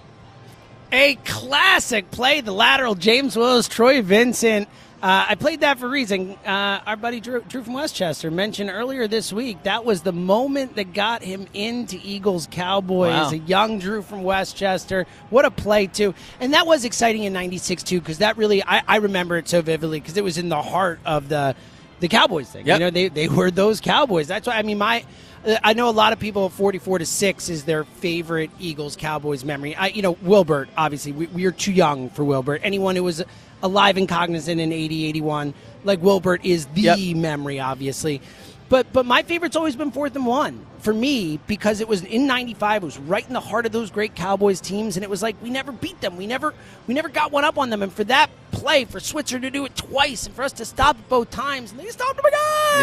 A 0.92 1.16
classic 1.24 2.10
play, 2.10 2.42
the 2.42 2.52
lateral 2.52 2.96
James 2.96 3.36
Willis, 3.36 3.68
Troy 3.68 4.02
Vincent. 4.02 4.68
Uh, 5.02 5.28
I 5.30 5.36
played 5.36 5.62
that 5.62 5.80
for 5.80 5.86
a 5.86 5.90
reason. 5.90 6.32
Uh, 6.46 6.82
our 6.86 6.98
buddy 6.98 7.22
Drew, 7.22 7.42
Drew, 7.42 7.64
from 7.64 7.74
Westchester 7.74 8.30
mentioned 8.30 8.70
earlier 8.70 9.08
this 9.08 9.32
week 9.32 9.64
that 9.64 9.86
was 9.86 10.02
the 10.02 10.12
moment 10.12 10.76
that 10.76 10.94
got 10.94 11.24
him 11.24 11.48
into 11.54 11.98
Eagles 12.04 12.50
Cowboys. 12.52 13.14
Wow. 13.14 13.30
A 13.30 13.36
young 13.36 13.80
Drew 13.80 14.02
from 14.02 14.24
Westchester. 14.24 15.06
What 15.30 15.46
a 15.46 15.52
play, 15.52 15.88
too. 15.88 16.14
And 16.42 16.54
that 16.54 16.68
was 16.68 16.84
exciting 16.84 17.24
in 17.24 17.32
96, 17.32 17.84
too, 17.84 18.00
because 18.02 18.18
that 18.18 18.36
really, 18.36 18.62
I, 18.62 18.84
I 18.86 18.96
remember 18.98 19.38
it 19.38 19.48
so 19.48 19.62
vividly 19.62 20.02
because 20.02 20.18
it 20.18 20.24
was 20.24 20.38
in 20.38 20.50
the 20.50 20.62
heart 20.62 21.00
of 21.06 21.30
the 21.30 21.56
the 22.02 22.08
Cowboys 22.08 22.50
thing. 22.50 22.66
Yep. 22.66 22.80
You 22.80 22.86
know, 22.86 22.90
they, 22.92 23.08
they 23.10 23.28
were 23.28 23.52
those 23.52 23.82
Cowboys. 23.82 24.28
That's 24.28 24.48
why, 24.48 24.58
I 24.58 24.64
mean, 24.64 24.78
my. 24.78 25.06
I 25.64 25.72
know 25.72 25.88
a 25.88 25.92
lot 25.92 26.12
of 26.12 26.20
people 26.20 26.50
44 26.50 27.00
to 27.00 27.06
6 27.06 27.48
is 27.48 27.64
their 27.64 27.86
favorite 27.86 28.52
Eagles 28.60 28.98
Cowboys 28.98 29.46
memory. 29.46 29.74
I 29.74 29.88
you 29.88 30.02
know 30.02 30.18
Wilbert 30.22 30.68
obviously 30.76 31.14
we, 31.14 31.28
we 31.28 31.46
are 31.46 31.54
too 31.54 31.72
young 31.72 32.10
for 32.10 32.26
Wilbert. 32.26 32.60
Anyone 32.62 32.98
who 32.98 33.06
was 33.06 33.24
alive 33.62 33.98
and 33.98 34.08
cognizant 34.08 34.60
in 34.62 34.72
80 34.72 35.06
81 35.06 35.54
like 35.84 36.02
Wilbert 36.02 36.46
is 36.46 36.66
the 36.68 36.82
Yep. 36.82 37.16
memory 37.18 37.60
obviously. 37.60 38.22
But 38.70 38.94
but 38.94 39.06
my 39.06 39.24
favorite's 39.24 39.56
always 39.56 39.76
been 39.76 39.92
fourth 39.92 40.16
and 40.16 40.26
one 40.28 40.66
for 40.80 40.94
me 40.94 41.40
because 41.48 41.82
it 41.82 41.88
was 41.88 42.04
in 42.04 42.28
'95. 42.28 42.84
It 42.84 42.86
was 42.86 42.98
right 43.00 43.26
in 43.26 43.34
the 43.34 43.40
heart 43.40 43.66
of 43.66 43.72
those 43.72 43.90
great 43.90 44.16
Cowboys 44.16 44.62
teams, 44.62 44.96
and 44.96 45.04
it 45.04 45.10
was 45.10 45.24
like 45.24 45.36
we 45.42 45.50
never 45.50 45.72
beat 45.72 46.00
them. 46.02 46.18
We 46.18 46.28
never 46.28 46.54
we 46.86 46.94
never 46.94 47.10
got 47.10 47.32
one 47.32 47.44
up 47.44 47.58
on 47.58 47.72
them. 47.72 47.82
And 47.82 47.92
for 47.92 48.04
that 48.06 48.30
play, 48.52 48.86
for 48.86 49.00
Switzer 49.00 49.40
to 49.40 49.50
do 49.50 49.66
it 49.66 49.76
twice, 49.76 50.28
and 50.28 50.36
for 50.36 50.44
us 50.44 50.54
to 50.54 50.66
stop 50.66 50.98
both 51.10 51.32
times, 51.32 51.72
and 51.72 51.80
they 51.80 51.88
stopped 51.88 52.20
oh 52.24 52.28
him 52.28 52.34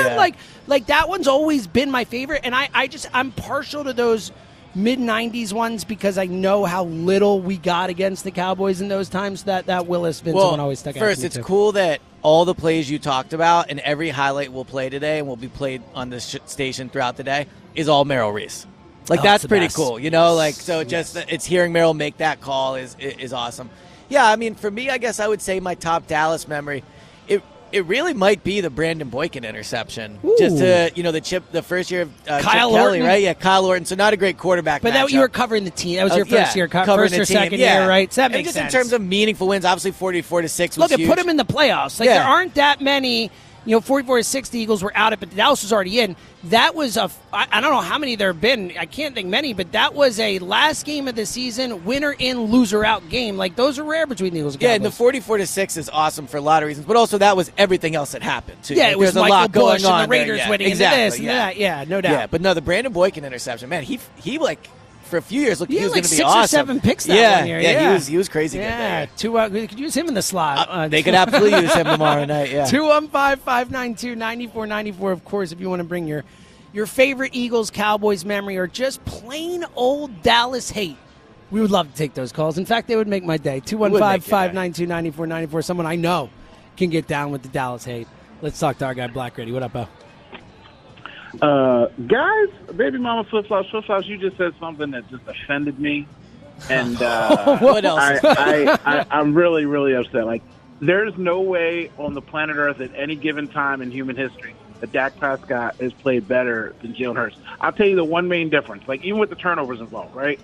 again. 0.01 0.13
Yeah. 0.13 0.17
Like 0.17 0.35
like 0.67 0.87
that 0.87 1.09
one's 1.09 1.29
always 1.29 1.69
been 1.69 1.91
my 1.93 2.05
favorite. 2.05 2.41
And 2.43 2.53
I 2.53 2.69
I 2.75 2.89
just 2.89 3.07
I'm 3.13 3.31
partial 3.31 3.85
to 3.85 3.93
those 3.93 4.33
mid 4.77 4.99
90s 4.99 5.53
ones 5.53 5.85
because 5.85 6.19
I 6.19 6.27
know 6.27 6.65
how 6.65 6.85
little 6.85 7.41
we 7.41 7.57
got 7.57 7.89
against 7.91 8.23
the 8.25 8.31
Cowboys 8.31 8.81
in 8.81 8.89
those 8.89 9.09
times 9.09 9.45
that 9.45 9.67
that 9.67 9.87
Willis 9.87 10.21
Vincent 10.21 10.45
one 10.45 10.61
always 10.61 10.79
stuck 10.81 10.95
first, 10.95 11.25
it's 11.25 11.37
too. 11.37 11.43
cool 11.43 11.73
that 11.73 12.01
all 12.23 12.45
the 12.45 12.55
plays 12.55 12.91
you 12.91 12.99
talked 12.99 13.33
about 13.33 13.71
and 13.71 13.81
every 13.81 14.11
highlight 14.11 14.53
we'll 14.53 14.65
play 14.67 14.89
today 14.91 15.19
and 15.19 15.27
will 15.27 15.37
be 15.37 15.49
played 15.49 15.83
on 15.95 16.11
this 16.11 16.29
sh- 16.29 16.37
station 16.47 16.89
throughout 16.91 17.17
the 17.17 17.25
day 17.25 17.47
is 17.75 17.89
all 17.89 18.05
Merrill 18.05 18.33
Reese. 18.33 18.67
Like 19.09 19.21
Oh, 19.21 19.23
that's 19.23 19.47
pretty 19.47 19.67
best. 19.67 19.77
cool, 19.77 19.99
you 19.99 20.11
know. 20.11 20.35
Like 20.35 20.55
so, 20.55 20.85
just 20.85 21.17
it's 21.17 21.45
hearing 21.47 21.73
Merrill 21.73 21.95
make 21.95 22.19
that 22.19 22.41
call 22.41 22.75
is 22.75 22.97
is 23.01 23.33
awesome. 23.33 23.71
Yeah, 24.09 24.27
I 24.27 24.37
mean, 24.37 24.55
for 24.55 24.71
me, 24.71 24.91
I 24.91 24.99
guess 24.99 25.19
I 25.19 25.27
would 25.27 25.41
say 25.41 25.59
my 25.59 25.75
top 25.75 26.07
Dallas 26.07 26.47
memory. 26.47 26.85
It 27.77 27.85
really 27.85 28.15
might 28.15 28.43
be 28.43 28.63
the 28.63 28.71
Brandon 28.71 29.11
Boykin 29.11 29.45
interception. 29.45 30.19
Just 30.39 30.57
to 30.59 30.91
you 30.95 31.03
know 31.03 31.13
the 31.13 31.21
chip, 31.21 31.45
the 31.53 31.63
first 31.63 31.91
year 31.91 32.03
of 32.03 32.11
uh, 32.27 32.41
Kyle 32.41 32.71
Kelly, 32.71 32.81
Orton? 32.81 33.03
right? 33.07 33.23
Yeah, 33.23 33.35
Kyle 33.35 33.67
Orton. 33.67 33.85
So 33.85 33.95
not 33.97 34.15
a 34.15 34.17
great 34.17 34.39
quarterback. 34.39 34.81
But 34.81 34.95
that 34.95 35.11
you 35.13 35.21
were 35.21 35.29
covering 35.29 35.65
the 35.65 35.71
team. 35.71 35.97
That 35.97 36.05
was 36.05 36.15
Uh, 36.15 36.17
your 36.17 36.25
first 36.25 36.53
yeah, 36.53 36.55
year, 36.55 36.69
co- 36.69 36.85
covering 36.87 37.11
first 37.11 37.17
the 37.17 37.23
or 37.23 37.25
team, 37.27 37.37
second 37.37 37.61
yeah. 37.61 37.81
year, 37.81 37.89
right? 37.89 38.11
So 38.11 38.23
that 38.23 38.27
And 38.27 38.33
makes 38.35 38.47
just 38.47 38.57
sense. 38.57 38.73
in 38.73 38.81
terms 38.81 38.93
of 38.95 39.03
meaningful 39.03 39.47
wins. 39.49 39.67
Obviously, 39.67 39.91
forty-four 39.93 40.41
to 40.41 40.49
six. 40.49 40.79
Was 40.79 40.91
Look, 40.91 40.99
it 41.01 41.07
put 41.07 41.19
them 41.19 41.29
in 41.29 41.37
the 41.37 41.45
playoffs. 41.45 42.01
Like 42.01 42.09
Yeah. 42.09 42.15
there 42.21 42.25
aren't 42.27 42.55
that 42.55 42.81
many. 42.81 43.31
You 43.67 43.73
know, 43.73 43.81
44 43.81 44.19
to 44.19 44.25
6, 44.25 44.49
the 44.51 44.61
Eagles 44.61 44.83
were 44.83 44.97
out 44.97 45.13
it, 45.13 45.21
but 45.21 45.35
Dallas 45.35 45.63
was 45.63 45.73
already 45.73 45.99
in. 45.99 46.15
That 46.45 46.77
was 46.77 46.97
a, 46.97 47.11
I, 47.33 47.61
don't 47.61 47.73
know 47.73 47.81
how 47.81 47.99
many 47.99 48.15
there 48.15 48.33
have 48.33 48.41
been. 48.41 48.73
I 48.79 48.87
can't 48.87 49.13
think 49.13 49.29
many, 49.29 49.55
but 49.55 49.73
that 49.73 49.93
was 49.93 50.21
a 50.21 50.39
last 50.39 50.87
game 50.87 51.09
of 51.09 51.17
the 51.17 51.27
season, 51.27 51.85
winner 51.85 52.15
in, 52.17 52.43
loser 52.43 52.85
out 52.85 53.09
game. 53.09 53.37
Like 53.37 53.57
those 53.57 53.81
are 53.81 53.85
rare 53.85 54.07
between 54.07 54.33
the 54.33 54.39
Eagles 54.39 54.55
and 54.55 54.63
Yeah, 54.63 54.75
and 54.75 54.85
the 54.85 54.93
forty-four 54.93 55.39
to 55.39 55.47
six 55.47 55.77
is 55.77 55.91
awesome 55.91 56.29
for 56.29 56.37
a 56.37 56.41
lot 56.41 56.63
of 56.63 56.69
reasons, 56.69 56.87
but 56.87 56.97
also 56.97 57.19
that 57.19 57.37
was 57.37 57.51
everything 57.59 57.97
else 57.97 58.13
that 58.13 58.23
happened 58.23 58.63
too. 58.63 58.75
Yeah, 58.75 58.85
Like, 58.85 58.93
it 58.93 58.99
was 58.99 59.15
there's 59.15 59.17
a 59.17 59.29
Michael 59.29 59.37
lot 59.37 59.53
going 59.53 59.75
Bush 59.75 59.85
and 59.85 59.93
on 59.93 60.03
the 60.03 60.09
Raiders 60.09 60.27
there. 60.29 60.37
Yeah, 60.37 60.51
winning 60.51 60.65
and 60.67 60.73
exactly, 60.73 61.03
this 61.03 61.19
and 61.19 61.29
that. 61.29 61.57
Yeah, 61.57 61.85
no 61.89 62.01
doubt. 62.01 62.13
Yeah, 62.13 62.27
but 62.29 62.41
no, 62.41 62.55
the 62.55 62.63
Brandon 62.63 62.93
Boykin 62.93 63.25
interception, 63.25 63.69
man, 63.69 63.83
he 63.83 63.99
he 64.17 64.39
like 64.39 64.69
for 65.07 65.17
a 65.19 65.23
few 65.23 65.41
years 65.43 65.61
looked 65.61 65.73
He 65.73 65.79
he 65.79 65.85
was 65.85 65.93
like 65.93 66.03
going 66.03 66.05
to 66.05 66.11
be 66.11 66.17
six 66.17 66.27
awesome. 66.29 66.43
or 66.43 66.47
seven 66.47 66.81
picks 66.81 67.07
that 67.07 67.17
yeah, 67.17 67.39
one 67.41 67.49
year. 67.49 67.61
Yeah, 67.61 67.71
Yeah, 67.71 67.89
he 67.89 67.95
was 67.95 68.07
he 68.07 68.17
was 68.17 68.29
crazy 68.29 68.59
good. 68.59 68.65
Yeah, 68.65 69.07
two. 69.17 69.39
Uh, 69.39 69.49
we 69.49 69.67
could 69.67 69.79
use 69.79 69.95
him 69.97 70.09
in 70.09 70.15
the 70.15 70.23
slot. 70.23 70.69
Uh, 70.69 70.89
They 70.89 71.03
could 71.03 71.15
absolutely 71.15 71.61
use 71.61 71.73
him 71.75 71.87
tomorrow 71.87 72.25
night. 72.27 72.51
Yeah. 72.51 72.65
215 72.67 73.43
592 73.45 74.15
9494. 74.17 75.13
Of 75.13 75.25
course, 75.25 75.53
if 75.53 75.61
you 75.61 75.69
want 75.71 75.81
to 75.81 75.85
bring 75.85 76.07
your 76.07 76.25
your 76.73 76.87
favorite 76.87 77.31
Eagles 77.35 77.71
Cowboys 77.71 78.25
memory 78.25 78.57
or 78.59 78.67
just 78.67 79.05
plain 79.05 79.65
old 79.77 80.23
Dallas 80.23 80.71
hate, 80.71 80.97
we 81.51 81.61
would 81.61 81.71
love 81.71 81.91
to 81.91 81.97
take 81.97 82.15
those 82.15 82.33
calls. 82.33 82.59
In 82.59 82.67
fact, 82.67 82.89
they 82.89 82.97
would 82.97 83.09
make 83.09 83.25
my 83.25 83.37
day. 83.39 83.61
215 83.61 84.21
592 84.21 84.87
9494. 84.87 85.63
Someone 85.63 85.87
I 85.87 85.97
know 85.97 86.29
can 86.77 86.91
get 86.91 87.07
down 87.07 87.31
with 87.31 87.43
the 87.43 87.49
Dallas 87.49 87.85
hate. 87.85 88.07
Let's 88.43 88.59
talk 88.59 88.77
to 88.79 88.85
our 88.85 88.93
guy 88.95 89.07
Black 89.07 89.39
Ready. 89.39 89.53
What 89.53 89.63
up, 89.63 89.73
Bo? 89.73 89.89
Uh, 91.43 91.87
guys, 92.07 92.49
baby 92.77 92.99
mama 92.99 93.25
flip 93.25 93.47
flops, 93.47 93.69
flip 93.71 93.85
flops. 93.85 94.07
You 94.07 94.19
just 94.19 94.37
said 94.37 94.55
something 94.59 94.91
that 94.93 95.09
just 95.11 95.27
offended 95.27 95.79
me, 95.79 96.07
and 96.71 97.01
uh, 97.03 97.59
What 97.59 97.85
else? 97.85 98.01
I, 98.01 98.19
I, 98.25 98.79
I, 98.85 99.07
I'm 99.11 99.35
really, 99.35 99.67
really 99.67 99.95
upset. 99.95 100.27
Like, 100.27 100.43
there's 100.81 101.17
no 101.17 101.41
way 101.41 101.91
on 101.99 102.15
the 102.15 102.23
planet 102.23 102.57
Earth 102.57 102.81
at 102.81 102.91
any 102.95 103.17
given 103.17 103.49
time 103.49 103.83
in 103.83 103.91
human 103.91 104.17
history 104.17 104.55
that 104.81 104.93
Dak 104.93 105.19
Prescott 105.19 105.77
has 105.77 105.93
played 105.93 106.29
better 106.29 106.75
than 106.83 106.95
Jalen 106.95 107.17
Hurts. 107.17 107.37
I'll 107.61 107.73
tell 107.73 107.87
you 107.87 107.97
the 107.97 108.05
one 108.05 108.29
main 108.29 108.51
difference. 108.51 108.87
Like, 108.87 109.05
even 109.05 109.19
with 109.19 109.31
the 109.31 109.37
turnovers 109.37 109.81
involved, 109.81 110.15
right? 110.15 110.39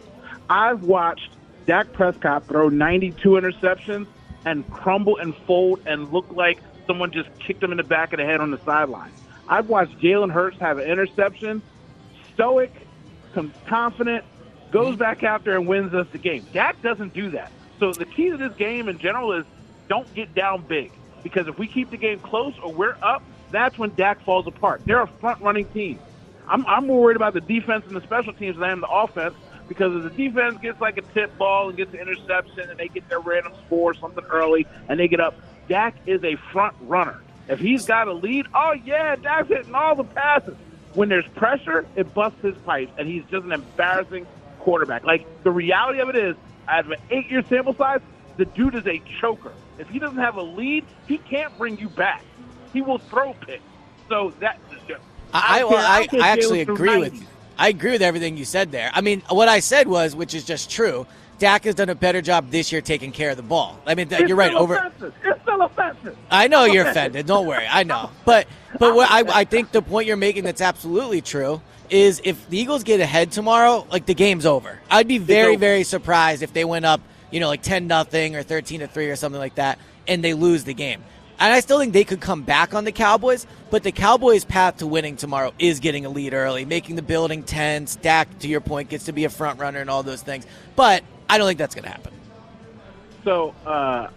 I've 0.48 0.84
watched 0.84 1.30
Dak 1.66 1.92
Prescott 1.92 2.46
throw 2.46 2.68
92 2.68 3.28
interceptions 3.30 4.06
and 4.44 4.68
crumble 4.70 5.18
and 5.18 5.34
fold 5.46 5.80
and 5.86 6.12
look 6.12 6.30
like 6.30 6.58
someone 6.86 7.12
just 7.12 7.28
kicked 7.38 7.62
him 7.62 7.70
in 7.70 7.76
the 7.76 7.84
back 7.84 8.12
of 8.12 8.18
the 8.18 8.24
head 8.24 8.40
on 8.40 8.50
the 8.50 8.58
sideline. 8.64 9.12
I've 9.48 9.68
watched 9.68 9.98
Jalen 9.98 10.32
Hurts 10.32 10.58
have 10.58 10.78
an 10.78 10.88
interception, 10.88 11.62
stoic, 12.34 12.72
confident, 13.66 14.24
goes 14.70 14.96
back 14.96 15.22
out 15.22 15.44
there 15.44 15.56
and 15.56 15.66
wins 15.66 15.94
us 15.94 16.06
the 16.12 16.18
game. 16.18 16.46
Dak 16.52 16.80
doesn't 16.82 17.12
do 17.12 17.30
that. 17.30 17.52
So 17.78 17.92
the 17.92 18.04
key 18.04 18.30
to 18.30 18.36
this 18.36 18.54
game 18.54 18.88
in 18.88 18.98
general 18.98 19.32
is 19.32 19.44
don't 19.88 20.12
get 20.14 20.34
down 20.34 20.64
big 20.66 20.92
because 21.22 21.48
if 21.48 21.58
we 21.58 21.66
keep 21.66 21.90
the 21.90 21.96
game 21.96 22.18
close 22.20 22.54
or 22.62 22.72
we're 22.72 22.96
up, 23.02 23.22
that's 23.50 23.78
when 23.78 23.94
Dak 23.94 24.24
falls 24.24 24.46
apart. 24.46 24.82
They're 24.86 25.02
a 25.02 25.06
front-running 25.06 25.66
team. 25.66 25.98
I'm, 26.48 26.66
I'm 26.66 26.86
more 26.86 27.02
worried 27.02 27.16
about 27.16 27.34
the 27.34 27.40
defense 27.40 27.84
and 27.86 27.94
the 27.94 28.00
special 28.00 28.32
teams 28.32 28.56
than 28.56 28.64
I 28.64 28.72
am 28.72 28.80
the 28.80 28.88
offense 28.88 29.34
because 29.68 29.94
if 29.94 30.02
the 30.02 30.28
defense 30.28 30.58
gets 30.60 30.80
like 30.80 30.98
a 30.98 31.02
tip 31.02 31.36
ball 31.38 31.68
and 31.68 31.76
gets 31.76 31.92
an 31.94 32.00
interception 32.00 32.70
and 32.70 32.78
they 32.78 32.88
get 32.88 33.08
their 33.08 33.20
random 33.20 33.52
score 33.66 33.92
or 33.92 33.94
something 33.94 34.24
early 34.24 34.66
and 34.88 34.98
they 34.98 35.08
get 35.08 35.20
up, 35.20 35.34
Dak 35.68 35.94
is 36.06 36.22
a 36.24 36.36
front 36.52 36.74
runner. 36.82 37.22
If 37.48 37.58
he's 37.58 37.86
got 37.86 38.08
a 38.08 38.12
lead, 38.12 38.46
oh 38.54 38.74
yeah, 38.84 39.16
Dak's 39.16 39.48
hitting 39.48 39.74
all 39.74 39.94
the 39.94 40.04
passes. 40.04 40.56
When 40.94 41.08
there's 41.08 41.26
pressure, 41.28 41.86
it 41.96 42.12
busts 42.14 42.40
his 42.42 42.56
pipes, 42.58 42.92
and 42.98 43.08
he's 43.08 43.24
just 43.30 43.44
an 43.44 43.52
embarrassing 43.52 44.26
quarterback. 44.60 45.04
Like 45.04 45.26
the 45.42 45.50
reality 45.50 46.00
of 46.00 46.08
it 46.08 46.16
is, 46.16 46.36
out 46.68 46.84
of 46.84 46.92
an 46.92 46.98
eight-year 47.10 47.42
sample 47.48 47.74
size, 47.74 48.00
the 48.36 48.44
dude 48.44 48.74
is 48.74 48.86
a 48.86 49.00
choker. 49.20 49.52
If 49.78 49.88
he 49.88 49.98
doesn't 49.98 50.18
have 50.18 50.36
a 50.36 50.42
lead, 50.42 50.84
he 51.08 51.18
can't 51.18 51.56
bring 51.58 51.78
you 51.78 51.88
back. 51.88 52.22
He 52.72 52.82
will 52.82 52.98
throw 52.98 53.34
picks. 53.34 53.62
So 54.08 54.32
that 54.40 54.58
I, 55.32 55.60
I, 55.60 55.64
well, 55.64 55.76
I, 55.78 56.06
don't 56.06 56.22
I 56.22 56.28
actually 56.28 56.60
agree 56.60 56.98
with 56.98 57.14
you. 57.14 57.26
I 57.58 57.68
agree 57.68 57.92
with 57.92 58.02
everything 58.02 58.36
you 58.36 58.44
said 58.44 58.72
there. 58.72 58.90
I 58.92 59.00
mean, 59.00 59.22
what 59.30 59.48
I 59.48 59.60
said 59.60 59.88
was, 59.88 60.14
which 60.14 60.34
is 60.34 60.44
just 60.44 60.70
true. 60.70 61.06
Dak 61.42 61.64
has 61.64 61.74
done 61.74 61.88
a 61.88 61.96
better 61.96 62.22
job 62.22 62.52
this 62.52 62.70
year 62.70 62.80
taking 62.80 63.10
care 63.10 63.30
of 63.30 63.36
the 63.36 63.42
ball. 63.42 63.76
I 63.84 63.96
mean, 63.96 64.06
It's 64.12 64.28
you're 64.28 64.36
right. 64.36 64.54
Over, 64.54 64.76
offensive. 64.76 65.12
It's 65.24 65.42
still 65.42 65.60
offensive. 65.60 66.16
I 66.30 66.46
know 66.46 66.66
you're 66.66 66.86
offended. 66.86 67.26
Don't 67.26 67.48
worry. 67.48 67.66
I 67.68 67.82
know. 67.82 68.10
But 68.24 68.46
but 68.78 68.94
what 68.94 69.10
I, 69.10 69.40
I 69.40 69.44
think 69.44 69.72
the 69.72 69.82
point 69.82 70.06
you're 70.06 70.16
making 70.16 70.44
that's 70.44 70.60
absolutely 70.60 71.20
true 71.20 71.60
is 71.90 72.20
if 72.22 72.48
the 72.48 72.58
Eagles 72.58 72.84
get 72.84 73.00
ahead 73.00 73.32
tomorrow, 73.32 73.84
like 73.90 74.06
the 74.06 74.14
game's 74.14 74.46
over. 74.46 74.78
I'd 74.88 75.08
be 75.08 75.18
very 75.18 75.56
very 75.56 75.82
surprised 75.82 76.44
if 76.44 76.52
they 76.52 76.64
went 76.64 76.84
up, 76.84 77.00
you 77.32 77.40
know, 77.40 77.48
like 77.48 77.62
10 77.62 77.88
nothing 77.88 78.36
or 78.36 78.44
13 78.44 78.78
to 78.78 78.86
3 78.86 79.10
or 79.10 79.16
something 79.16 79.40
like 79.40 79.56
that 79.56 79.80
and 80.06 80.22
they 80.22 80.34
lose 80.34 80.62
the 80.62 80.74
game. 80.74 81.02
And 81.40 81.52
I 81.52 81.58
still 81.58 81.80
think 81.80 81.92
they 81.92 82.04
could 82.04 82.20
come 82.20 82.42
back 82.44 82.72
on 82.72 82.84
the 82.84 82.92
Cowboys, 82.92 83.48
but 83.70 83.82
the 83.82 83.90
Cowboys' 83.90 84.44
path 84.44 84.76
to 84.76 84.86
winning 84.86 85.16
tomorrow 85.16 85.52
is 85.58 85.80
getting 85.80 86.06
a 86.06 86.08
lead 86.08 86.34
early, 86.34 86.64
making 86.64 86.94
the 86.94 87.02
building 87.02 87.42
tense. 87.42 87.96
Dak, 87.96 88.38
to 88.40 88.48
your 88.48 88.60
point, 88.60 88.90
gets 88.90 89.06
to 89.06 89.12
be 89.12 89.24
a 89.24 89.28
front 89.28 89.58
runner 89.58 89.80
and 89.80 89.90
all 89.90 90.04
those 90.04 90.22
things. 90.22 90.46
But 90.76 91.02
I 91.32 91.38
don't 91.38 91.46
think 91.46 91.58
that's 91.58 91.74
going 91.74 91.84
to 91.84 91.90
happen. 91.90 92.12
So 93.24 93.54
uh, 93.64 94.08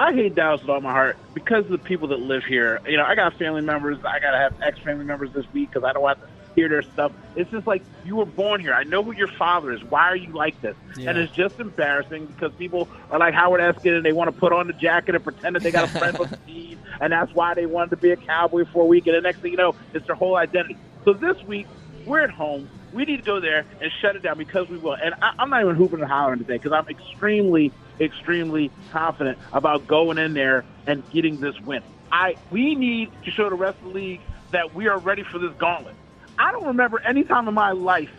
I 0.00 0.12
hate 0.12 0.34
Dallas 0.34 0.62
with 0.62 0.70
all 0.70 0.80
my 0.80 0.90
heart 0.90 1.16
because 1.32 1.64
of 1.64 1.70
the 1.70 1.78
people 1.78 2.08
that 2.08 2.18
live 2.18 2.42
here. 2.42 2.80
You 2.88 2.96
know, 2.96 3.04
I 3.04 3.14
got 3.14 3.34
family 3.34 3.60
members. 3.60 3.98
I 4.04 4.18
got 4.18 4.32
to 4.32 4.38
have 4.38 4.60
ex 4.60 4.80
family 4.80 5.04
members 5.04 5.30
this 5.32 5.46
week 5.52 5.70
because 5.70 5.84
I 5.84 5.92
don't 5.92 6.08
have 6.08 6.20
to 6.20 6.26
hear 6.56 6.68
their 6.68 6.82
stuff. 6.82 7.12
It's 7.36 7.48
just 7.52 7.68
like 7.68 7.84
you 8.04 8.16
were 8.16 8.26
born 8.26 8.60
here. 8.60 8.74
I 8.74 8.82
know 8.82 9.00
who 9.04 9.12
your 9.12 9.28
father 9.28 9.70
is. 9.70 9.84
Why 9.84 10.06
are 10.08 10.16
you 10.16 10.32
like 10.32 10.60
this? 10.60 10.74
Yeah. 10.96 11.10
And 11.10 11.18
it's 11.20 11.32
just 11.32 11.60
embarrassing 11.60 12.26
because 12.26 12.52
people 12.54 12.88
are 13.12 13.20
like 13.20 13.34
Howard 13.34 13.60
Eskin 13.60 13.98
and 13.98 14.04
they 14.04 14.12
want 14.12 14.34
to 14.34 14.36
put 14.36 14.52
on 14.52 14.66
the 14.66 14.72
jacket 14.72 15.14
and 15.14 15.22
pretend 15.22 15.54
that 15.54 15.62
they 15.62 15.70
got 15.70 15.84
a 15.84 15.98
friend 15.98 16.18
with 16.18 16.30
the 16.30 16.36
team, 16.38 16.80
and 17.00 17.12
that's 17.12 17.32
why 17.32 17.54
they 17.54 17.66
wanted 17.66 17.90
to 17.90 17.96
be 17.98 18.10
a 18.10 18.16
cowboy 18.16 18.64
for 18.72 18.82
a 18.82 18.86
week. 18.86 19.06
And 19.06 19.14
the 19.14 19.20
next 19.20 19.38
thing 19.38 19.52
you 19.52 19.56
know, 19.56 19.76
it's 19.94 20.04
their 20.08 20.16
whole 20.16 20.34
identity. 20.34 20.76
So 21.04 21.12
this 21.12 21.40
week 21.44 21.68
we're 22.06 22.22
at 22.22 22.30
home. 22.30 22.68
We 22.92 23.04
need 23.04 23.16
to 23.18 23.22
go 23.22 23.40
there 23.40 23.66
and 23.80 23.90
shut 24.00 24.16
it 24.16 24.22
down 24.22 24.38
because 24.38 24.68
we 24.68 24.78
will. 24.78 24.94
And 24.94 25.14
I, 25.20 25.32
I'm 25.38 25.50
not 25.50 25.62
even 25.62 25.74
hooping 25.76 26.00
and 26.00 26.08
hollering 26.08 26.38
today 26.38 26.54
because 26.54 26.72
I'm 26.72 26.88
extremely, 26.88 27.72
extremely 28.00 28.70
confident 28.92 29.38
about 29.52 29.86
going 29.86 30.18
in 30.18 30.34
there 30.34 30.64
and 30.86 31.08
getting 31.10 31.38
this 31.40 31.58
win. 31.60 31.82
I 32.12 32.36
we 32.50 32.74
need 32.74 33.10
to 33.24 33.30
show 33.30 33.50
the 33.50 33.56
rest 33.56 33.78
of 33.78 33.84
the 33.88 33.90
league 33.94 34.20
that 34.52 34.74
we 34.74 34.88
are 34.88 34.98
ready 34.98 35.24
for 35.24 35.38
this 35.38 35.52
gauntlet. 35.58 35.94
I 36.38 36.52
don't 36.52 36.66
remember 36.66 37.00
any 37.00 37.24
time 37.24 37.48
in 37.48 37.54
my 37.54 37.72
life, 37.72 38.10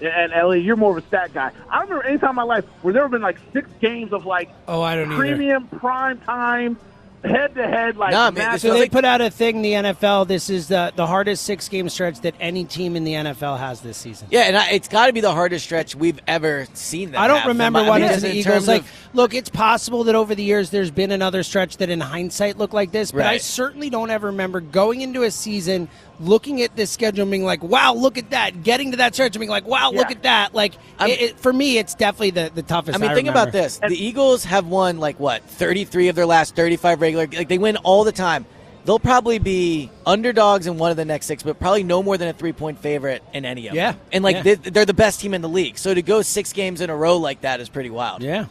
and 0.00 0.32
Ellie, 0.32 0.60
you're 0.60 0.76
more 0.76 0.96
of 0.96 1.04
a 1.04 1.06
stat 1.06 1.32
guy. 1.34 1.52
I 1.70 1.78
don't 1.80 1.88
remember 1.90 2.06
any 2.08 2.18
time 2.18 2.30
in 2.30 2.36
my 2.36 2.42
life 2.44 2.64
where 2.80 2.94
there 2.94 3.02
have 3.02 3.10
been 3.10 3.20
like 3.22 3.38
six 3.52 3.68
games 3.80 4.12
of 4.12 4.24
like 4.24 4.48
Oh, 4.66 4.80
I 4.80 4.96
don't 4.96 5.12
either. 5.12 5.20
premium 5.20 5.66
prime 5.68 6.18
time, 6.20 6.78
head 7.24 7.54
to 7.54 7.66
head 7.66 7.96
like. 7.96 8.12
Nah, 8.12 8.30
man, 8.30 8.52
match- 8.52 8.60
So 8.60 8.72
they 8.74 8.88
put 8.88 9.04
out 9.04 9.20
a 9.20 9.30
thing, 9.30 9.62
the 9.62 9.72
NFL. 9.72 10.26
This 10.28 10.50
is 10.50 10.68
the, 10.68 10.92
the 10.96 11.06
hardest 11.06 11.44
six 11.44 11.68
game 11.68 11.88
stretch 11.88 12.20
that 12.22 12.34
any 12.40 12.64
team 12.64 12.96
in 12.96 13.04
the 13.04 13.12
NFL 13.14 13.58
has 13.58 13.80
this 13.80 13.96
season. 13.96 14.28
Yeah, 14.30 14.40
and 14.42 14.56
I, 14.56 14.70
it's 14.70 14.88
got 14.88 15.06
to 15.06 15.12
be 15.12 15.20
the 15.20 15.32
hardest 15.32 15.64
stretch 15.64 15.94
we've 15.94 16.20
ever 16.26 16.66
seen. 16.74 17.12
Them 17.12 17.20
I 17.22 17.26
don't 17.28 17.38
have. 17.38 17.48
remember 17.48 17.80
I 17.80 17.88
one 17.88 18.00
mean, 18.02 18.10
as 18.10 18.22
the 18.22 18.34
Eagles. 18.34 18.66
Like, 18.68 18.82
of- 18.82 18.92
look, 19.12 19.34
it's 19.34 19.50
possible 19.50 20.04
that 20.04 20.14
over 20.14 20.34
the 20.34 20.42
years 20.44 20.70
there's 20.70 20.90
been 20.90 21.10
another 21.12 21.42
stretch 21.42 21.76
that 21.78 21.90
in 21.90 22.00
hindsight 22.00 22.58
looked 22.58 22.74
like 22.74 22.92
this, 22.92 23.12
but 23.12 23.26
I 23.26 23.38
certainly 23.38 23.90
don't 23.90 24.10
ever 24.10 24.28
remember 24.28 24.60
going 24.60 25.00
into 25.00 25.22
a 25.22 25.30
season, 25.30 25.88
looking 26.22 26.62
at 26.62 26.74
this 26.76 26.90
schedule, 26.90 27.22
and 27.22 27.30
being 27.30 27.44
like, 27.44 27.62
"Wow, 27.62 27.94
look 27.94 28.16
at 28.18 28.30
that!" 28.30 28.62
Getting 28.62 28.92
to 28.92 28.96
that 28.98 29.14
stretch, 29.14 29.34
and 29.36 29.40
being 29.40 29.50
like, 29.50 29.66
"Wow, 29.66 29.90
look 29.92 30.10
at 30.10 30.22
that!" 30.22 30.54
Like, 30.54 30.74
it, 31.00 31.20
it- 31.20 31.38
for 31.40 31.52
me, 31.52 31.78
it's 31.78 31.94
definitely 31.94 32.30
the, 32.30 32.50
the 32.54 32.62
toughest. 32.62 32.96
I 32.96 33.00
mean, 33.00 33.10
I 33.10 33.14
think 33.14 33.28
remember. 33.28 33.48
about 33.48 33.52
this: 33.52 33.78
the 33.78 33.96
Eagles 33.96 34.44
have 34.44 34.66
won 34.66 34.98
like 34.98 35.18
what 35.20 35.42
thirty-three 35.44 36.08
of 36.08 36.16
their 36.16 36.26
last 36.26 36.54
thirty-five 36.56 37.00
regular. 37.00 37.26
Like 37.26 37.48
they 37.48 37.58
win 37.58 37.76
all 37.78 38.04
the 38.04 38.12
time. 38.12 38.46
They'll 38.84 38.98
probably 38.98 39.38
be 39.38 39.90
underdogs 40.04 40.66
in 40.66 40.76
one 40.76 40.90
of 40.90 40.96
the 40.96 41.04
next 41.04 41.26
six, 41.26 41.44
but 41.44 41.60
probably 41.60 41.84
no 41.84 42.02
more 42.02 42.18
than 42.18 42.26
a 42.26 42.32
three-point 42.32 42.80
favorite 42.80 43.22
in 43.32 43.44
any 43.44 43.68
of 43.68 43.74
Yeah. 43.76 43.92
them. 43.92 44.00
And 44.12 44.24
like 44.24 44.36
Yeah. 44.36 44.42
they, 44.42 44.54
they're 44.56 44.84
the 44.84 44.92
best 44.92 45.20
team 45.20 45.34
in 45.34 45.40
the 45.40 45.48
league, 45.48 45.78
so 45.78 45.94
to 45.94 46.02
go 46.02 46.20
six 46.22 46.52
games 46.52 46.80
in 46.80 46.90
a 46.90 46.96
row 46.96 47.16
like 47.18 47.42
that 47.42 47.60
is 47.60 47.68
pretty 47.68 47.90
wild. 47.90 48.24
Yeah. 48.24 48.46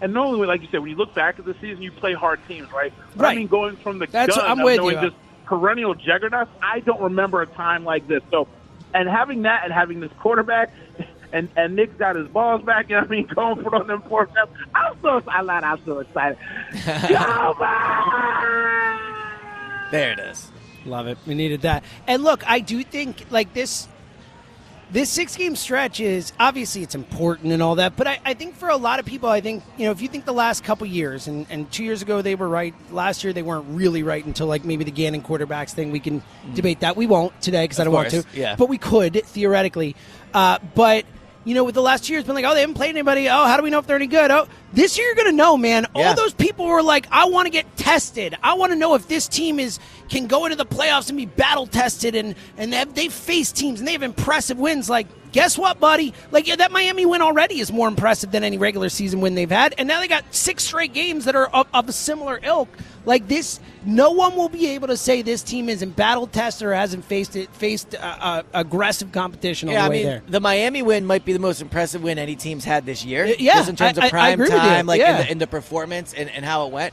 And 0.00 0.14
normally, 0.14 0.46
like 0.46 0.62
you 0.62 0.68
said, 0.70 0.80
when 0.80 0.88
you 0.90 0.96
look 0.96 1.14
back 1.14 1.38
at 1.38 1.44
the 1.44 1.54
season, 1.60 1.82
you 1.82 1.92
play 1.92 2.14
hard 2.14 2.40
teams, 2.48 2.72
right? 2.72 2.94
But 3.14 3.22
Right. 3.24 3.32
I 3.32 3.34
mean, 3.40 3.46
going 3.48 3.76
from 3.76 3.98
the 3.98 4.06
That's- 4.06 4.34
gun 4.34 4.50
I'm 4.50 4.60
of 4.60 4.64
with 4.64 4.76
you. 4.80 4.92
just 5.10 5.16
perennial 5.48 5.94
juggernauts, 5.94 6.50
I 6.62 6.80
don't 6.80 7.00
remember 7.00 7.40
a 7.40 7.46
time 7.46 7.84
like 7.84 8.06
this. 8.06 8.22
So, 8.30 8.46
and 8.92 9.08
having 9.08 9.42
that 9.42 9.64
and 9.64 9.72
having 9.72 10.00
this 10.00 10.12
quarterback, 10.20 10.72
and 11.32 11.48
and 11.56 11.74
Nick's 11.74 11.94
got 11.94 12.16
his 12.16 12.28
balls 12.28 12.62
back, 12.62 12.88
you 12.90 12.96
know 12.96 13.02
what 13.02 13.10
I 13.10 13.14
mean, 13.14 13.26
going 13.34 13.62
for 13.62 13.74
it 13.74 13.80
on 13.80 13.86
them 13.86 14.02
fourth 14.02 14.32
downs. 14.34 14.50
I'm 14.74 14.94
so 15.00 15.22
I 15.26 15.40
lied, 15.40 15.64
I'm 15.64 15.82
so 15.84 16.00
excited. 16.00 16.38
Go! 17.08 17.54
There 19.90 20.12
it 20.12 20.18
is. 20.18 20.52
Love 20.84 21.06
it. 21.06 21.18
We 21.26 21.34
needed 21.34 21.62
that. 21.62 21.82
And 22.06 22.22
look, 22.22 22.48
I 22.48 22.60
do 22.60 22.82
think 22.84 23.24
like 23.30 23.54
this 23.54 23.88
this 24.90 25.10
six 25.10 25.36
game 25.36 25.54
stretch 25.54 26.00
is 26.00 26.32
obviously 26.40 26.82
it's 26.82 26.94
important 26.94 27.52
and 27.52 27.62
all 27.62 27.74
that, 27.74 27.96
but 27.96 28.06
I, 28.06 28.20
I 28.24 28.34
think 28.34 28.56
for 28.56 28.68
a 28.68 28.76
lot 28.76 28.98
of 28.98 29.04
people, 29.06 29.28
I 29.28 29.40
think, 29.40 29.62
you 29.76 29.84
know, 29.84 29.90
if 29.90 30.00
you 30.00 30.08
think 30.08 30.24
the 30.24 30.32
last 30.32 30.64
couple 30.64 30.86
years 30.86 31.26
and, 31.26 31.46
and 31.50 31.70
two 31.70 31.84
years 31.84 32.00
ago 32.00 32.22
they 32.22 32.34
were 32.34 32.48
right, 32.48 32.74
last 32.90 33.22
year 33.22 33.32
they 33.32 33.42
weren't 33.42 33.66
really 33.68 34.02
right 34.02 34.24
until 34.24 34.46
like 34.46 34.64
maybe 34.64 34.84
the 34.84 34.90
Gannon 34.90 35.22
quarterbacks 35.22 35.72
thing. 35.72 35.90
We 35.90 36.00
can 36.00 36.22
debate 36.54 36.80
that. 36.80 36.96
We 36.96 37.06
won't 37.06 37.38
today 37.42 37.64
because 37.64 37.80
I 37.80 37.84
don't 37.84 37.92
want 37.92 38.10
to. 38.10 38.24
yeah. 38.32 38.56
But 38.56 38.68
we 38.68 38.78
could 38.78 39.22
theoretically. 39.24 39.94
Uh, 40.32 40.58
but 40.74 41.04
you 41.44 41.54
know, 41.54 41.64
with 41.64 41.74
the 41.74 41.82
last 41.82 42.04
two 42.04 42.12
years, 42.12 42.24
been 42.24 42.34
like, 42.34 42.44
oh, 42.44 42.52
they 42.52 42.60
haven't 42.60 42.74
played 42.74 42.90
anybody. 42.90 43.28
Oh, 43.28 43.46
how 43.46 43.56
do 43.56 43.62
we 43.62 43.70
know 43.70 43.78
if 43.78 43.86
they're 43.86 43.96
any 43.96 44.06
good? 44.06 44.30
Oh, 44.30 44.46
this 44.74 44.98
year 44.98 45.06
you're 45.06 45.14
going 45.14 45.30
to 45.30 45.36
know, 45.36 45.56
man. 45.56 45.86
Yeah. 45.96 46.08
All 46.08 46.14
those 46.14 46.34
people 46.34 46.66
were 46.66 46.82
like, 46.82 47.06
I 47.10 47.24
want 47.26 47.46
to 47.46 47.50
get 47.50 47.74
tested. 47.76 48.36
I 48.42 48.54
want 48.54 48.72
to 48.72 48.76
know 48.76 48.94
if 48.94 49.08
this 49.08 49.28
team 49.28 49.58
is 49.58 49.78
can 50.08 50.26
go 50.26 50.46
into 50.46 50.56
the 50.56 50.66
playoffs 50.66 51.08
and 51.08 51.16
be 51.16 51.26
battle 51.26 51.66
tested, 51.66 52.14
and 52.14 52.34
and 52.56 52.72
they've, 52.72 52.94
they've 52.94 53.12
faced 53.12 53.56
teams 53.56 53.78
and 53.80 53.86
they 53.88 53.92
have 53.92 54.02
impressive 54.02 54.58
wins. 54.58 54.88
Like, 54.88 55.06
guess 55.32 55.58
what, 55.58 55.78
buddy? 55.80 56.14
Like 56.30 56.46
yeah, 56.46 56.56
that 56.56 56.72
Miami 56.72 57.06
win 57.06 57.22
already 57.22 57.60
is 57.60 57.70
more 57.72 57.88
impressive 57.88 58.30
than 58.30 58.42
any 58.44 58.58
regular 58.58 58.88
season 58.88 59.20
win 59.20 59.34
they've 59.34 59.50
had, 59.50 59.74
and 59.78 59.86
now 59.88 60.00
they 60.00 60.08
got 60.08 60.24
six 60.34 60.64
straight 60.64 60.92
games 60.92 61.24
that 61.26 61.36
are 61.36 61.46
of, 61.48 61.66
of 61.74 61.88
a 61.88 61.92
similar 61.92 62.40
ilk. 62.42 62.68
Like 63.04 63.26
this, 63.26 63.58
no 63.86 64.10
one 64.10 64.36
will 64.36 64.50
be 64.50 64.66
able 64.68 64.88
to 64.88 64.96
say 64.96 65.22
this 65.22 65.42
team 65.42 65.70
isn't 65.70 65.96
battle 65.96 66.26
tested 66.26 66.66
or 66.68 66.74
hasn't 66.74 67.06
faced 67.06 67.36
it 67.36 67.48
faced 67.54 67.94
uh, 67.94 67.98
uh, 67.98 68.42
aggressive 68.52 69.12
competition 69.12 69.68
on 69.70 69.72
Yeah, 69.74 69.80
the 69.82 69.86
I 69.86 69.88
mean, 69.90 70.04
there. 70.04 70.22
the 70.28 70.40
Miami 70.40 70.82
win 70.82 71.06
might 71.06 71.24
be 71.24 71.32
the 71.32 71.38
most 71.38 71.62
impressive 71.62 72.02
win 72.02 72.18
any 72.18 72.36
team's 72.36 72.64
had 72.66 72.84
this 72.84 73.04
year. 73.06 73.24
Uh, 73.24 73.32
yeah, 73.38 73.54
just 73.54 73.70
in 73.70 73.76
terms 73.76 73.98
I- 73.98 74.04
of 74.06 74.10
prime 74.10 74.44
time, 74.44 74.84
like 74.86 75.00
Yeah. 75.00 75.12
in, 75.20 75.24
the, 75.26 75.32
in 75.32 75.38
the 75.38 75.46
performance 75.46 76.12
and, 76.12 76.28
and 76.28 76.44
how 76.44 76.66
it 76.66 76.72
went. 76.72 76.92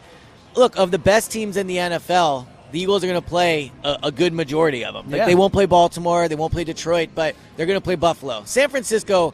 Look, 0.56 0.78
of 0.78 0.92
the 0.92 1.00
best 1.00 1.32
teams 1.32 1.58
in 1.58 1.68
the 1.68 1.76
NFL, 1.78 2.46
the 2.72 2.80
Eagles 2.82 3.03
are 3.03 3.07
going 3.07 3.22
to 3.22 3.28
play 3.28 3.72
a, 3.84 3.97
a 4.03 4.11
good 4.11 4.34
majority 4.34 4.84
of 4.86 4.93
them. 4.93 5.09
Like 5.09 5.20
Yeah. 5.20 5.26
they 5.26 5.36
won't 5.36 5.53
play 5.53 5.66
Baltimore, 5.66 6.28
they 6.28 6.36
won't 6.36 6.51
play 6.51 6.63
Detroit, 6.63 7.09
but 7.16 7.36
they're 7.55 7.66
going 7.66 7.80
to 7.80 7.84
play 7.84 7.95
Buffalo. 7.95 8.43
San 8.45 8.70
Francisco, 8.70 9.34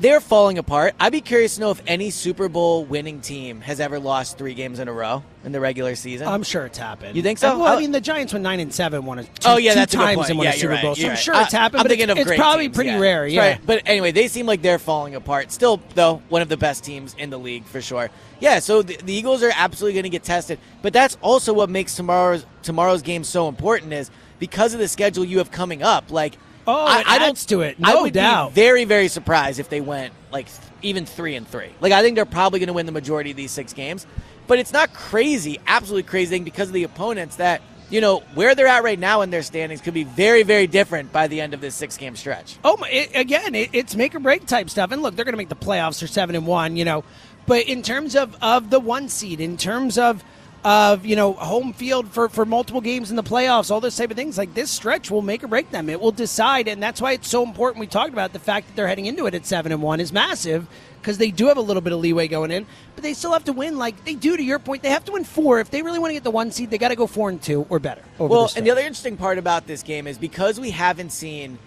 they're 0.00 0.20
falling 0.20 0.58
apart. 0.58 0.94
I'd 1.00 1.12
be 1.12 1.20
curious 1.20 1.56
to 1.56 1.60
know 1.60 1.70
if 1.70 1.82
any 1.86 2.10
Super 2.10 2.48
Bowl 2.48 2.84
winning 2.84 3.20
team 3.20 3.60
has 3.60 3.80
ever 3.80 3.98
lost 3.98 4.38
three 4.38 4.54
games 4.54 4.78
in 4.78 4.88
a 4.88 4.92
row 4.92 5.22
in 5.44 5.52
the 5.52 5.60
regular 5.60 5.94
season. 5.94 6.28
I'm 6.28 6.42
sure 6.42 6.66
it's 6.66 6.78
happened. 6.78 7.16
You 7.16 7.22
think 7.22 7.38
so? 7.38 7.58
Well, 7.58 7.66
I 7.66 7.76
oh. 7.76 7.80
mean, 7.80 7.92
the 7.92 8.00
Giants 8.00 8.32
went 8.32 8.42
nine 8.42 8.60
and 8.60 8.72
seven, 8.72 9.04
won 9.04 9.18
a 9.18 9.24
two, 9.24 9.30
oh 9.46 9.56
yeah, 9.56 9.72
two 9.72 9.78
that's 9.80 9.94
a 9.94 9.96
good 9.96 10.02
times 10.02 10.28
and 10.28 10.38
won 10.38 10.46
yeah, 10.46 10.52
a 10.52 10.56
Super 10.56 10.72
right, 10.72 10.82
Bowl. 10.82 10.94
So 10.94 11.02
I'm 11.02 11.08
right. 11.10 11.18
sure 11.18 11.34
it's 11.40 11.52
happened. 11.52 11.80
I'm 11.80 11.84
but 11.84 11.90
thinking 11.90 12.10
it's, 12.10 12.20
of 12.20 12.26
it's 12.26 12.36
probably 12.36 12.64
teams, 12.64 12.74
pretty 12.76 12.90
yeah. 12.90 12.98
rare. 12.98 13.26
Yeah. 13.26 13.40
right. 13.40 13.60
But 13.64 13.82
anyway, 13.86 14.12
they 14.12 14.28
seem 14.28 14.46
like 14.46 14.62
they're 14.62 14.78
falling 14.78 15.14
apart. 15.14 15.50
Still, 15.52 15.80
though, 15.94 16.22
one 16.28 16.42
of 16.42 16.48
the 16.48 16.56
best 16.56 16.84
teams 16.84 17.14
in 17.18 17.30
the 17.30 17.38
league 17.38 17.64
for 17.64 17.80
sure. 17.80 18.10
Yeah, 18.40 18.60
so 18.60 18.82
the, 18.82 18.96
the 18.96 19.12
Eagles 19.12 19.42
are 19.42 19.52
absolutely 19.54 19.94
going 19.94 20.04
to 20.04 20.10
get 20.10 20.22
tested. 20.22 20.58
But 20.82 20.92
that's 20.92 21.16
also 21.20 21.52
what 21.52 21.70
makes 21.70 21.94
tomorrow's 21.96 22.46
tomorrow's 22.62 23.02
game 23.02 23.24
so 23.24 23.48
important 23.48 23.92
is 23.92 24.10
because 24.38 24.74
of 24.74 24.80
the 24.80 24.88
schedule 24.88 25.24
you 25.24 25.38
have 25.38 25.50
coming 25.50 25.82
up. 25.82 26.10
Like, 26.10 26.36
Oh, 26.68 26.84
I, 26.86 27.02
I 27.04 27.18
don't 27.18 27.36
to 27.48 27.62
it, 27.62 27.78
I 27.82 27.94
no 27.94 28.02
would 28.02 28.12
doubt. 28.12 28.50
be 28.50 28.60
very, 28.60 28.84
very 28.84 29.08
surprised 29.08 29.58
if 29.58 29.68
they 29.68 29.80
went 29.80 30.12
like 30.30 30.46
th- 30.46 30.58
even 30.82 31.04
three 31.06 31.34
and 31.34 31.48
three. 31.48 31.70
Like, 31.80 31.92
I 31.92 32.02
think 32.02 32.14
they're 32.14 32.26
probably 32.26 32.60
going 32.60 32.68
to 32.68 32.74
win 32.74 32.86
the 32.86 32.92
majority 32.92 33.32
of 33.32 33.36
these 33.36 33.50
six 33.50 33.72
games. 33.72 34.06
But 34.46 34.60
it's 34.60 34.72
not 34.72 34.92
crazy, 34.92 35.58
absolutely 35.66 36.04
crazy 36.04 36.38
because 36.38 36.68
of 36.68 36.74
the 36.74 36.84
opponents 36.84 37.36
that. 37.36 37.62
You 37.90 38.02
know 38.02 38.18
where 38.34 38.54
they're 38.54 38.66
at 38.66 38.84
right 38.84 38.98
now 38.98 39.22
in 39.22 39.30
their 39.30 39.40
standings 39.40 39.80
could 39.80 39.94
be 39.94 40.04
very, 40.04 40.42
very 40.42 40.66
different 40.66 41.10
by 41.10 41.26
the 41.26 41.40
end 41.40 41.54
of 41.54 41.62
this 41.62 41.74
six-game 41.74 42.16
stretch. 42.16 42.58
Oh, 42.62 42.76
my, 42.76 42.86
it, 42.90 43.12
again, 43.14 43.54
it, 43.54 43.70
it's 43.72 43.96
make 43.96 44.14
or 44.14 44.18
break 44.20 44.44
type 44.44 44.68
stuff. 44.68 44.92
And 44.92 45.00
look, 45.00 45.16
they're 45.16 45.24
going 45.24 45.32
to 45.32 45.38
make 45.38 45.48
the 45.48 45.56
playoffs. 45.56 46.00
They're 46.00 46.06
seven 46.06 46.36
and 46.36 46.46
one, 46.46 46.76
you 46.76 46.84
know. 46.84 47.02
But 47.46 47.66
in 47.66 47.80
terms 47.80 48.14
of 48.14 48.36
of 48.42 48.68
the 48.68 48.78
one 48.78 49.08
seed, 49.08 49.40
in 49.40 49.56
terms 49.56 49.96
of 49.96 50.22
of 50.64 51.06
you 51.06 51.16
know 51.16 51.32
home 51.34 51.72
field 51.72 52.08
for 52.08 52.28
for 52.28 52.44
multiple 52.44 52.80
games 52.80 53.10
in 53.10 53.16
the 53.16 53.22
playoffs, 53.22 53.70
all 53.70 53.80
those 53.80 53.96
type 53.96 54.10
of 54.10 54.16
things, 54.16 54.36
like 54.36 54.54
this 54.54 54.70
stretch 54.70 55.10
will 55.10 55.22
make 55.22 55.44
or 55.44 55.48
break 55.48 55.70
them. 55.70 55.88
It 55.88 56.00
will 56.00 56.12
decide, 56.12 56.68
and 56.68 56.82
that's 56.82 57.00
why 57.00 57.12
it's 57.12 57.28
so 57.28 57.44
important. 57.44 57.80
We 57.80 57.86
talked 57.86 58.12
about 58.12 58.32
the 58.32 58.38
fact 58.38 58.66
that 58.66 58.76
they're 58.76 58.88
heading 58.88 59.06
into 59.06 59.26
it 59.26 59.34
at 59.34 59.46
seven 59.46 59.72
and 59.72 59.82
one 59.82 60.00
is 60.00 60.12
massive 60.12 60.66
because 61.00 61.18
they 61.18 61.30
do 61.30 61.46
have 61.46 61.56
a 61.56 61.62
little 61.62 61.80
bit 61.80 61.92
of 61.92 62.00
leeway 62.00 62.28
going 62.28 62.50
in, 62.50 62.66
but 62.94 63.02
they 63.02 63.14
still 63.14 63.32
have 63.32 63.44
to 63.44 63.52
win. 63.52 63.78
Like 63.78 64.04
they 64.04 64.14
do, 64.14 64.36
to 64.36 64.42
your 64.42 64.58
point, 64.58 64.82
they 64.82 64.90
have 64.90 65.04
to 65.06 65.12
win 65.12 65.24
four 65.24 65.60
if 65.60 65.70
they 65.70 65.82
really 65.82 65.98
want 65.98 66.10
to 66.10 66.14
get 66.14 66.24
the 66.24 66.30
one 66.30 66.50
seed. 66.50 66.70
They 66.70 66.78
got 66.78 66.88
to 66.88 66.96
go 66.96 67.06
four 67.06 67.30
and 67.30 67.40
two 67.40 67.66
or 67.68 67.78
better. 67.78 68.02
Well, 68.18 68.42
this 68.42 68.56
and 68.56 68.66
the 68.66 68.70
other 68.70 68.80
interesting 68.80 69.16
part 69.16 69.38
about 69.38 69.66
this 69.66 69.82
game 69.82 70.06
is 70.06 70.18
because 70.18 70.58
we 70.58 70.70
haven't 70.70 71.10
seen 71.10 71.58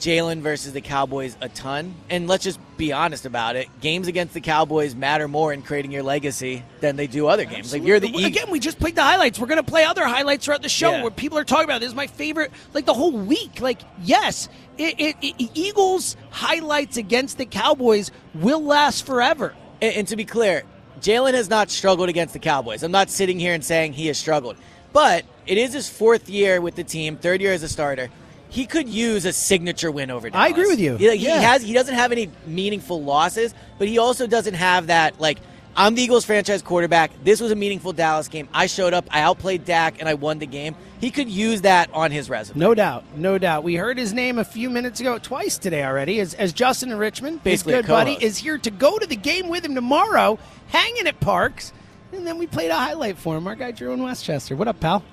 Jalen 0.00 0.40
versus 0.42 0.72
the 0.72 0.80
Cowboys 0.82 1.36
a 1.40 1.48
ton, 1.48 1.94
and 2.10 2.28
let's 2.28 2.44
just 2.44 2.60
be 2.76 2.92
honest 2.92 3.24
about 3.24 3.56
it, 3.56 3.68
games 3.80 4.06
against 4.08 4.34
the 4.34 4.40
Cowboys 4.42 4.94
matter 4.94 5.26
more 5.26 5.52
in 5.52 5.62
creating 5.62 5.90
your 5.90 6.02
legacy 6.02 6.62
than 6.80 6.96
they 6.96 7.06
do 7.06 7.26
other 7.28 7.46
games. 7.46 7.72
Like 7.72 7.82
you're 7.82 7.98
the 7.98 8.08
Eagles. 8.08 8.24
again. 8.26 8.50
We 8.50 8.60
just 8.60 8.78
played 8.78 8.94
the 8.94 9.02
highlights. 9.02 9.38
We're 9.38 9.46
going 9.46 9.62
to 9.64 9.68
play 9.70 9.84
other 9.84 10.06
highlights 10.06 10.44
throughout 10.44 10.62
the 10.62 10.68
show 10.68 10.90
Yeah. 10.92 11.02
where 11.02 11.10
people 11.10 11.38
are 11.38 11.44
talking 11.44 11.64
about. 11.64 11.80
This 11.80 11.88
is 11.88 11.94
my 11.94 12.06
favorite. 12.08 12.50
Like 12.74 12.84
the 12.84 12.92
whole 12.94 13.12
week. 13.12 13.60
Like 13.62 13.80
yes, 14.02 14.48
it, 14.76 14.94
it, 15.00 15.16
it- 15.22 15.50
Eagles 15.54 16.16
highlights 16.30 16.98
against 16.98 17.38
the 17.38 17.46
Cowboys 17.46 18.10
will 18.34 18.62
last 18.62 19.06
forever. 19.06 19.54
And, 19.80 19.94
and 19.96 20.08
to 20.08 20.16
be 20.16 20.26
clear, 20.26 20.64
Jalen 21.00 21.32
has 21.34 21.48
not 21.48 21.70
struggled 21.70 22.10
against 22.10 22.34
the 22.34 22.40
Cowboys. 22.40 22.82
I'm 22.82 22.92
not 22.92 23.08
sitting 23.08 23.38
here 23.40 23.54
and 23.54 23.64
saying 23.64 23.94
he 23.94 24.08
has 24.08 24.18
struggled, 24.18 24.56
but 24.92 25.24
it 25.46 25.56
is 25.56 25.72
his 25.72 25.88
fourth 25.88 26.28
year 26.28 26.60
with 26.60 26.74
the 26.74 26.84
team, 26.84 27.16
third 27.16 27.40
year 27.40 27.52
as 27.54 27.62
a 27.62 27.68
starter. 27.68 28.10
He 28.48 28.66
could 28.66 28.88
use 28.88 29.24
a 29.24 29.32
signature 29.32 29.90
win 29.90 30.10
over 30.10 30.30
Dallas. 30.30 30.46
I 30.46 30.48
agree 30.50 30.66
with 30.66 30.80
you. 30.80 30.96
He, 30.96 31.08
like, 31.08 31.20
he 31.20 31.26
has. 31.26 31.62
He 31.62 31.72
doesn't 31.72 31.94
have 31.94 32.12
any 32.12 32.30
meaningful 32.46 33.02
losses, 33.02 33.54
but 33.78 33.88
he 33.88 33.98
also 33.98 34.26
doesn't 34.26 34.54
have 34.54 34.86
that 34.88 35.20
like. 35.20 35.38
I'm 35.78 35.94
the 35.94 36.00
Eagles 36.00 36.24
franchise 36.24 36.62
quarterback. 36.62 37.10
This 37.22 37.38
was 37.38 37.52
a 37.52 37.54
meaningful 37.54 37.92
Dallas 37.92 38.28
game. 38.28 38.48
I 38.54 38.64
showed 38.64 38.94
up. 38.94 39.06
I 39.10 39.20
outplayed 39.20 39.66
Dak, 39.66 40.00
and 40.00 40.08
I 40.08 40.14
won 40.14 40.38
the 40.38 40.46
game. 40.46 40.74
He 41.02 41.10
could 41.10 41.28
use 41.28 41.60
that 41.62 41.90
on 41.92 42.10
his 42.10 42.30
resume. 42.30 42.58
No 42.58 42.74
doubt, 42.74 43.04
no 43.14 43.36
doubt. 43.36 43.62
We 43.62 43.74
heard 43.74 43.98
his 43.98 44.14
name 44.14 44.38
a 44.38 44.44
few 44.44 44.70
minutes 44.70 45.00
ago, 45.00 45.18
twice 45.18 45.58
today 45.58 45.84
already, 45.84 46.18
as, 46.20 46.32
as 46.32 46.54
Justin 46.54 46.92
in 46.92 46.96
Richmond, 46.96 47.44
Basically 47.44 47.74
his 47.74 47.82
good 47.82 47.88
buddy, 47.88 48.16
is 48.18 48.38
here 48.38 48.56
to 48.56 48.70
go 48.70 48.98
to 48.98 49.06
the 49.06 49.16
game 49.16 49.48
with 49.48 49.66
him 49.66 49.74
tomorrow, 49.74 50.38
hanging 50.68 51.06
at 51.06 51.20
Parx, 51.20 51.72
and 52.10 52.26
then 52.26 52.38
we 52.38 52.46
played 52.46 52.70
a 52.70 52.74
highlight 52.74 53.18
for 53.18 53.36
him. 53.36 53.46
Our 53.46 53.54
guy 53.54 53.72
Drew 53.72 53.92
in 53.92 54.02
Westchester. 54.02 54.56
What 54.56 54.68
up, 54.68 54.80
pal? 54.80 55.04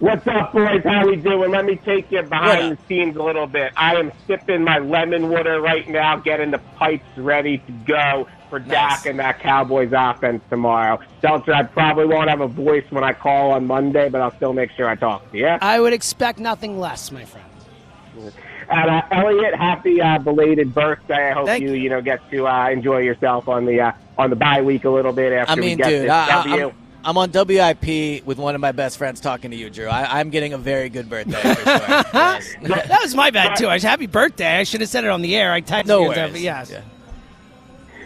What's 0.00 0.26
up, 0.28 0.54
boys? 0.54 0.82
How 0.82 1.06
we 1.06 1.16
doing? 1.16 1.50
Let 1.50 1.66
me 1.66 1.76
take 1.76 2.10
you 2.10 2.22
behind 2.22 2.72
up? 2.72 2.78
the 2.78 2.86
scenes 2.86 3.16
a 3.16 3.22
little 3.22 3.46
bit. 3.46 3.70
I 3.76 3.96
am 3.96 4.10
sipping 4.26 4.64
my 4.64 4.78
lemon 4.78 5.28
water 5.28 5.60
right 5.60 5.86
now, 5.86 6.16
getting 6.16 6.50
the 6.50 6.58
pipes 6.78 7.18
ready 7.18 7.58
to 7.58 7.72
go 7.84 8.26
for 8.48 8.58
Dak 8.58 9.04
and 9.04 9.18
that 9.18 9.40
Cowboys 9.40 9.90
offense 9.94 10.42
tomorrow. 10.48 11.00
Seltzer, 11.20 11.52
I 11.52 11.64
probably 11.64 12.06
won't 12.06 12.30
have 12.30 12.40
a 12.40 12.48
voice 12.48 12.86
when 12.88 13.04
I 13.04 13.12
call 13.12 13.52
on 13.52 13.66
Monday, 13.66 14.08
but 14.08 14.22
I'll 14.22 14.34
still 14.36 14.54
make 14.54 14.70
sure 14.70 14.88
I 14.88 14.94
talk 14.94 15.30
to 15.32 15.36
you. 15.36 15.46
I 15.48 15.78
would 15.78 15.92
expect 15.92 16.38
nothing 16.38 16.80
less, 16.80 17.12
my 17.12 17.26
friend. 17.26 17.46
And 18.70 18.90
uh, 18.90 19.02
Eliot, 19.10 19.54
happy 19.54 20.00
uh, 20.00 20.18
belated 20.18 20.72
birthday! 20.72 21.30
I 21.30 21.32
hope 21.32 21.46
Thank 21.46 21.62
you 21.62 21.72
you 21.74 21.90
know 21.90 22.00
get 22.00 22.20
to 22.30 22.46
uh, 22.46 22.70
enjoy 22.70 22.98
yourself 22.98 23.48
on 23.48 23.66
the 23.66 23.80
uh, 23.80 23.92
on 24.16 24.30
the 24.30 24.36
bye 24.36 24.62
week 24.62 24.84
a 24.84 24.90
little 24.90 25.12
bit 25.12 25.32
after 25.32 25.52
I 25.52 25.56
we 25.56 25.74
get 25.74 25.88
dude, 25.88 26.02
this 26.04 26.10
I. 26.10 26.72
I'm, 27.04 27.16
I'm 27.16 27.18
on 27.18 27.30
WIP 27.32 28.24
with 28.26 28.38
one 28.38 28.54
of 28.54 28.60
my 28.60 28.72
best 28.72 28.98
friends 28.98 29.20
talking 29.20 29.50
to 29.50 29.56
you, 29.56 29.70
Drew. 29.70 29.86
I, 29.86 30.20
I'm 30.20 30.30
getting 30.30 30.52
a 30.52 30.58
very 30.58 30.88
good 30.88 31.08
birthday. 31.08 31.40
For 31.40 31.54
sure. 31.54 31.64
Yes. 32.12 32.54
That, 32.62 32.88
that 32.88 33.00
was 33.02 33.14
my 33.14 33.30
bad 33.30 33.56
too. 33.56 33.66
I 33.66 33.74
was, 33.74 33.82
happy 33.82 34.06
birthday. 34.06 34.58
I 34.58 34.64
should 34.64 34.80
have 34.80 34.90
said 34.90 35.04
it 35.04 35.10
on 35.10 35.22
the 35.22 35.34
air. 35.36 35.52
I 35.52 35.60
typed 35.60 35.88
No 35.88 36.00
it. 36.00 36.02
in, 36.02 36.08
worries. 36.22 36.32
but 36.32 36.40
yes. 36.40 36.70
Yeah. 36.70 36.82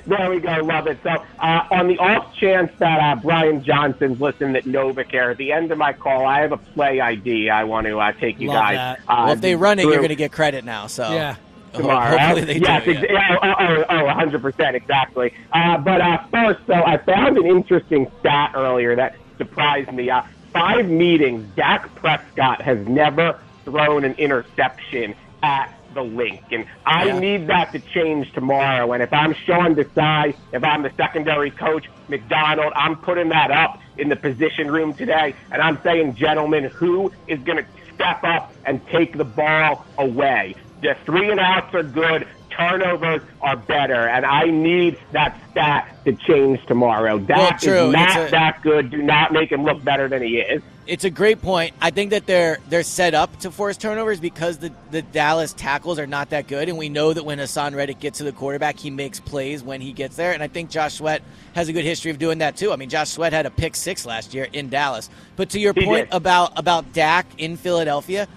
There 0.07 0.29
we 0.31 0.39
go. 0.39 0.53
Love 0.63 0.87
it. 0.87 0.99
So, 1.03 1.11
uh, 1.39 1.67
on 1.71 1.89
the 1.89 1.99
off 1.99 2.35
chance 2.35 2.71
that 2.79 3.01
uh, 3.01 3.21
Brian 3.21 3.65
Johnson's 3.65 4.21
listening 4.21 4.55
at 4.55 4.65
Novacare, 4.65 5.31
at 5.31 5.39
the 5.39 5.51
end 5.51 5.73
of 5.73 5.79
my 5.79 5.95
call, 5.95 6.27
I 6.27 6.41
have 6.41 6.53
a 6.53 6.59
play 6.59 7.01
ID 7.01 7.49
I 7.49 7.65
want 7.65 7.87
to 7.87 7.99
uh, 7.99 8.13
take 8.13 8.39
you 8.39 8.49
Love 8.49 8.57
guys. 8.57 8.99
Uh, 9.09 9.15
well, 9.25 9.31
if 9.33 9.41
they 9.41 9.57
run 9.57 9.79
it, 9.79 9.85
you're 9.85 9.97
going 9.97 10.09
to 10.09 10.15
get 10.15 10.31
credit 10.31 10.65
now. 10.65 10.87
So 10.89 11.11
Yeah. 11.13 11.37
Tomorrow. 11.75 12.17
Hopefully 12.19 12.45
they 12.45 12.57
yes, 12.61 12.85
do. 12.85 12.91
ex- 12.93 13.03
yeah. 13.03 13.13
yeah, 13.43 13.55
oh, 13.59 13.85
oh, 13.89 14.07
oh, 14.09 14.39
100%, 14.39 14.75
exactly. 14.75 15.33
Uh, 15.53 15.79
but 15.79 16.01
uh, 16.01 16.19
first, 16.31 16.61
so 16.67 16.75
I 16.75 16.99
found 16.99 17.37
an 17.39 17.47
interesting 17.47 18.11
stat 18.21 18.53
earlier 18.55 18.97
that 18.97 19.17
surprised 19.39 19.93
me. 19.93 20.11
Uh, 20.11 20.23
five 20.53 20.89
meetings, 20.89 21.45
Dak 21.57 21.93
Prescott 21.97 22.63
has 22.63 22.87
never 22.87 23.39
thrown 23.65 24.05
an 24.05 24.15
interception 24.15 25.15
at 25.43 25.73
the 25.95 26.03
Linc. 26.03 26.41
And 26.51 26.67
I 26.85 27.07
Yeah. 27.07 27.19
need 27.19 27.47
that 27.49 27.73
to 27.73 27.79
change 27.81 28.33
tomorrow. 28.33 28.93
And 28.93 29.03
if 29.03 29.13
I'm 29.13 29.33
Sean 29.35 29.75
Desai, 29.75 30.35
if 30.53 30.65
I'm 30.65 30.83
the 30.83 30.91
secondary 30.97 31.51
coach, 31.51 31.87
McDonald, 32.09 32.73
I'm 32.77 32.97
putting 32.97 33.29
that 33.31 33.51
up 33.51 33.81
in 33.97 34.09
the 34.09 34.17
position 34.17 34.71
room 34.71 34.93
today. 34.95 35.35
And 35.53 35.63
I'm 35.63 35.81
saying, 35.83 36.15
gentlemen, 36.17 36.65
who 36.65 37.13
is 37.29 37.39
going 37.41 37.59
to 37.59 37.67
step 37.95 38.25
up 38.25 38.53
and 38.65 38.85
take 38.89 39.17
the 39.17 39.25
ball 39.25 39.85
away? 39.99 40.57
The 40.85 40.95
three 41.07 41.31
and 41.31 41.41
outs 41.41 41.75
are 41.75 41.83
good. 41.83 42.27
Turnovers 42.51 43.23
are 43.41 43.57
better, 43.57 44.07
and 44.07 44.27
I 44.27 44.45
need 44.45 44.99
that 45.13 45.35
stat 45.51 45.89
to 46.05 46.13
change 46.13 46.65
tomorrow. 46.67 47.19
Dak 47.19 47.59
true. 47.63 47.87
is 47.89 47.93
not 47.95 48.29
a- 48.29 48.31
that 48.31 48.61
good. 48.63 48.91
Do 48.91 49.03
not 49.03 49.33
make 49.33 49.51
him 49.51 49.65
look 49.65 49.83
better 49.83 50.09
than 50.09 50.21
he 50.23 50.41
is. 50.41 50.63
It's 50.87 51.05
a 51.05 51.11
great 51.11 51.41
point. 51.41 51.73
I 51.81 51.89
think 51.89 52.11
that 52.11 52.27
they're 52.27 52.59
they're 52.69 52.83
set 52.83 53.15
up 53.15 53.41
to 53.41 53.51
force 53.51 53.79
turnovers 53.79 54.21
because 54.21 54.59
the, 54.59 54.71
the 54.91 55.01
Dallas 55.01 55.55
tackles 55.55 55.99
are 55.99 56.07
not 56.07 56.29
that 56.31 56.47
good, 56.47 56.69
and 56.69 56.77
we 56.77 56.91
know 56.91 57.15
that 57.15 57.25
when 57.25 57.39
Haason 57.39 57.75
Reddick 57.75 57.99
gets 58.01 58.19
to 58.19 58.25
the 58.25 58.33
quarterback, 58.33 58.79
he 58.79 58.91
makes 58.91 59.19
plays 59.21 59.63
when 59.63 59.81
he 59.81 59.93
gets 59.95 60.15
there. 60.17 60.33
And 60.33 60.43
I 60.43 60.49
think 60.49 60.69
Josh 60.69 60.95
Sweat 60.95 61.23
has 61.55 61.71
a 61.71 61.73
good 61.73 61.87
history 61.87 62.11
of 62.11 62.19
doing 62.19 62.39
that 62.39 62.59
too. 62.59 62.71
I 62.73 62.77
mean, 62.77 62.91
Josh 62.91 63.09
Sweat 63.09 63.33
had 63.33 63.47
a 63.47 63.51
pick 63.51 63.75
six 63.75 64.05
last 64.05 64.35
year 64.35 64.47
in 64.53 64.69
Dallas. 64.69 65.09
But 65.37 65.49
to 65.51 65.59
your 65.59 65.73
He 65.73 65.87
point 65.87 66.11
did. 66.11 66.15
about 66.17 66.53
about 66.59 66.93
Dak 66.93 67.27
in 67.39 67.57
Philadelphia, 67.57 68.29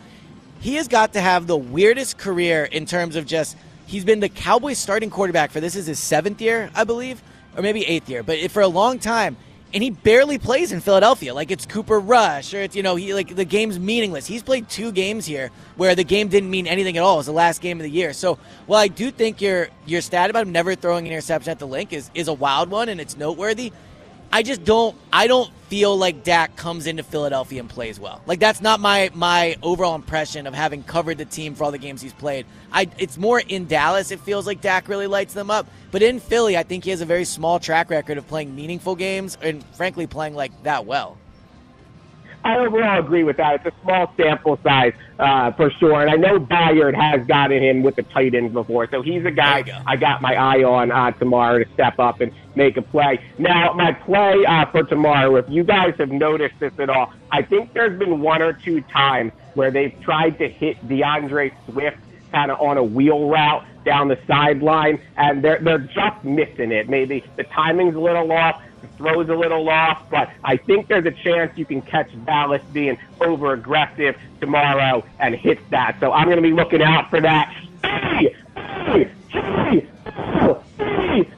he 0.68 0.76
has 0.76 0.90
got 0.90 1.14
to 1.14 1.22
have 1.22 1.48
the 1.48 1.56
weirdest 1.56 2.18
career 2.18 2.66
in 2.66 2.86
terms 2.86 3.16
of 3.16 3.26
just 3.26 3.56
he's 3.86 4.04
been 4.04 4.20
the 4.20 4.28
Cowboys 4.28 4.78
starting 4.78 5.10
quarterback 5.10 5.50
for 5.50 5.62
this 5.62 5.78
is 5.78 5.86
his 5.86 5.98
seventh 5.98 6.42
year, 6.42 6.70
I 6.76 6.84
believe, 6.84 7.24
or 7.56 7.62
maybe 7.62 7.86
eighth 7.86 8.10
year, 8.10 8.22
but 8.22 8.52
for 8.52 8.62
a 8.62 8.68
long 8.68 9.00
time. 9.00 9.38
And 9.74 9.82
he 9.82 9.92
barely 9.92 10.38
plays 10.38 10.74
in 10.74 10.82
Philadelphia. 10.82 11.34
Like 11.34 11.52
it's 11.52 11.66
Cooper 11.66 12.02
Rush, 12.02 12.54
or 12.54 12.58
it's 12.58 12.76
you 12.76 12.84
know 12.84 12.98
he 12.98 13.14
like 13.14 13.34
the 13.34 13.46
game's 13.46 13.80
meaningless. 13.80 14.26
He's 14.26 14.44
played 14.44 14.68
two 14.68 14.92
games 14.92 15.26
here 15.26 15.52
where 15.78 15.96
the 15.96 16.04
game 16.04 16.28
didn't 16.28 16.50
mean 16.50 16.68
anything 16.68 16.98
at 16.98 17.04
all. 17.04 17.14
It 17.14 17.20
was 17.20 17.26
the 17.28 17.32
last 17.32 17.62
game 17.62 17.80
of 17.80 17.84
the 17.84 17.90
year. 17.90 18.12
So 18.12 18.38
while 18.66 18.82
I 18.82 18.90
do 18.90 19.10
think 19.10 19.40
your 19.40 19.70
your 19.86 20.02
stat 20.02 20.30
about 20.30 20.48
him 20.48 20.52
never 20.52 20.76
throwing 20.76 21.08
an 21.08 21.14
interception 21.14 21.50
at 21.50 21.60
the 21.60 21.68
Linc 21.68 21.94
is 21.94 22.12
is 22.14 22.28
a 22.28 22.34
wild 22.34 22.70
one 22.70 22.90
and 22.90 23.00
it's 23.00 23.16
noteworthy, 23.16 23.72
I 24.32 24.44
just 24.44 24.64
don't. 24.64 24.96
I 25.12 25.28
don't 25.28 25.52
feel 25.70 25.98
like 25.98 26.24
Dak 26.24 26.56
comes 26.56 26.88
into 26.88 27.04
Philadelphia 27.04 27.60
and 27.60 27.70
plays 27.70 28.00
well. 28.00 28.22
Like 28.26 28.40
that's 28.40 28.62
not 28.62 28.80
my 28.80 29.10
my 29.14 29.58
overall 29.62 29.96
impression 29.96 30.48
of 30.48 30.54
having 30.54 30.84
covered 30.84 31.18
the 31.18 31.26
team 31.26 31.56
for 31.56 31.66
all 31.66 31.72
the 31.72 31.78
games 31.78 32.02
he's 32.02 32.14
played. 32.14 32.46
I 32.72 32.90
it's 32.98 33.18
more 33.18 33.40
in 33.40 33.68
Dallas. 33.68 34.12
It 34.12 34.20
feels 34.20 34.48
like 34.48 34.62
Dak 34.62 34.88
really 34.88 35.08
lights 35.08 35.34
them 35.34 35.52
up, 35.52 35.68
but 35.92 36.02
in 36.02 36.20
Philly, 36.20 36.58
I 36.58 36.64
think 36.64 36.84
he 36.84 36.90
has 36.92 37.02
a 37.02 37.06
very 37.06 37.26
small 37.26 37.60
track 37.60 37.90
record 37.90 38.18
of 38.18 38.28
playing 38.28 38.56
meaningful 38.56 38.96
games 38.96 39.38
and 39.42 39.64
frankly 39.76 40.08
playing 40.08 40.36
like 40.36 40.52
that 40.64 40.86
well. 40.86 41.18
I 42.44 42.58
overall 42.58 43.00
agree 43.00 43.24
with 43.24 43.38
that. 43.38 43.66
It's 43.66 43.76
a 43.76 43.82
small 43.82 44.14
sample 44.16 44.60
size 44.64 44.94
uh, 45.20 45.52
for 45.52 45.70
sure, 45.72 46.02
and 46.02 46.10
I 46.10 46.16
know 46.16 46.40
Byard 46.40 46.96
has 46.96 47.26
gotten 47.28 47.62
him 47.62 47.84
with 47.84 47.96
the 47.96 48.04
tight 48.04 48.34
ends 48.36 48.54
before, 48.54 48.90
so 48.90 49.02
he's 49.02 49.26
a 49.26 49.32
guy 49.32 49.64
go. 49.64 49.78
I 49.86 49.98
got 49.98 50.22
my 50.22 50.36
eye 50.36 50.64
on 50.64 50.92
uh, 50.92 51.12
tomorrow 51.12 51.64
to 51.64 51.70
step 51.74 52.00
up 52.00 52.22
and 52.22 52.32
make 52.56 52.78
a 52.78 52.82
play. 52.82 53.20
Now, 53.38 53.74
my 53.74 53.92
play 53.92 54.46
uh, 54.46 54.66
for 54.72 54.84
tomorrow, 54.84 55.36
if 55.36 55.46
you 55.50 55.64
guys 55.64 55.96
have 55.98 56.12
noticed 56.12 56.56
this 56.60 56.74
at 56.80 56.90
all, 56.90 57.14
I 57.32 57.42
think 57.42 57.74
there's 57.74 57.98
been 58.00 58.22
one 58.22 58.42
or 58.42 58.54
two 58.54 58.82
times 58.82 59.34
where 59.56 59.72
they've 59.72 60.00
tried 60.02 60.38
to 60.38 60.48
hit 60.48 60.88
D'Andre 60.88 61.52
Swift 61.70 61.98
kind 62.32 62.52
of 62.52 62.60
on 62.62 62.78
a 62.78 62.84
wheel 62.84 63.28
route 63.28 63.66
down 63.86 64.10
the 64.10 64.20
sideline, 64.28 65.02
and 65.16 65.44
they're 65.44 65.60
they're 65.60 65.80
just 65.80 66.24
missing 66.24 66.72
it. 66.72 66.90
Maybe 66.90 67.24
the 67.38 67.44
timing's 67.44 67.96
a 67.96 68.00
little 68.00 68.32
off, 68.32 68.62
throw's 68.98 69.30
a 69.30 69.36
little 69.36 69.68
off, 69.70 70.10
but 70.10 70.30
I 70.44 70.58
think 70.58 70.88
there's 70.88 71.06
a 71.06 71.12
chance 71.12 71.58
you 71.58 71.66
can 71.66 71.82
catch 71.82 72.10
Dallas 72.26 72.62
being 72.74 72.98
over 73.22 73.54
aggressive 73.54 74.18
tomorrow 74.40 75.04
and 75.20 75.36
hit 75.36 75.70
that. 75.70 75.98
So 76.00 76.12
I'm 76.12 76.26
going 76.26 76.38
to 76.38 76.42
be 76.42 76.52
looking 76.54 76.82
out 76.82 77.10
for 77.10 77.22
that. 77.22 77.54
Hey, 77.84 78.36
hey, 78.56 79.10
hey, 79.30 79.88
oh, 80.42 80.64
hey, 80.78 81.30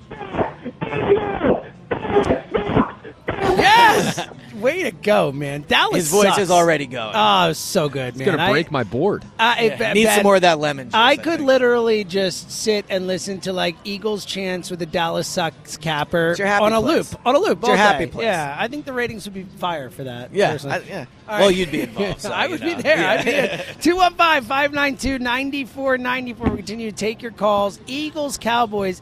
Yes! 3.57 4.27
Way 4.59 4.83
to 4.83 4.91
go, 4.91 5.31
man. 5.31 5.63
Dallas 5.67 5.95
His 5.95 6.09
voice 6.11 6.27
sucks. 6.27 6.39
is 6.39 6.51
already 6.51 6.85
going. 6.85 7.11
Oh, 7.15 7.53
so 7.53 7.89
good, 7.89 8.15
man. 8.15 8.21
It's 8.27 8.31
gonna 8.35 8.43
I- 8.43 8.51
break 8.51 8.71
my 8.71 8.83
board. 8.83 9.23
I, 9.39 9.63
Yeah, 9.65 9.75
Ben- 9.77 9.93
needs 9.95 10.13
some 10.13 10.23
more 10.23 10.35
of 10.35 10.41
that 10.41 10.59
lemon 10.59 10.87
juice. 10.87 10.93
I 10.93 11.09
I 11.11 11.15
could 11.17 11.37
think. 11.37 11.47
literally 11.47 12.03
just 12.03 12.51
sit 12.51 12.85
and 12.89 13.07
listen 13.07 13.39
to 13.41 13.53
like 13.53 13.75
Eagles 13.83 14.25
chants 14.25 14.69
with 14.69 14.79
the 14.79 14.85
Dallas 14.85 15.27
sucks 15.27 15.77
capper 15.77 16.31
It's 16.31 16.39
your 16.39 16.47
happy 16.47 16.65
on 16.65 16.73
a 16.73 16.81
place. 16.81 17.11
loop, 17.13 17.21
on 17.25 17.35
a 17.35 17.39
loop. 17.39 17.59
It's 17.59 17.67
your 17.67 17.77
all 17.77 17.83
happy 17.83 18.05
day. 18.05 18.11
place. 18.11 18.25
Yeah, 18.25 18.55
I 18.57 18.67
think 18.67 18.85
the 18.85 18.93
ratings 18.93 19.25
would 19.25 19.33
be 19.33 19.43
fire 19.57 19.89
for 19.89 20.03
that. 20.03 20.33
Yeah. 20.33 20.57
I- 20.67 20.79
yeah. 20.87 21.05
All 21.27 21.39
Well, 21.39 21.51
you'd 21.51 21.71
be 21.71 21.81
involved, 21.81 22.21
so, 22.21 22.31
I 22.31 22.47
would 22.47 22.59
know. 22.61 22.75
be 22.75 22.81
there. 22.81 23.07
I'd 23.07 23.25
be 23.25 23.31
Yeah. 23.31 23.57
215 23.81 24.43
592 24.43 25.19
9494. 25.19 26.49
We 26.49 26.57
continue 26.57 26.91
to 26.91 26.95
take 26.97 27.21
your 27.21 27.31
calls. 27.31 27.79
Eagles 27.87 28.37
Cowboys, 28.37 29.01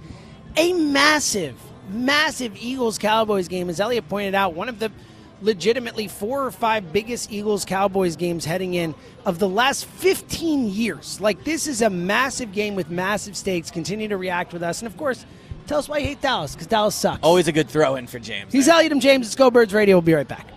a 0.55 0.73
massive, 0.73 1.55
massive 1.89 2.55
Eagles 2.57 2.97
Cowboys 2.97 3.47
game. 3.47 3.69
As 3.69 3.79
Eliot 3.79 4.07
pointed 4.09 4.35
out, 4.35 4.53
one 4.53 4.69
of 4.69 4.79
the 4.79 4.91
legitimately 5.41 6.07
four 6.07 6.45
or 6.45 6.51
five 6.51 6.91
biggest 6.91 7.31
Eagles 7.31 7.65
Cowboys 7.65 8.15
games 8.15 8.45
heading 8.45 8.73
in 8.73 8.95
of 9.25 9.39
the 9.39 9.49
last 9.49 9.85
15 9.85 10.69
years. 10.69 11.21
Like, 11.21 11.43
this 11.43 11.67
is 11.67 11.81
a 11.81 11.89
massive 11.89 12.51
game 12.51 12.75
with 12.75 12.89
massive 12.89 13.35
stakes. 13.35 13.69
Continue 13.71 14.07
to 14.07 14.17
react 14.17 14.53
with 14.53 14.63
us. 14.63 14.81
And 14.81 14.87
of 14.87 14.97
course, 14.97 15.25
tell 15.67 15.79
us 15.79 15.87
why 15.87 15.99
you 15.99 16.07
hate 16.07 16.21
Dallas, 16.21 16.53
because 16.53 16.67
Dallas 16.67 16.95
sucks. 16.95 17.23
Always 17.23 17.47
a 17.47 17.51
good 17.51 17.69
throw 17.69 17.95
in 17.95 18.07
for 18.07 18.19
James. 18.19 18.51
He's 18.51 18.67
Eliot 18.67 18.97
James. 18.99 19.27
It's 19.27 19.35
Go 19.35 19.51
Birds 19.51 19.73
Radio. 19.73 19.95
We'll 19.95 20.01
be 20.01 20.13
right 20.13 20.27
back. 20.27 20.56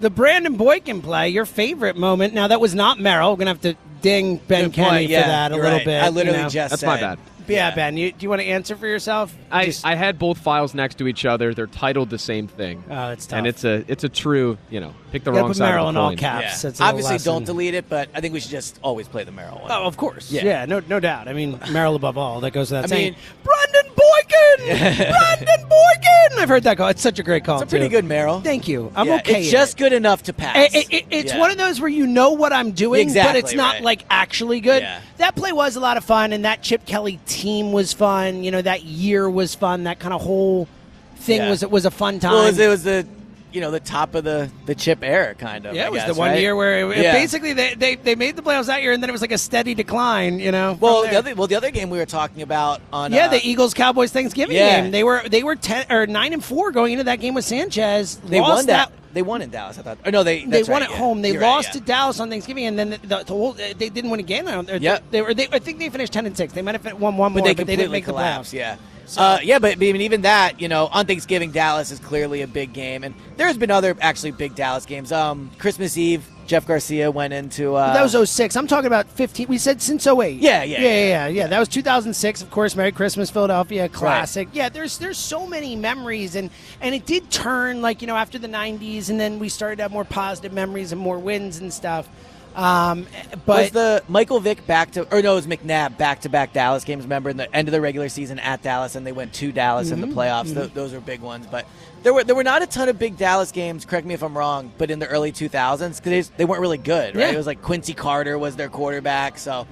The 0.00 0.10
Brandon 0.10 0.56
Boykin 0.56 1.02
play, 1.02 1.30
your 1.30 1.44
favorite 1.44 1.96
moment. 1.96 2.32
Now, 2.34 2.48
that 2.48 2.60
was 2.60 2.74
not 2.74 3.00
Merrill. 3.00 3.32
We're 3.32 3.44
going 3.44 3.56
to 3.58 3.68
have 3.68 3.76
to 3.76 4.00
ding 4.00 4.36
Ben 4.36 4.66
Good 4.66 4.74
Kenny 4.74 4.88
point, 4.90 5.10
yeah, 5.10 5.22
for 5.22 5.28
that 5.28 5.52
a 5.52 5.56
little 5.56 5.70
right. 5.72 5.84
bit. 5.84 6.02
I 6.02 6.08
literally 6.08 6.38
you 6.38 6.44
know. 6.44 6.48
just 6.48 6.70
That's 6.70 6.82
my 6.84 6.98
said- 6.98 7.16
bad. 7.16 7.18
Yeah, 7.48 7.74
Ben, 7.74 7.96
you, 7.96 8.12
do 8.12 8.18
you 8.24 8.28
want 8.28 8.42
to 8.42 8.46
answer 8.46 8.76
for 8.76 8.86
yourself? 8.86 9.34
I, 9.50 9.64
Just- 9.64 9.86
I 9.86 9.94
had 9.94 10.18
both 10.18 10.36
files 10.36 10.74
next 10.74 10.96
to 10.98 11.08
each 11.08 11.24
other. 11.24 11.54
They're 11.54 11.66
titled 11.66 12.10
the 12.10 12.18
same 12.18 12.46
thing. 12.46 12.84
Oh, 12.90 13.08
it's 13.08 13.24
tough. 13.26 13.38
And 13.38 13.46
it's 13.46 13.64
a 13.64 13.84
it's 13.88 14.04
a 14.04 14.10
true, 14.10 14.58
you 14.68 14.80
know, 14.80 14.92
pick 15.12 15.24
the 15.24 15.30
Gotta 15.30 15.40
wrong 15.42 15.50
put 15.50 15.56
side 15.56 15.70
Merrill 15.70 15.88
of 15.88 15.94
in 15.94 15.96
all 15.96 16.08
coin. 16.10 16.16
caps. 16.18 16.62
Yeah. 16.64 16.70
That's 16.70 16.80
Obviously, 16.80 17.14
lesson. 17.14 17.32
don't 17.32 17.44
delete 17.44 17.74
it, 17.74 17.88
but 17.88 18.08
I 18.14 18.20
think 18.20 18.34
we 18.34 18.40
should 18.40 18.50
just 18.50 18.78
always 18.82 19.08
play 19.08 19.24
the 19.24 19.32
Merrill 19.32 19.58
one. 19.58 19.70
Oh, 19.70 19.84
of 19.84 19.96
course. 19.96 20.30
Yeah. 20.30 20.44
Yeah, 20.44 20.64
no, 20.66 20.80
no 20.88 21.00
doubt. 21.00 21.28
I 21.28 21.32
mean, 21.32 21.58
Merrill 21.70 21.96
above 21.96 22.16
all. 22.18 22.40
That 22.40 22.52
goes 22.52 22.70
without 22.70 22.84
I 22.84 22.88
saying. 22.88 23.12
mean- 23.12 23.20
Brandon 23.44 23.92
Boykin! 23.96 24.66
Brandon 25.10 25.68
Boykin! 25.68 26.38
I've 26.38 26.48
heard 26.48 26.62
that 26.64 26.76
call. 26.76 26.88
It's 26.88 27.02
such 27.02 27.18
a 27.18 27.22
great 27.22 27.44
call. 27.44 27.60
It's 27.62 27.70
a 27.72 27.74
pretty 27.74 27.86
too. 27.86 27.90
good 27.90 28.04
Merrill. 28.04 28.40
Thank 28.40 28.68
you. 28.68 28.92
I'm 28.94 29.06
Yeah, 29.08 29.16
okay. 29.16 29.40
It's 29.40 29.50
just 29.50 29.74
it. 29.74 29.78
good 29.78 29.92
enough 29.92 30.22
to 30.24 30.32
pass. 30.32 30.56
It- 30.56 30.74
it- 30.74 30.92
it- 30.94 31.06
it's 31.10 31.32
Yeah. 31.32 31.38
one 31.38 31.50
of 31.50 31.58
those 31.58 31.80
where 31.80 31.88
you 31.90 32.06
know 32.06 32.30
what 32.30 32.52
I'm 32.52 32.72
doing, 32.72 33.12
but 33.12 33.36
it's 33.36 33.54
not 33.54 33.74
right. 33.76 33.82
like 33.82 34.04
actually 34.10 34.60
good. 34.60 34.82
Yeah. 34.82 35.00
That 35.18 35.34
play 35.34 35.52
was 35.52 35.76
a 35.76 35.80
lot 35.80 35.96
of 35.96 36.04
fun, 36.04 36.32
and 36.32 36.44
that 36.44 36.62
Chip 36.62 36.84
Kelly 36.86 37.18
team 37.26 37.72
was 37.72 37.92
fun. 37.92 38.44
You 38.44 38.50
know, 38.50 38.62
that 38.62 38.84
year 38.84 39.28
was 39.28 39.54
fun. 39.54 39.84
That 39.84 39.98
kind 39.98 40.12
of 40.14 40.20
whole 40.20 40.68
thing 41.16 41.38
Yeah. 41.38 41.50
was 41.50 41.62
it 41.62 41.70
was 41.70 41.84
a 41.84 41.90
fun 41.90 42.20
time. 42.20 42.32
Well, 42.32 42.44
it 42.44 42.50
was, 42.50 42.58
it 42.60 42.68
was 42.68 42.84
the 42.84 43.06
you 43.52 43.60
know 43.60 43.70
the 43.70 43.80
top 43.80 44.14
of 44.14 44.24
the 44.24 44.50
the 44.66 44.74
chip 44.74 44.98
era 45.02 45.34
kind 45.34 45.66
of. 45.66 45.74
yeah, 45.74 45.84
I 45.84 45.86
it 45.86 45.92
was 45.92 46.02
guess, 46.02 46.14
the 46.14 46.18
one 46.18 46.30
right? 46.30 46.40
year 46.40 46.54
where 46.54 46.90
it, 46.92 46.98
Yeah. 46.98 47.12
basically 47.12 47.52
they, 47.52 47.74
they 47.74 47.94
they 47.96 48.14
made 48.14 48.36
the 48.36 48.42
playoffs 48.42 48.66
that 48.66 48.82
year, 48.82 48.92
and 48.92 49.02
then 49.02 49.08
it 49.10 49.12
was 49.12 49.20
like 49.22 49.32
a 49.32 49.38
steady 49.38 49.74
decline. 49.74 50.38
You 50.38 50.52
know. 50.52 50.76
Well, 50.80 51.02
the 51.02 51.16
other 51.16 51.34
well 51.34 51.46
the 51.46 51.56
other 51.56 51.70
game 51.70 51.90
we 51.90 51.98
were 51.98 52.06
talking 52.06 52.42
about 52.42 52.80
on 52.92 53.12
Yeah, 53.12 53.26
uh, 53.26 53.28
the 53.28 53.46
Eagles 53.48 53.74
Cowboys 53.74 54.12
Thanksgiving 54.12 54.56
Yeah. 54.56 54.82
game. 54.82 54.90
They 54.90 55.04
were 55.04 55.22
they 55.28 55.42
were 55.42 55.56
ten 55.56 55.86
or 55.90 56.06
nine 56.06 56.32
and 56.32 56.44
four 56.44 56.70
going 56.72 56.92
into 56.92 57.04
that 57.04 57.20
game 57.20 57.34
with 57.34 57.44
Sanchez. 57.44 58.16
they 58.24 58.40
won 58.40 58.66
that. 58.66 58.92
They 59.14 59.22
won 59.22 59.40
in 59.40 59.48
Dallas. 59.50 59.78
I 59.78 59.82
thought. 59.82 59.98
Or 60.04 60.12
no, 60.12 60.22
they 60.22 60.44
They 60.44 60.62
won 60.64 60.72
right, 60.72 60.82
at 60.82 60.90
yeah. 60.90 60.96
home. 60.98 61.22
They 61.22 61.32
You're 61.32 61.40
right, 61.40 61.48
lost 61.48 61.68
yeah. 61.68 61.80
to 61.80 61.80
Dallas 61.80 62.20
on 62.20 62.28
Thanksgiving, 62.28 62.66
and 62.66 62.78
then 62.78 62.90
the, 62.90 62.98
the, 62.98 63.06
the 63.24 63.24
whole 63.32 63.54
they 63.54 63.72
didn't 63.88 64.10
win 64.10 64.20
again. 64.20 64.44
Don't. 64.44 64.66
They, 64.66 64.78
they 65.10 65.22
were. 65.22 65.32
They, 65.32 65.48
I 65.50 65.58
think 65.58 65.78
they 65.78 65.88
finished 65.88 66.12
ten 66.12 66.26
and 66.26 66.36
six. 66.36 66.52
They 66.52 66.60
might 66.60 66.74
have 66.80 67.00
won 67.00 67.16
one 67.16 67.32
but 67.32 67.38
more, 67.40 67.48
they 67.48 67.54
but 67.54 67.66
they 67.66 67.76
completely 67.76 67.76
didn't 67.76 67.92
make 67.92 68.04
collapsed. 68.04 68.52
the 68.52 68.58
playoffs. 68.58 68.60
Yeah. 68.60 68.76
Uh, 69.16 69.38
yeah, 69.42 69.58
but 69.58 69.72
I 69.72 69.76
mean, 69.76 70.00
even 70.02 70.22
that, 70.22 70.60
you 70.60 70.68
know, 70.68 70.86
on 70.86 71.06
Thanksgiving, 71.06 71.50
Dallas 71.50 71.90
is 71.90 71.98
clearly 71.98 72.42
a 72.42 72.46
big 72.46 72.72
game, 72.72 73.04
and 73.04 73.14
there's 73.36 73.56
been 73.56 73.70
other 73.70 73.96
actually 74.00 74.32
big 74.32 74.54
Dallas 74.54 74.84
games. 74.84 75.12
Um, 75.12 75.50
Christmas 75.58 75.96
Eve, 75.96 76.28
Jeff 76.46 76.66
Garcia 76.66 77.10
went 77.10 77.32
into. 77.32 77.74
Uh, 77.74 77.92
that 77.92 78.02
was 78.02 78.30
06. 78.30 78.56
I'm 78.56 78.66
talking 78.66 78.86
about 78.86 79.06
15. 79.08 79.48
We 79.48 79.58
said 79.58 79.80
since 79.80 80.06
08. 80.06 80.40
Yeah, 80.40 80.62
yeah, 80.62 80.80
yeah, 80.80 80.88
yeah. 80.88 81.06
yeah, 81.06 81.26
yeah. 81.28 81.46
That 81.46 81.58
was 81.58 81.68
2006, 81.68 82.42
of 82.42 82.50
course. 82.50 82.74
Merry 82.74 82.90
Christmas, 82.90 83.30
Philadelphia, 83.30 83.88
classic. 83.88 84.48
Yeah, 84.52 84.68
there's 84.68 84.98
there's 84.98 85.18
so 85.18 85.46
many 85.46 85.76
memories, 85.76 86.34
and 86.36 86.50
and 86.80 86.94
it 86.94 87.06
did 87.06 87.30
turn 87.30 87.80
like 87.82 88.00
you 88.00 88.06
know 88.08 88.16
after 88.16 88.38
the 88.38 88.48
90s, 88.48 89.10
and 89.10 89.20
then 89.20 89.38
we 89.38 89.48
started 89.48 89.76
to 89.76 89.82
have 89.82 89.92
more 89.92 90.04
positive 90.04 90.52
memories 90.52 90.92
and 90.92 91.00
more 91.00 91.18
wins 91.18 91.58
and 91.58 91.72
stuff. 91.72 92.08
Um, 92.56 93.06
but 93.46 93.62
was 93.64 93.70
the 93.70 94.02
Michael 94.08 94.40
Vick 94.40 94.66
back 94.66 94.90
to, 94.92 95.02
or 95.14 95.22
no, 95.22 95.32
it 95.32 95.36
was 95.36 95.46
McNabb 95.46 95.96
back 95.96 96.22
to 96.22 96.28
back 96.28 96.52
Dallas 96.52 96.82
games. 96.84 97.04
Remember 97.04 97.30
in 97.30 97.36
the 97.36 97.54
end 97.54 97.68
of 97.68 97.72
the 97.72 97.80
regular 97.80 98.08
season 98.08 98.38
at 98.40 98.62
Dallas, 98.62 98.96
and 98.96 99.06
they 99.06 99.12
went 99.12 99.32
to 99.34 99.52
Dallas 99.52 99.90
in 99.90 100.00
the 100.00 100.06
Mhm, 100.08 100.14
playoffs. 100.14 100.54
Th- 100.54 100.72
those 100.74 100.92
were 100.92 101.00
big 101.00 101.20
ones, 101.20 101.46
but 101.48 101.66
there 102.02 102.12
were 102.12 102.24
there 102.24 102.34
were 102.34 102.42
not 102.44 102.62
a 102.62 102.66
ton 102.66 102.88
of 102.88 102.98
big 102.98 103.16
Dallas 103.16 103.52
games. 103.52 103.84
Correct 103.84 104.06
me 104.06 104.14
if 104.14 104.22
I'm 104.22 104.36
wrong, 104.36 104.72
but 104.76 104.90
in 104.90 104.98
the 104.98 105.06
early 105.06 105.30
2000s, 105.30 105.98
because 106.02 106.28
they, 106.30 106.36
they 106.38 106.44
weren't 106.44 106.60
really 106.60 106.78
good. 106.78 107.14
Right? 107.14 107.26
Yeah. 107.28 107.32
It 107.32 107.36
was 107.36 107.46
like 107.46 107.62
Quincy 107.62 107.94
Carter 107.94 108.36
was 108.38 108.56
their 108.56 108.68
quarterback. 108.68 109.38
So, 109.38 109.66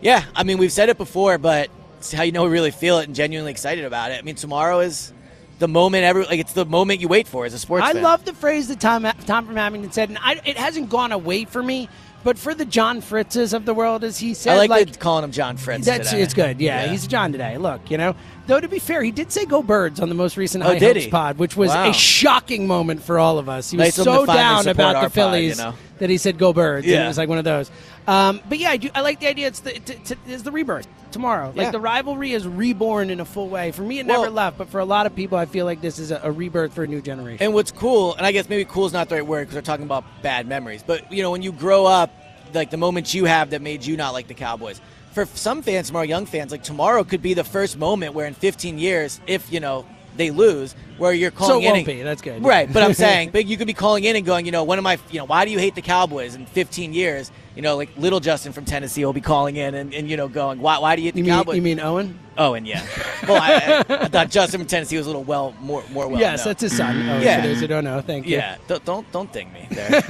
yeah, 0.00 0.24
I 0.34 0.42
mean 0.44 0.56
we've 0.58 0.72
said 0.72 0.88
it 0.88 0.96
before, 0.96 1.36
but 1.38 1.68
it's 1.98 2.12
how 2.12 2.22
you 2.22 2.32
know 2.32 2.44
we 2.44 2.50
really 2.50 2.70
feel 2.70 2.98
it 2.98 3.06
and 3.08 3.14
genuinely 3.14 3.50
excited 3.50 3.84
about 3.84 4.10
it. 4.10 4.18
I 4.18 4.22
mean 4.22 4.36
tomorrow 4.36 4.80
is 4.80 5.12
the 5.58 5.68
moment 5.68 6.02
every 6.04 6.24
like 6.24 6.40
it's 6.40 6.54
the 6.54 6.64
moment 6.64 7.00
you 7.00 7.08
wait 7.08 7.28
for 7.28 7.44
as 7.44 7.52
a 7.54 7.58
sports 7.58 7.84
I 7.84 7.92
fan. 7.92 8.02
love 8.02 8.24
the 8.24 8.32
phrase 8.32 8.68
that 8.68 8.80
Tom 8.80 9.06
Tom 9.26 9.46
from 9.46 9.58
Abington 9.58 9.92
said, 9.92 10.08
and 10.08 10.18
I, 10.20 10.40
it 10.44 10.56
hasn't 10.56 10.88
gone 10.88 11.12
away 11.12 11.44
for 11.44 11.62
me. 11.62 11.88
But 12.24 12.38
for 12.38 12.54
the 12.54 12.64
John 12.64 13.00
Fritzes 13.00 13.52
of 13.52 13.64
the 13.64 13.74
world, 13.74 14.04
as 14.04 14.18
he 14.18 14.34
said, 14.34 14.52
I 14.54 14.56
like, 14.56 14.70
like 14.70 14.98
calling 15.00 15.24
him 15.24 15.32
John 15.32 15.56
Fritz. 15.56 15.84
That's 15.86 16.10
today. 16.10 16.22
it's 16.22 16.34
good. 16.34 16.60
Yeah, 16.60 16.84
Yeah. 16.84 16.90
he's 16.90 17.06
John 17.06 17.32
today. 17.32 17.58
Look, 17.58 17.90
you 17.90 17.98
know. 17.98 18.14
Though 18.46 18.58
to 18.58 18.66
be 18.68 18.80
fair, 18.80 19.02
he 19.02 19.12
did 19.12 19.30
say 19.30 19.44
"Go 19.46 19.62
Birds" 19.62 20.00
on 20.00 20.08
the 20.08 20.14
most 20.16 20.36
recent 20.36 20.64
Oh, 20.64 20.68
High 20.68 20.78
Hopes 20.78 21.04
he? 21.04 21.10
pod, 21.10 21.38
which 21.38 21.56
was 21.56 21.70
Wow. 21.70 21.90
a 21.90 21.92
shocking 21.92 22.66
moment 22.66 23.02
for 23.02 23.18
all 23.18 23.38
of 23.38 23.48
us. 23.48 23.70
He 23.70 23.76
was 23.76 23.96
him 23.96 24.04
so 24.04 24.26
down 24.26 24.66
about 24.66 24.94
the 24.94 25.00
pod, 25.02 25.12
Phillies 25.12 25.58
you 25.58 25.64
know? 25.64 25.74
that 25.98 26.10
he 26.10 26.18
said 26.18 26.38
"Go 26.38 26.52
Birds," 26.52 26.84
and 26.84 26.92
Yeah. 26.92 27.04
it 27.04 27.08
was 27.08 27.18
like 27.18 27.28
one 27.28 27.38
of 27.38 27.44
those. 27.44 27.70
Um, 28.08 28.40
but 28.48 28.58
yeah, 28.58 28.70
I 28.70 28.78
do. 28.78 28.88
I 28.96 29.00
like 29.02 29.20
the 29.20 29.28
idea. 29.28 29.46
It's 29.46 29.60
the 29.60 29.72
t- 29.74 29.94
t- 30.04 30.14
it's 30.26 30.42
the 30.42 30.50
rebirth 30.50 30.88
tomorrow. 31.12 31.52
Like 31.54 31.70
the 31.70 31.78
rivalry 31.78 32.32
is 32.32 32.46
reborn 32.48 33.10
in 33.10 33.20
a 33.20 33.24
full 33.24 33.48
way. 33.48 33.70
For 33.70 33.82
me, 33.82 34.00
it 34.00 34.06
Well- 34.06 34.22
never 34.22 34.30
left, 34.32 34.58
but 34.58 34.68
for 34.68 34.80
a 34.80 34.84
lot 34.84 35.06
of 35.06 35.14
people, 35.14 35.38
I 35.38 35.46
feel 35.46 35.64
like 35.64 35.80
this 35.80 36.00
is 36.00 36.10
a, 36.10 36.20
a 36.24 36.30
rebirth 36.32 36.72
for 36.74 36.82
a 36.82 36.86
new 36.88 37.00
generation. 37.00 37.44
And 37.44 37.54
what's 37.54 37.70
cool, 37.70 38.16
and 38.16 38.26
I 38.26 38.32
guess 38.32 38.48
maybe 38.48 38.64
cool 38.64 38.86
is 38.86 38.92
not 38.92 39.08
the 39.08 39.14
right 39.14 39.26
word 39.26 39.42
because 39.42 39.54
we're 39.54 39.60
talking 39.62 39.84
about 39.86 40.04
bad 40.20 40.48
memories. 40.48 40.82
But 40.84 41.12
you 41.12 41.22
know, 41.22 41.30
when 41.30 41.42
you 41.42 41.52
grow 41.52 41.86
up, 41.86 42.10
like 42.52 42.70
the 42.70 42.76
moments 42.76 43.14
you 43.14 43.24
have 43.26 43.50
that 43.50 43.62
made 43.62 43.86
you 43.86 43.96
not 43.96 44.12
like 44.14 44.26
the 44.26 44.34
Cowboys. 44.34 44.80
For 45.12 45.26
some 45.26 45.62
fans, 45.62 45.92
more 45.92 46.04
young 46.04 46.26
fans, 46.26 46.50
like 46.52 46.62
tomorrow 46.62 47.04
could 47.04 47.22
be 47.22 47.34
the 47.34 47.44
first 47.44 47.76
moment 47.78 48.14
where 48.14 48.26
in 48.26 48.34
15 48.34 48.78
years, 48.78 49.20
if 49.26 49.52
you 49.52 49.60
know 49.60 49.84
they 50.16 50.30
lose. 50.30 50.74
Where 50.98 51.12
you're 51.12 51.30
calling 51.30 51.62
it 51.62 51.64
in, 51.64 51.72
won't 51.72 51.76
and- 51.78 51.86
be. 51.86 52.02
That's 52.02 52.22
good. 52.22 52.44
right? 52.44 52.70
But 52.70 52.82
I'm 52.82 52.94
saying, 53.06 53.30
but 53.30 53.46
you 53.46 53.56
could 53.56 53.66
be 53.66 53.72
calling 53.74 54.04
in 54.04 54.14
and 54.16 54.24
going, 54.24 54.46
you 54.46 54.52
know, 54.52 54.62
one 54.64 54.78
of 54.78 54.84
my, 54.84 54.98
you 55.10 55.18
know, 55.18 55.24
why 55.24 55.44
do 55.44 55.50
you 55.50 55.58
hate 55.58 55.74
the 55.74 55.82
Cowboys 55.82 56.34
in 56.34 56.46
15 56.46 56.92
years? 56.92 57.30
You 57.54 57.62
know, 57.62 57.76
like 57.76 57.90
little 57.98 58.20
Justin 58.20 58.52
from 58.52 58.64
Tennessee 58.64 59.04
will 59.04 59.12
be 59.12 59.20
calling 59.20 59.56
in 59.56 59.74
and, 59.74 59.92
and 59.92 60.08
you 60.08 60.16
know 60.16 60.28
going, 60.28 60.60
why, 60.60 60.78
why 60.78 60.96
do 60.96 61.02
you 61.02 61.12
the 61.12 61.18
You 61.18 61.24
mean 61.24 61.32
Cowboys? 61.34 61.56
you 61.56 61.62
mean 61.62 61.80
Owen? 61.80 62.18
Owen, 62.38 62.64
yeah. 62.64 62.82
Well, 63.28 63.40
I, 63.40 63.84
I, 63.88 64.04
I 64.04 64.08
thought 64.08 64.30
Justin 64.30 64.60
from 64.60 64.68
Tennessee 64.68 64.96
was 64.96 65.06
a 65.06 65.10
little 65.10 65.24
well 65.24 65.54
more 65.60 65.84
more 65.90 66.08
well. 66.08 66.18
yes, 66.18 66.40
known. 66.40 66.50
that's 66.50 66.62
his 66.62 66.76
son. 66.76 66.96
Oh, 67.08 67.20
yeah. 67.20 67.42
for 67.42 67.48
those 67.48 67.60
who 67.60 67.66
don't 67.66 67.84
know, 67.84 68.00
thank 68.00 68.26
you. 68.26 68.36
Yeah, 68.36 68.56
don't 68.68 68.84
don't, 68.86 69.12
don't 69.12 69.32
ding 69.32 69.52
me 69.52 69.66
there. 69.70 70.02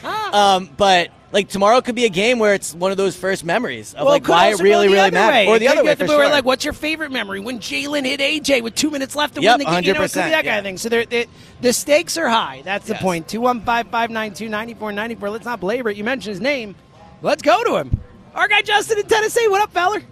um, 0.32 0.70
but 0.76 1.10
like 1.32 1.48
tomorrow 1.48 1.80
could 1.80 1.94
be 1.96 2.04
a 2.04 2.08
game 2.10 2.38
where 2.38 2.54
it's 2.54 2.72
one 2.72 2.92
of 2.92 2.96
those 2.96 3.16
first 3.16 3.44
memories 3.44 3.94
of 3.94 4.04
well, 4.04 4.14
like 4.14 4.28
why 4.28 4.48
it 4.48 4.60
really 4.60 4.86
the 4.86 4.94
really 4.94 5.10
matters, 5.10 5.48
or 5.48 5.58
the 5.58 5.68
other 5.68 5.84
way 5.84 5.94
for 5.94 6.06
to 6.06 6.16
where. 6.16 6.30
Like, 6.30 6.44
what's 6.44 6.64
your 6.64 6.72
favorite 6.72 7.10
memory 7.10 7.40
when 7.40 7.58
Jalen 7.58 8.04
hit 8.04 8.20
AJ 8.20 8.62
with 8.62 8.74
two 8.74 8.90
minutes 8.90 9.16
left 9.16 9.34
to 9.34 9.42
Yep, 9.42 9.58
win 9.58 9.66
the 9.66 9.72
game? 9.72 9.84
You 9.84 9.94
know, 9.94 10.02
it 10.02 10.12
could 10.12 10.14
be 10.14 10.20
100%, 10.20 10.30
that 10.30 10.44
kind 10.44 10.58
of 10.58 10.64
thing. 10.64 10.78
So 10.78 10.88
they're, 10.88 11.04
they 11.04 11.26
the 11.60 11.72
stakes 11.72 12.16
are 12.16 12.28
high. 12.28 12.62
That's 12.64 12.86
the 12.86 12.94
Yes. 12.94 13.02
point. 13.02 13.28
Two 13.28 13.40
one 13.40 13.60
five 13.62 13.88
five 13.88 14.10
nine 14.10 14.34
two 14.34 14.48
ninety 14.48 14.74
four 14.74 14.92
ninety 14.92 15.14
four. 15.14 15.30
Let's 15.30 15.44
not 15.44 15.60
belabor 15.60 15.90
it. 15.90 15.95
You 15.96 16.04
mentioned 16.04 16.32
his 16.34 16.40
name. 16.42 16.74
Let's 17.22 17.40
go 17.40 17.64
to 17.64 17.76
him. 17.76 17.98
Our 18.34 18.48
guy 18.48 18.60
Justin 18.60 18.98
in 18.98 19.06
Tennessee. 19.06 19.48
What 19.48 19.62
up, 19.62 19.72
feller? 19.72 20.02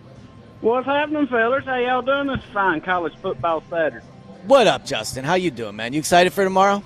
What's 0.63 0.87
happening, 0.87 1.27
fellas? 1.27 1.65
How 1.67 1.77
y'all 1.77 2.01
doing 2.01 2.27
this 2.29 2.43
fine 2.55 2.81
college 2.81 3.13
football 3.21 3.63
Saturday? 3.69 4.03
What 4.47 4.67
up, 4.67 4.87
Justin? 4.87 5.25
How 5.25 5.35
you 5.35 5.51
doing, 5.51 5.77
man? 5.77 5.93
You 5.93 5.99
excited 5.99 6.33
for 6.33 6.43
tomorrow? 6.43 6.83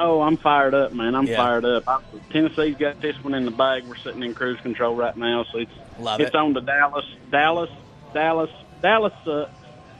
Oh, 0.00 0.22
I'm 0.22 0.36
fired 0.38 0.74
up, 0.74 0.92
man. 0.92 1.14
I'm 1.14 1.26
Yeah. 1.26 1.36
fired 1.36 1.64
up. 1.64 1.84
I, 1.88 2.00
Tennessee's 2.30 2.76
got 2.76 3.00
this 3.00 3.14
one 3.22 3.32
in 3.32 3.44
the 3.44 3.52
bag. 3.52 3.84
We're 3.84 3.94
sitting 3.96 4.24
in 4.24 4.34
cruise 4.34 4.58
control 4.60 4.96
right 4.96 5.16
now, 5.16 5.44
so 5.52 5.58
it's 5.58 5.70
Love 6.00 6.20
it's 6.20 6.30
it. 6.30 6.34
on 6.34 6.52
to 6.54 6.60
Dallas, 6.60 7.06
Dallas, 7.30 7.70
Dallas, 8.12 8.50
Dallas 8.82 9.12
sucks. 9.24 9.50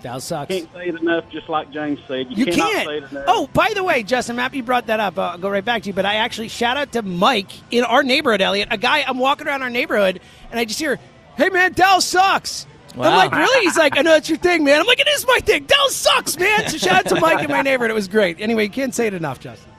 Dallas 0.07 0.24
sucks. 0.24 0.48
Can't 0.54 0.72
say 0.72 0.86
it 0.88 0.94
enough. 0.94 1.28
Just 1.30 1.48
like 1.48 1.72
James 1.72 1.98
said, 2.07 2.30
you, 2.30 2.44
You 2.44 2.52
can't. 2.52 2.86
say 2.86 2.98
it 2.98 3.11
enough. 3.11 3.24
Oh, 3.26 3.48
by 3.52 3.72
the 3.74 3.82
way, 3.82 4.04
Justin, 4.04 4.36
I'm 4.36 4.42
happy 4.42 4.59
you 4.59 4.62
brought 4.62 4.86
that 4.86 5.00
up. 5.00 5.18
Uh, 5.18 5.22
I'll 5.30 5.38
go 5.38 5.48
right 5.48 5.64
back 5.64 5.82
to 5.82 5.88
you. 5.88 5.92
But 5.92 6.07
I 6.07 6.14
actually 6.16 6.46
shout 6.46 6.76
out 6.76 6.92
to 6.92 7.02
Mike 7.02 7.50
in 7.72 7.82
our 7.82 8.04
neighborhood, 8.04 8.40
Eliot. 8.40 8.68
A 8.70 8.78
guy, 8.78 9.02
I'm 9.02 9.18
walking 9.18 9.48
around 9.48 9.62
our 9.62 9.70
neighborhood, 9.70 10.20
and 10.52 10.61
I 10.61 10.64
just 10.64 10.78
hear, 10.78 11.00
"Hey, 11.36 11.48
man, 11.48 11.72
Dallas 11.72 12.04
sucks." 12.04 12.68
I'm 12.92 13.00
like, 13.00 13.32
really? 13.32 13.64
He's 13.64 13.76
like, 13.76 13.98
I 13.98 14.02
know 14.02 14.14
it's 14.14 14.28
your 14.28 14.38
thing, 14.38 14.62
man. 14.64 14.80
I'm 14.80 14.86
like, 14.86 15.00
it 15.00 15.09
is 15.09 15.26
my 15.26 15.40
thing. 15.40 15.64
Dallas 15.64 15.94
sucks, 15.96 16.38
man. 16.38 16.68
So 16.68 16.78
shout 16.78 17.04
out 17.04 17.07
to 17.14 17.20
Mike 17.20 17.44
in 17.44 17.50
my 17.50 17.61
neighborhood. 17.62 17.90
It 17.90 17.94
was 17.94 18.07
great. 18.09 18.40
Anyway, 18.40 18.62
you 18.62 18.70
can't 18.70 18.94
say 18.94 19.07
it 19.09 19.12
enough, 19.12 19.40
Justin. 19.40 19.70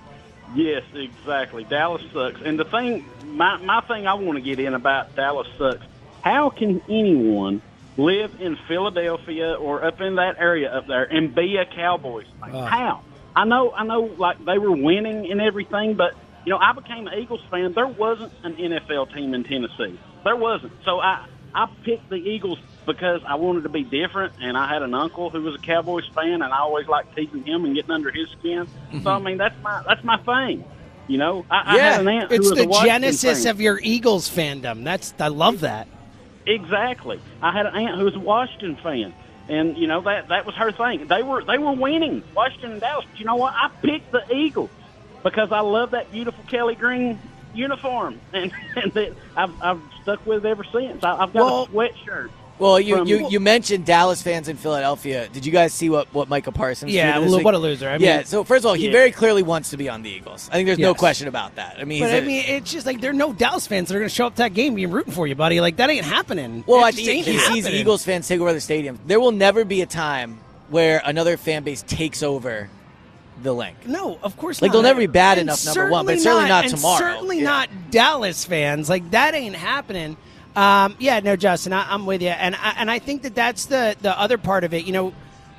Yes, 0.55 0.83
exactly. 0.93 1.63
Dallas 1.63 2.03
sucks. 2.13 2.41
And 2.41 2.59
the 2.59 2.65
thing, 2.65 3.05
my 3.25 3.57
my 3.57 3.79
thing, 3.81 4.05
I 4.07 4.13
want 4.15 4.35
to 4.35 4.41
get 4.41 4.59
in 4.59 4.73
about 4.73 5.15
Dallas 5.15 5.47
sucks. 5.57 5.83
How 6.21 6.49
can 6.51 6.81
anyone 6.89 7.61
live 7.97 8.39
in 8.39 8.57
Philadelphia 8.67 9.53
or 9.53 9.83
up 9.83 9.99
in 10.01 10.15
that 10.15 10.37
area 10.39 10.71
up 10.71 10.87
there 10.87 11.03
and 11.03 11.33
be 11.33 11.57
a 11.57 11.65
Cowboys 11.65 12.27
fan? 12.39 12.55
Uh. 12.55 12.65
How? 12.65 13.03
I 13.35 13.45
know, 13.45 13.71
I 13.71 13.83
know, 13.83 14.01
like 14.17 14.43
they 14.45 14.57
were 14.57 14.71
winning 14.71 15.31
and 15.31 15.39
everything, 15.41 15.95
but 15.95 16.13
you 16.45 16.51
know, 16.51 16.57
I 16.59 16.73
became 16.73 17.07
an 17.07 17.19
Eagles 17.19 17.41
fan. 17.51 17.73
There 17.73 17.87
wasn't 17.87 18.31
an 18.43 18.55
NFL 18.55 19.13
team 19.13 19.33
in 19.33 19.43
Tennessee. 19.43 19.99
There 20.23 20.35
wasn't. 20.35 20.73
So 20.85 20.99
I 20.99 21.27
I 21.53 21.67
picked 21.83 22.09
the 22.09 22.15
Eagles 22.15 22.57
because 22.85 23.21
I 23.27 23.35
wanted 23.35 23.63
to 23.63 23.69
be 23.69 23.83
different, 23.83 24.33
and 24.41 24.57
I 24.57 24.71
had 24.71 24.81
an 24.81 24.93
uncle 24.93 25.29
who 25.29 25.41
was 25.41 25.55
a 25.55 25.59
Cowboys 25.59 26.07
fan, 26.15 26.41
and 26.41 26.45
I 26.45 26.59
always 26.59 26.87
liked 26.87 27.15
teasing 27.15 27.43
him 27.43 27.65
and 27.65 27.75
getting 27.75 27.91
under 27.91 28.11
his 28.11 28.29
skin. 28.39 28.67
So 29.03 29.11
I 29.11 29.19
mean, 29.19 29.37
that's 29.37 29.55
my 29.61 29.83
that's 29.85 30.03
my 30.03 30.17
thing. 30.17 30.63
You 31.07 31.17
know, 31.17 31.45
I, 31.49 31.75
I 31.75 31.77
had 31.77 32.01
an 32.01 32.07
aunt 32.07 32.31
it's 32.31 32.49
was 32.49 32.57
the 32.57 32.69
a 32.69 32.83
genesis 32.85 33.43
fan. 33.43 33.51
of 33.51 33.61
your 33.61 33.79
Eagles 33.81 34.29
fandom. 34.29 34.83
That's 34.83 35.13
I 35.19 35.27
love 35.27 35.61
that. 35.61 35.87
Exactly. 36.47 37.19
I 37.41 37.51
had 37.51 37.65
an 37.65 37.75
aunt 37.75 37.97
who 37.99 38.05
was 38.05 38.15
a 38.15 38.19
Washington 38.19 38.77
fan, 38.81 39.13
and 39.49 39.77
you 39.77 39.87
know 39.87 40.01
that 40.01 40.29
that 40.29 40.45
was 40.45 40.55
her 40.55 40.71
thing. 40.71 41.07
They 41.07 41.21
were 41.21 41.43
they 41.43 41.57
were 41.57 41.73
winning 41.73 42.23
Washington 42.35 42.71
and 42.73 42.81
Dallas. 42.81 43.05
But 43.11 43.19
you 43.19 43.25
know 43.25 43.35
what? 43.35 43.53
I 43.53 43.69
picked 43.85 44.11
the 44.11 44.23
Eagles 44.33 44.69
because 45.23 45.51
I 45.51 45.59
love 45.59 45.91
that 45.91 46.09
beautiful 46.09 46.43
Kelly 46.45 46.75
Green 46.75 47.19
uniform, 47.53 48.21
and 48.33 48.51
and 48.75 48.93
that 48.93 49.13
I've 49.35 49.61
I've 49.61 49.81
stuck 50.01 50.25
with 50.25 50.45
it 50.45 50.49
ever 50.49 50.63
since. 50.71 51.03
I, 51.03 51.11
I've 51.15 51.33
got 51.33 51.45
Well- 51.45 51.63
a 51.63 51.67
sweatshirt. 51.67 52.29
Well, 52.59 52.79
you, 52.79 52.97
From- 52.97 53.07
you, 53.07 53.29
you 53.29 53.39
mentioned 53.39 53.85
Dallas 53.85 54.21
fans 54.21 54.47
in 54.47 54.57
Philadelphia. 54.57 55.27
Did 55.31 55.45
you 55.45 55.51
guys 55.51 55.73
see 55.73 55.89
what, 55.89 56.11
what 56.13 56.27
Micah 56.27 56.51
Parsons? 56.51 56.91
Yeah, 56.91 57.13
tweeted 57.17 57.21
this 57.23 57.31
lo- 57.31 57.37
week? 57.37 57.45
what 57.45 57.53
a 57.53 57.57
loser. 57.59 57.87
I 57.89 57.97
yeah. 57.97 58.17
mean- 58.17 58.25
So 58.25 58.43
first 58.43 58.63
of 58.65 58.69
all, 58.69 58.73
he 58.73 58.85
Yeah. 58.87 58.91
very 58.91 59.11
clearly 59.11 59.43
wants 59.43 59.69
to 59.69 59.77
be 59.77 59.89
on 59.89 60.01
the 60.01 60.09
Eagles. 60.09 60.49
I 60.51 60.55
think 60.55 60.65
there's 60.67 60.79
no 60.79 60.95
question 60.95 61.27
about 61.27 61.55
that. 61.57 61.77
I 61.79 61.83
mean, 61.83 62.01
But 62.01 62.07
he's 62.09 62.15
I 62.15 62.17
a- 62.17 62.25
mean, 62.25 62.43
it's 62.47 62.71
just 62.71 62.85
like 62.87 62.99
there 62.99 63.11
are 63.11 63.13
no 63.13 63.31
Dallas 63.31 63.67
fans 63.67 63.89
that 63.89 63.95
are 63.95 63.99
going 63.99 64.09
to 64.09 64.15
show 64.15 64.25
up 64.27 64.33
to 64.35 64.37
that 64.39 64.53
game 64.55 64.73
being 64.75 64.89
rooting 64.89 65.13
for 65.13 65.27
you, 65.27 65.35
buddy. 65.35 65.61
Like 65.61 65.75
that 65.77 65.89
ain't 65.91 66.05
happening. 66.05 66.63
Well, 66.65 66.79
It 66.81 66.87
I 66.87 66.91
think 66.91 67.07
ain't 67.09 67.27
he 67.27 67.37
sees. 67.37 67.67
Eagles 67.67 68.03
fans 68.03 68.27
take 68.27 68.39
over 68.41 68.51
the 68.53 68.61
stadium. 68.61 68.97
There 69.05 69.19
will 69.19 69.31
never 69.31 69.63
be 69.63 69.81
a 69.81 69.85
time 69.85 70.39
where 70.69 71.01
another 71.05 71.37
fan 71.37 71.63
base 71.63 71.83
takes 71.83 72.23
over 72.23 72.69
the 73.43 73.53
Linc. 73.53 73.75
No, 73.85 74.17
of 74.23 74.35
course 74.35 74.63
Like, 74.63 74.69
not. 74.69 74.77
Like 74.77 74.83
they'll 74.83 74.89
never 74.89 74.99
be 74.99 75.05
bad 75.05 75.37
And 75.37 75.47
enough, 75.47 75.63
number 75.63 75.91
one, 75.91 76.07
but 76.07 76.19
certainly 76.19 76.23
certainly 76.23 76.49
not 76.49 76.63
and 76.65 76.75
tomorrow. 76.75 76.97
Certainly 76.97 77.37
Yeah. 77.37 77.43
not 77.43 77.69
Dallas 77.91 78.43
fans. 78.45 78.89
Like 78.89 79.11
that 79.11 79.35
ain't 79.35 79.55
happening. 79.55 80.17
Um, 80.57 80.95
yeah, 80.99 81.19
no, 81.19 81.35
Justin, 81.35 81.71
I, 81.71 81.93
I'm 81.93 82.07
with 82.07 82.23
you, 82.23 82.29
and 82.29 82.55
I, 82.55 82.73
and 82.79 82.89
I 82.89 82.97
think 82.97 83.21
that 83.21 83.35
that's 83.35 83.67
the 83.67 83.95
the 84.01 84.19
other 84.19 84.39
part 84.39 84.63
of 84.63 84.73
it. 84.73 84.85
You 84.85 84.91
know, 84.91 85.13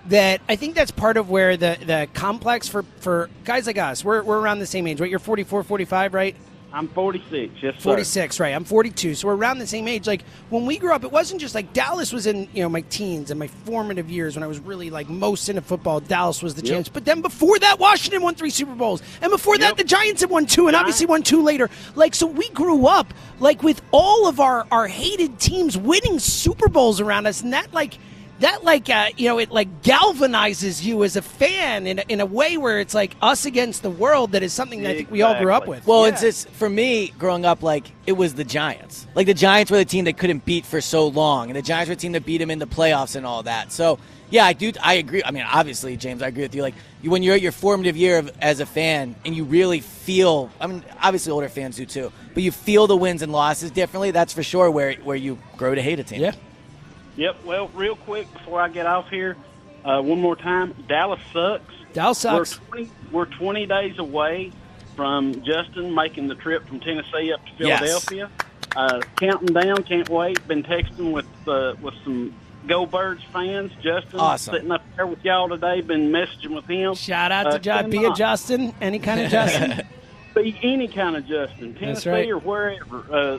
that 0.06 0.40
I 0.48 0.56
think 0.56 0.74
that's 0.74 0.90
part 0.90 1.16
of 1.16 1.30
where 1.30 1.56
the 1.56 1.78
the 1.80 2.08
complex 2.14 2.66
for 2.68 2.82
for 2.98 3.30
guys 3.44 3.68
like 3.68 3.78
us. 3.78 4.04
We're 4.04 4.24
we're 4.24 4.40
around 4.40 4.58
the 4.58 4.66
same 4.66 4.88
age, 4.88 5.00
right? 5.00 5.08
You're 5.08 5.20
44, 5.20 5.62
45, 5.62 6.14
right? 6.14 6.34
I'm 6.70 6.86
46. 6.88 7.54
Yes, 7.62 7.74
sir. 7.76 7.80
46, 7.80 8.40
right? 8.40 8.54
I'm 8.54 8.64
42, 8.64 9.14
so 9.14 9.28
we're 9.28 9.36
around 9.36 9.58
the 9.58 9.66
same 9.66 9.88
age. 9.88 10.06
Like 10.06 10.22
when 10.50 10.66
we 10.66 10.76
grew 10.76 10.92
up, 10.92 11.02
it 11.02 11.10
wasn't 11.10 11.40
just 11.40 11.54
like 11.54 11.72
Dallas 11.72 12.12
was 12.12 12.26
in 12.26 12.46
you 12.52 12.62
know 12.62 12.68
my 12.68 12.82
teens 12.82 13.30
and 13.30 13.38
my 13.40 13.46
formative 13.46 14.10
years 14.10 14.36
when 14.36 14.42
I 14.42 14.46
was 14.46 14.58
really 14.58 14.90
like 14.90 15.08
most 15.08 15.48
into 15.48 15.62
football. 15.62 16.00
Dallas 16.00 16.42
was 16.42 16.54
the 16.54 16.62
Yep. 16.64 16.74
champs, 16.74 16.88
but 16.90 17.06
then 17.06 17.22
before 17.22 17.58
that, 17.58 17.78
Washington 17.78 18.20
won 18.22 18.34
three 18.34 18.50
Super 18.50 18.74
Bowls, 18.74 19.02
and 19.22 19.30
before 19.30 19.56
that, 19.58 19.78
the 19.78 19.84
Giants 19.84 20.20
had 20.20 20.28
won 20.30 20.44
two, 20.44 20.66
and 20.66 20.76
obviously 20.76 21.06
won 21.06 21.22
two 21.22 21.42
later. 21.42 21.70
Like 21.94 22.14
so, 22.14 22.26
we 22.26 22.48
grew 22.50 22.86
up 22.86 23.14
like 23.40 23.62
with 23.62 23.80
all 23.90 24.28
of 24.28 24.38
our 24.38 24.66
our 24.70 24.86
hated 24.86 25.38
teams 25.40 25.78
winning 25.78 26.18
Super 26.18 26.68
Bowls 26.68 27.00
around 27.00 27.26
us, 27.26 27.42
and 27.42 27.52
that 27.54 27.72
like. 27.72 27.98
That 28.40 28.62
like 28.62 28.88
uh, 28.88 29.08
you 29.16 29.28
know 29.28 29.38
it 29.38 29.50
like 29.50 29.82
galvanizes 29.82 30.82
you 30.82 31.02
as 31.02 31.16
a 31.16 31.22
fan 31.22 31.86
in 31.88 31.98
a, 31.98 32.04
in 32.08 32.20
a 32.20 32.26
way 32.26 32.56
where 32.56 32.78
it's 32.78 32.94
like 32.94 33.16
us 33.20 33.46
against 33.46 33.82
the 33.82 33.90
world 33.90 34.32
that 34.32 34.42
is 34.44 34.52
something 34.52 34.82
that 34.82 34.90
I 34.92 34.94
think 34.96 35.10
we 35.10 35.22
all 35.22 35.40
grew 35.42 35.52
up 35.52 35.66
with. 35.66 35.86
Well, 35.86 36.02
Yeah. 36.06 36.12
it's 36.12 36.20
just 36.20 36.48
for 36.50 36.68
me 36.68 37.08
growing 37.18 37.44
up. 37.44 37.62
Like 37.62 37.90
it 38.06 38.12
was 38.12 38.34
the 38.34 38.44
Giants. 38.44 39.06
Like 39.16 39.26
the 39.26 39.34
Giants 39.34 39.70
were 39.72 39.78
the 39.78 39.84
team 39.84 40.04
that 40.04 40.18
couldn't 40.18 40.44
beat 40.44 40.64
for 40.64 40.80
so 40.80 41.08
long, 41.08 41.48
and 41.50 41.56
the 41.56 41.62
Giants 41.62 41.88
were 41.88 41.96
the 41.96 42.00
team 42.00 42.12
that 42.12 42.24
beat 42.24 42.38
them 42.38 42.50
in 42.50 42.58
the 42.60 42.66
playoffs 42.66 43.16
and 43.16 43.26
all 43.26 43.42
that. 43.42 43.72
So 43.72 43.98
yeah, 44.30 44.44
I 44.44 44.52
do. 44.52 44.72
I 44.82 44.94
agree. 44.94 45.22
I 45.24 45.30
mean, 45.32 45.44
obviously, 45.50 45.96
James, 45.96 46.22
I 46.22 46.28
agree 46.28 46.42
with 46.42 46.54
you. 46.54 46.62
Like 46.62 46.74
you, 47.02 47.10
when 47.10 47.22
you're 47.24 47.34
at 47.34 47.40
your 47.40 47.50
formative 47.50 47.96
year 47.96 48.18
of, 48.18 48.30
as 48.40 48.60
a 48.60 48.66
fan, 48.66 49.16
and 49.24 49.34
you 49.34 49.42
really 49.44 49.80
feel. 49.80 50.50
I 50.60 50.68
mean, 50.68 50.84
obviously, 51.02 51.32
older 51.32 51.48
fans 51.48 51.76
do 51.76 51.86
too, 51.86 52.12
but 52.34 52.42
you 52.44 52.52
feel 52.52 52.86
the 52.86 52.96
wins 52.96 53.22
and 53.22 53.32
losses 53.32 53.70
differently. 53.72 54.10
That's 54.12 54.32
for 54.32 54.42
sure. 54.44 54.70
Where 54.70 54.92
where 54.96 55.16
you 55.16 55.38
grow 55.56 55.74
to 55.74 55.82
hate 55.82 55.98
a 55.98 56.04
team. 56.04 56.20
Yeah. 56.20 56.32
Yep. 57.18 57.44
Well, 57.44 57.68
real 57.74 57.96
quick 57.96 58.32
before 58.32 58.60
I 58.62 58.68
get 58.68 58.86
off 58.86 59.08
here, 59.10 59.36
uh, 59.84 60.00
one 60.00 60.20
more 60.20 60.36
time, 60.36 60.74
Dallas 60.88 61.20
sucks. 61.32 61.74
Dallas 61.92 62.18
sucks. 62.18 62.60
We're 62.70 62.84
20, 62.84 62.90
we're 63.12 63.24
20 63.26 63.66
days 63.66 63.98
away 63.98 64.52
from 64.96 65.42
Justin 65.44 65.94
making 65.94 66.28
the 66.28 66.34
trip 66.36 66.66
from 66.66 66.80
Tennessee 66.80 67.32
up 67.32 67.40
to 67.58 67.66
Yes. 67.66 67.80
Philadelphia. 67.80 68.30
Uh, 68.76 69.00
counting 69.16 69.52
down, 69.52 69.82
can't 69.82 70.08
wait. 70.08 70.46
Been 70.46 70.62
texting 70.62 71.10
with 71.12 71.26
uh, 71.48 71.74
with 71.82 71.94
some 72.04 72.34
Go 72.66 72.86
Birds 72.86 73.22
fans. 73.32 73.72
Justin 73.82 74.20
Awesome. 74.20 74.54
sitting 74.54 74.70
up 74.70 74.82
there 74.94 75.06
with 75.06 75.24
y'all 75.24 75.48
today. 75.48 75.80
Been 75.80 76.10
messaging 76.12 76.54
with 76.54 76.66
him. 76.66 76.94
Shout 76.94 77.32
out 77.32 77.46
Uh, 77.46 77.50
to 77.52 77.58
John. 77.58 77.90
Be 77.90 78.04
a 78.04 78.12
Justin. 78.12 78.74
Any 78.80 78.98
kind 78.98 79.20
of 79.20 79.30
Justin. 79.30 79.86
Be 80.34 80.56
any 80.62 80.86
kind 80.86 81.16
of 81.16 81.26
Justin, 81.26 81.74
Tennessee 81.74 82.10
right. 82.10 82.28
or 82.30 82.38
wherever. 82.38 83.04
Uh, 83.10 83.38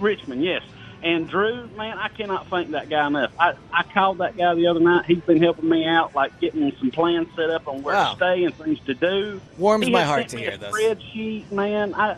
Richmond, 0.00 0.44
yes. 0.44 0.62
And 1.02 1.28
Drew, 1.28 1.68
man, 1.76 1.96
I 1.98 2.08
cannot 2.08 2.48
thank 2.48 2.70
that 2.72 2.88
guy 2.88 3.06
enough. 3.06 3.30
I, 3.38 3.54
I 3.72 3.84
called 3.84 4.18
that 4.18 4.36
guy 4.36 4.54
the 4.54 4.66
other 4.66 4.80
night. 4.80 5.04
He's 5.06 5.20
been 5.20 5.40
helping 5.40 5.68
me 5.68 5.86
out, 5.86 6.14
like 6.14 6.38
getting 6.40 6.72
some 6.80 6.90
plans 6.90 7.28
set 7.36 7.50
up 7.50 7.68
on 7.68 7.82
where 7.82 7.94
Wow. 7.94 8.10
to 8.10 8.16
stay 8.16 8.44
and 8.44 8.54
things 8.56 8.80
to 8.86 8.94
do. 8.94 9.40
Warms 9.58 9.86
He 9.86 9.92
my 9.92 10.00
has 10.00 10.08
heart 10.08 10.20
sent 10.22 10.30
to 10.30 10.36
me 10.36 10.42
hear 10.42 10.52
a 10.54 10.56
this. 10.56 10.74
Spreadsheet, 10.74 11.52
man. 11.52 11.94
I, 11.94 12.16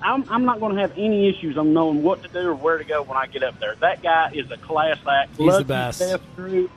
I'm, 0.00 0.24
I'm 0.30 0.44
not 0.46 0.58
going 0.60 0.74
to 0.74 0.80
have 0.80 0.92
any 0.96 1.28
issues 1.28 1.58
on 1.58 1.74
knowing 1.74 2.02
what 2.02 2.22
to 2.22 2.28
do 2.28 2.48
or 2.48 2.54
where 2.54 2.78
to 2.78 2.84
go 2.84 3.02
when 3.02 3.18
I 3.18 3.26
get 3.26 3.42
up 3.42 3.58
there. 3.60 3.74
That 3.80 4.02
guy 4.02 4.30
is 4.32 4.50
a 4.50 4.56
class 4.56 4.98
act. 5.06 5.30
He's 5.36 5.40
Love 5.46 5.54
the 5.66 5.74
you, 5.74 5.78
best. 5.80 5.98
Steph, 6.00 6.20
Drew. 6.34 6.70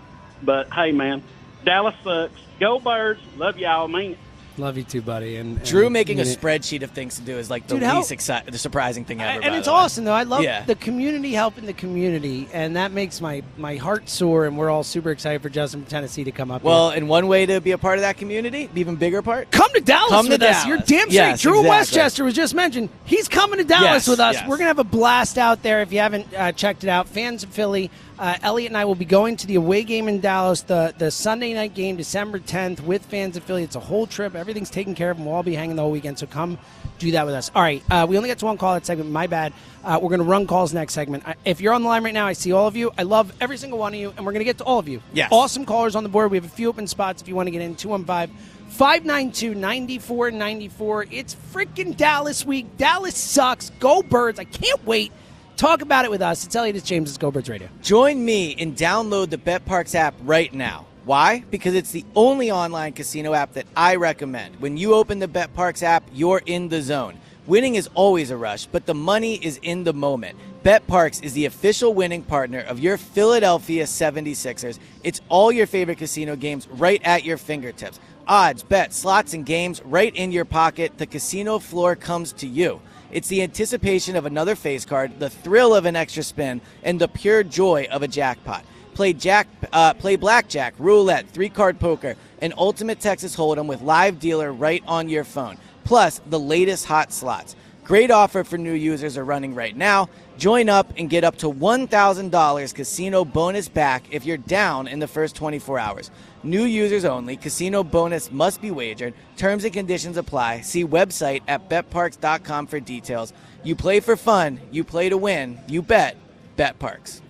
But 0.44 0.74
hey, 0.74 0.92
man, 0.92 1.24
Dallas 1.64 1.96
sucks. 2.04 2.34
Go 2.60 2.80
Birds. 2.80 3.22
Love 3.38 3.58
y'all, 3.58 3.88
man. 3.88 4.18
Love 4.58 4.78
you 4.78 4.84
too, 4.84 5.02
buddy. 5.02 5.38
And, 5.38 5.64
Drew 5.64 5.90
making 5.90 6.20
a 6.20 6.24
spreadsheet 6.24 6.84
of 6.84 6.92
things 6.92 7.16
to 7.16 7.22
do 7.22 7.38
is 7.38 7.50
like 7.50 7.68
the 7.68 7.76
Dude, 7.76 7.84
how- 7.84 7.98
least 7.98 8.12
exci- 8.12 8.46
the 8.52 8.58
surprising 8.58 9.06
thing 9.06 9.22
ever. 9.22 9.42
and 9.42 9.44
by 9.52 9.58
it's 9.58 9.66
the 9.66 9.72
way. 9.72 9.78
awesome 9.78 10.04
though. 10.04 10.14
I 10.14 10.24
love 10.24 10.44
Yeah. 10.44 10.64
the 10.66 10.76
community 10.76 11.32
helping 11.34 11.66
the 11.66 11.74
community, 11.74 12.48
and 12.54 12.76
that 12.76 12.92
makes 12.92 13.22
my 13.22 13.44
my 13.58 13.78
heart 13.78 14.10
soar. 14.10 14.46
And 14.46 14.58
we're 14.58 14.70
all 14.70 14.84
super 14.84 15.10
excited 15.12 15.42
for 15.42 15.50
Justin 15.50 15.82
from 15.82 15.90
Tennessee 15.90 16.24
to 16.26 16.32
come 16.32 16.52
up. 16.52 16.64
Well, 16.64 16.90
here. 16.90 16.98
and 17.00 17.08
one 17.10 17.28
way 17.28 17.46
to 17.46 17.62
be 17.62 17.72
a 17.72 17.78
part 17.78 17.98
of 17.98 18.02
that 18.02 18.18
community, 18.18 18.70
even 18.76 18.96
bigger 18.98 19.22
part, 19.22 19.52
come 19.52 19.72
to 19.74 19.82
Dallas 19.82 20.10
Come 20.12 20.26
to 20.26 20.32
with 20.34 20.42
us. 20.44 20.64
Dallas. 20.64 20.68
You're 20.68 20.78
damn 20.78 20.86
straight. 21.10 21.14
Yes, 21.14 21.42
Drew 21.42 21.52
exactly. 21.62 21.70
Westchester 21.70 22.24
was 22.26 22.34
just 22.34 22.54
mentioned. 22.54 22.90
He's 23.06 23.28
coming 23.30 23.58
to 23.60 23.64
Dallas 23.64 23.84
Yes, 23.86 24.08
with 24.08 24.20
us. 24.20 24.36
yes. 24.36 24.48
We're 24.48 24.58
gonna 24.58 24.68
have 24.68 24.80
a 24.80 24.84
blast 24.84 25.38
out 25.38 25.64
there. 25.64 25.82
If 25.82 25.94
you 25.94 26.00
haven't 26.00 26.28
uh, 26.38 26.52
checked 26.52 26.84
it 26.84 26.90
out, 26.90 27.08
fans 27.08 27.44
of 27.44 27.50
Philly, 27.50 27.90
uh, 28.20 28.36
Eliot 28.44 28.70
and 28.70 28.78
I 28.78 28.86
will 28.86 28.94
be 28.96 29.06
going 29.06 29.36
to 29.38 29.48
the 29.48 29.56
away 29.56 29.84
game 29.84 30.08
in 30.08 30.20
Dallas, 30.20 30.62
the 30.62 30.94
the 30.98 31.10
Sunday 31.10 31.54
night 31.54 31.74
game, 31.74 31.96
December 31.96 32.38
10th, 32.40 32.82
with 32.82 33.06
fans 33.06 33.36
of 33.38 33.44
Philly. 33.44 33.64
It's 33.64 33.76
a 33.76 33.80
whole 33.80 34.06
trip. 34.06 34.36
Everything's 34.52 34.70
taken 34.70 34.96
care 34.96 35.10
of, 35.12 35.18
and 35.18 35.26
we'll 35.26 35.36
all 35.36 35.44
be 35.44 35.56
hanging 35.56 35.78
the 35.78 35.82
whole 35.82 35.92
weekend. 35.92 36.20
So 36.20 36.28
come 36.28 36.58
do 37.00 37.12
that 37.12 37.26
with 37.26 37.36
us. 37.36 37.50
All 37.56 37.62
right, 37.62 37.82
uh, 37.90 38.06
we 38.08 38.18
only 38.18 38.28
got 38.28 38.38
to 38.40 38.46
one 38.46 38.58
call 38.58 38.74
that 38.74 38.86
segment. 38.86 39.10
My 39.10 39.28
bad. 39.28 39.54
Uh, 39.82 39.98
we're 40.02 40.10
going 40.10 40.20
to 40.20 40.26
run 40.26 40.46
calls 40.46 40.74
next 40.74 40.94
segment. 40.94 41.26
I, 41.26 41.36
if 41.46 41.62
you're 41.62 41.74
on 41.74 41.84
the 41.84 41.88
line 41.88 42.04
right 42.04 42.14
now, 42.14 42.28
I 42.28 42.34
see 42.34 42.52
all 42.52 42.68
of 42.68 42.76
you. 42.76 42.92
I 42.98 43.04
love 43.04 43.34
every 43.40 43.58
single 43.58 43.80
one 43.80 43.94
of 43.94 44.00
you, 44.00 44.14
and 44.16 44.26
we're 44.26 44.34
going 44.34 44.42
to 44.42 44.46
get 44.46 44.58
to 44.58 44.66
all 44.66 44.78
of 44.78 44.90
you. 44.90 45.02
Yes. 45.14 45.30
Awesome 45.32 45.66
callers 45.66 45.96
on 45.96 46.04
the 46.04 46.10
board. 46.10 46.32
We 46.32 46.38
have 46.38 46.44
a 46.46 46.50
few 46.50 46.68
open 46.68 46.86
spots 46.86 47.22
if 47.22 47.30
you 47.30 47.36
want 47.36 47.48
to 47.48 47.52
get 47.52 47.62
in. 47.62 47.76
215 47.78 48.36
592 48.68 49.56
9494. 49.56 51.06
It's 51.12 51.36
freaking 51.54 51.96
Dallas 51.96 52.46
week. 52.46 52.78
Dallas 52.78 53.16
sucks. 53.16 53.70
Go 53.80 54.04
Birds. 54.04 54.38
I 54.38 54.44
can't 54.44 54.86
wait. 54.86 55.14
Talk 55.56 55.82
about 55.82 56.04
it 56.06 56.12
with 56.12 56.22
us. 56.22 56.46
It's 56.46 56.56
Eliot. 56.56 56.76
It's 56.76 56.86
James. 56.86 57.10
It's 57.10 57.18
Go 57.18 57.32
Birds 57.32 57.50
Radio. 57.50 57.70
Join 57.82 58.24
me 58.24 58.56
and 58.60 58.76
download 58.76 59.30
the 59.30 59.38
Bet 59.38 59.66
Parx 59.66 59.96
app 59.96 60.14
right 60.24 60.54
now. 60.54 60.88
Why? 61.04 61.44
Because 61.50 61.74
it's 61.74 61.92
the 61.92 62.06
only 62.16 62.52
online 62.52 62.94
casino 62.94 63.34
app 63.34 63.54
that 63.54 63.66
I 63.76 63.96
recommend. 63.96 64.60
When 64.60 64.78
you 64.78 64.94
open 64.94 65.18
the 65.18 65.28
BetParx 65.28 65.82
app, 65.82 66.04
you're 66.14 66.44
in 66.46 66.70
the 66.70 66.82
zone. 66.82 67.18
Winning 67.48 67.74
is 67.74 67.90
always 67.96 68.30
a 68.30 68.38
rush, 68.38 68.68
but 68.68 68.86
the 68.86 68.94
money 68.94 69.44
is 69.44 69.60
in 69.64 69.84
the 69.84 69.94
moment. 69.94 70.38
BetParx 70.64 71.24
is 71.24 71.34
the 71.34 71.46
official 71.46 71.96
winning 71.96 72.22
partner 72.22 72.60
of 72.60 72.80
your 72.80 72.98
Philadelphia 72.98 73.86
76ers. 73.86 74.78
It's 75.04 75.22
all 75.28 75.52
your 75.52 75.66
favorite 75.66 75.98
casino 75.98 76.36
games 76.36 76.68
right 76.68 77.02
at 77.04 77.24
your 77.24 77.38
fingertips. 77.38 78.00
Odds, 78.28 78.62
bets, 78.62 78.96
slots, 78.96 79.34
and 79.34 79.44
games 79.44 79.82
right 79.84 80.16
in 80.16 80.32
your 80.32 80.46
pocket. 80.46 81.00
The 81.00 81.08
casino 81.08 81.58
floor 81.58 81.96
comes 81.96 82.32
to 82.34 82.48
you. 82.48 82.80
It's 83.12 83.28
the 83.28 83.42
anticipation 83.42 84.16
of 84.16 84.28
another 84.28 84.56
face 84.56 84.86
card, 84.86 85.20
the 85.20 85.32
thrill 85.32 85.74
of 85.74 85.86
an 85.86 85.96
extra 85.96 86.22
spin, 86.22 86.62
and 86.84 87.02
the 87.02 87.08
pure 87.08 87.44
joy 87.44 87.88
of 87.90 88.04
a 88.04 88.08
jackpot. 88.08 88.64
Play 88.94 89.14
jack, 89.14 89.48
uh, 89.72 89.94
play 89.94 90.16
blackjack, 90.16 90.74
roulette, 90.78 91.30
three-card 91.30 91.80
poker, 91.80 92.16
and 92.42 92.54
ultimate 92.58 93.00
Texas 93.00 93.36
Hold'em 93.36 93.68
with 93.68 93.82
live 93.82 94.20
dealer 94.20 94.52
right 94.52 94.84
on 94.88 95.10
your 95.10 95.24
phone. 95.24 95.58
Plus 95.84 96.22
the 96.30 96.40
latest 96.40 96.86
hot 96.86 97.12
slots. 97.12 97.56
Great 97.84 98.12
offer 98.12 98.44
for 98.44 98.58
new 98.58 98.74
users 98.74 99.18
are 99.18 99.26
running 99.26 99.56
right 99.56 99.76
now. 99.76 100.08
Join 100.38 100.70
up 100.70 100.94
and 100.98 101.10
get 101.10 101.24
up 101.24 101.36
to 101.38 101.52
$1,000 101.52 102.74
casino 102.74 103.26
bonus 103.26 103.68
back 103.68 104.04
if 104.12 104.26
you're 104.26 104.38
down 104.38 104.88
in 104.88 105.00
the 105.00 105.08
first 105.08 105.36
24 105.36 105.80
hours. 105.80 106.12
New 106.44 106.64
users 106.64 107.06
only. 107.06 107.38
Casino 107.38 107.84
bonus 107.84 108.32
must 108.32 108.62
be 108.62 108.72
wagered. 108.72 109.14
Terms 109.36 109.64
and 109.64 109.74
conditions 109.74 110.18
apply. 110.18 110.62
See 110.62 110.86
website 110.86 111.42
at 111.48 111.70
betparx.com 111.70 112.68
for 112.68 112.80
details. 112.80 113.34
You 113.64 113.76
play 113.76 114.00
for 114.00 114.16
fun. 114.16 114.60
You 114.72 114.84
play 114.84 115.10
to 115.10 115.18
win. 115.18 115.60
You 115.68 115.82
bet. 115.82 116.16
BetParx. 116.58 117.22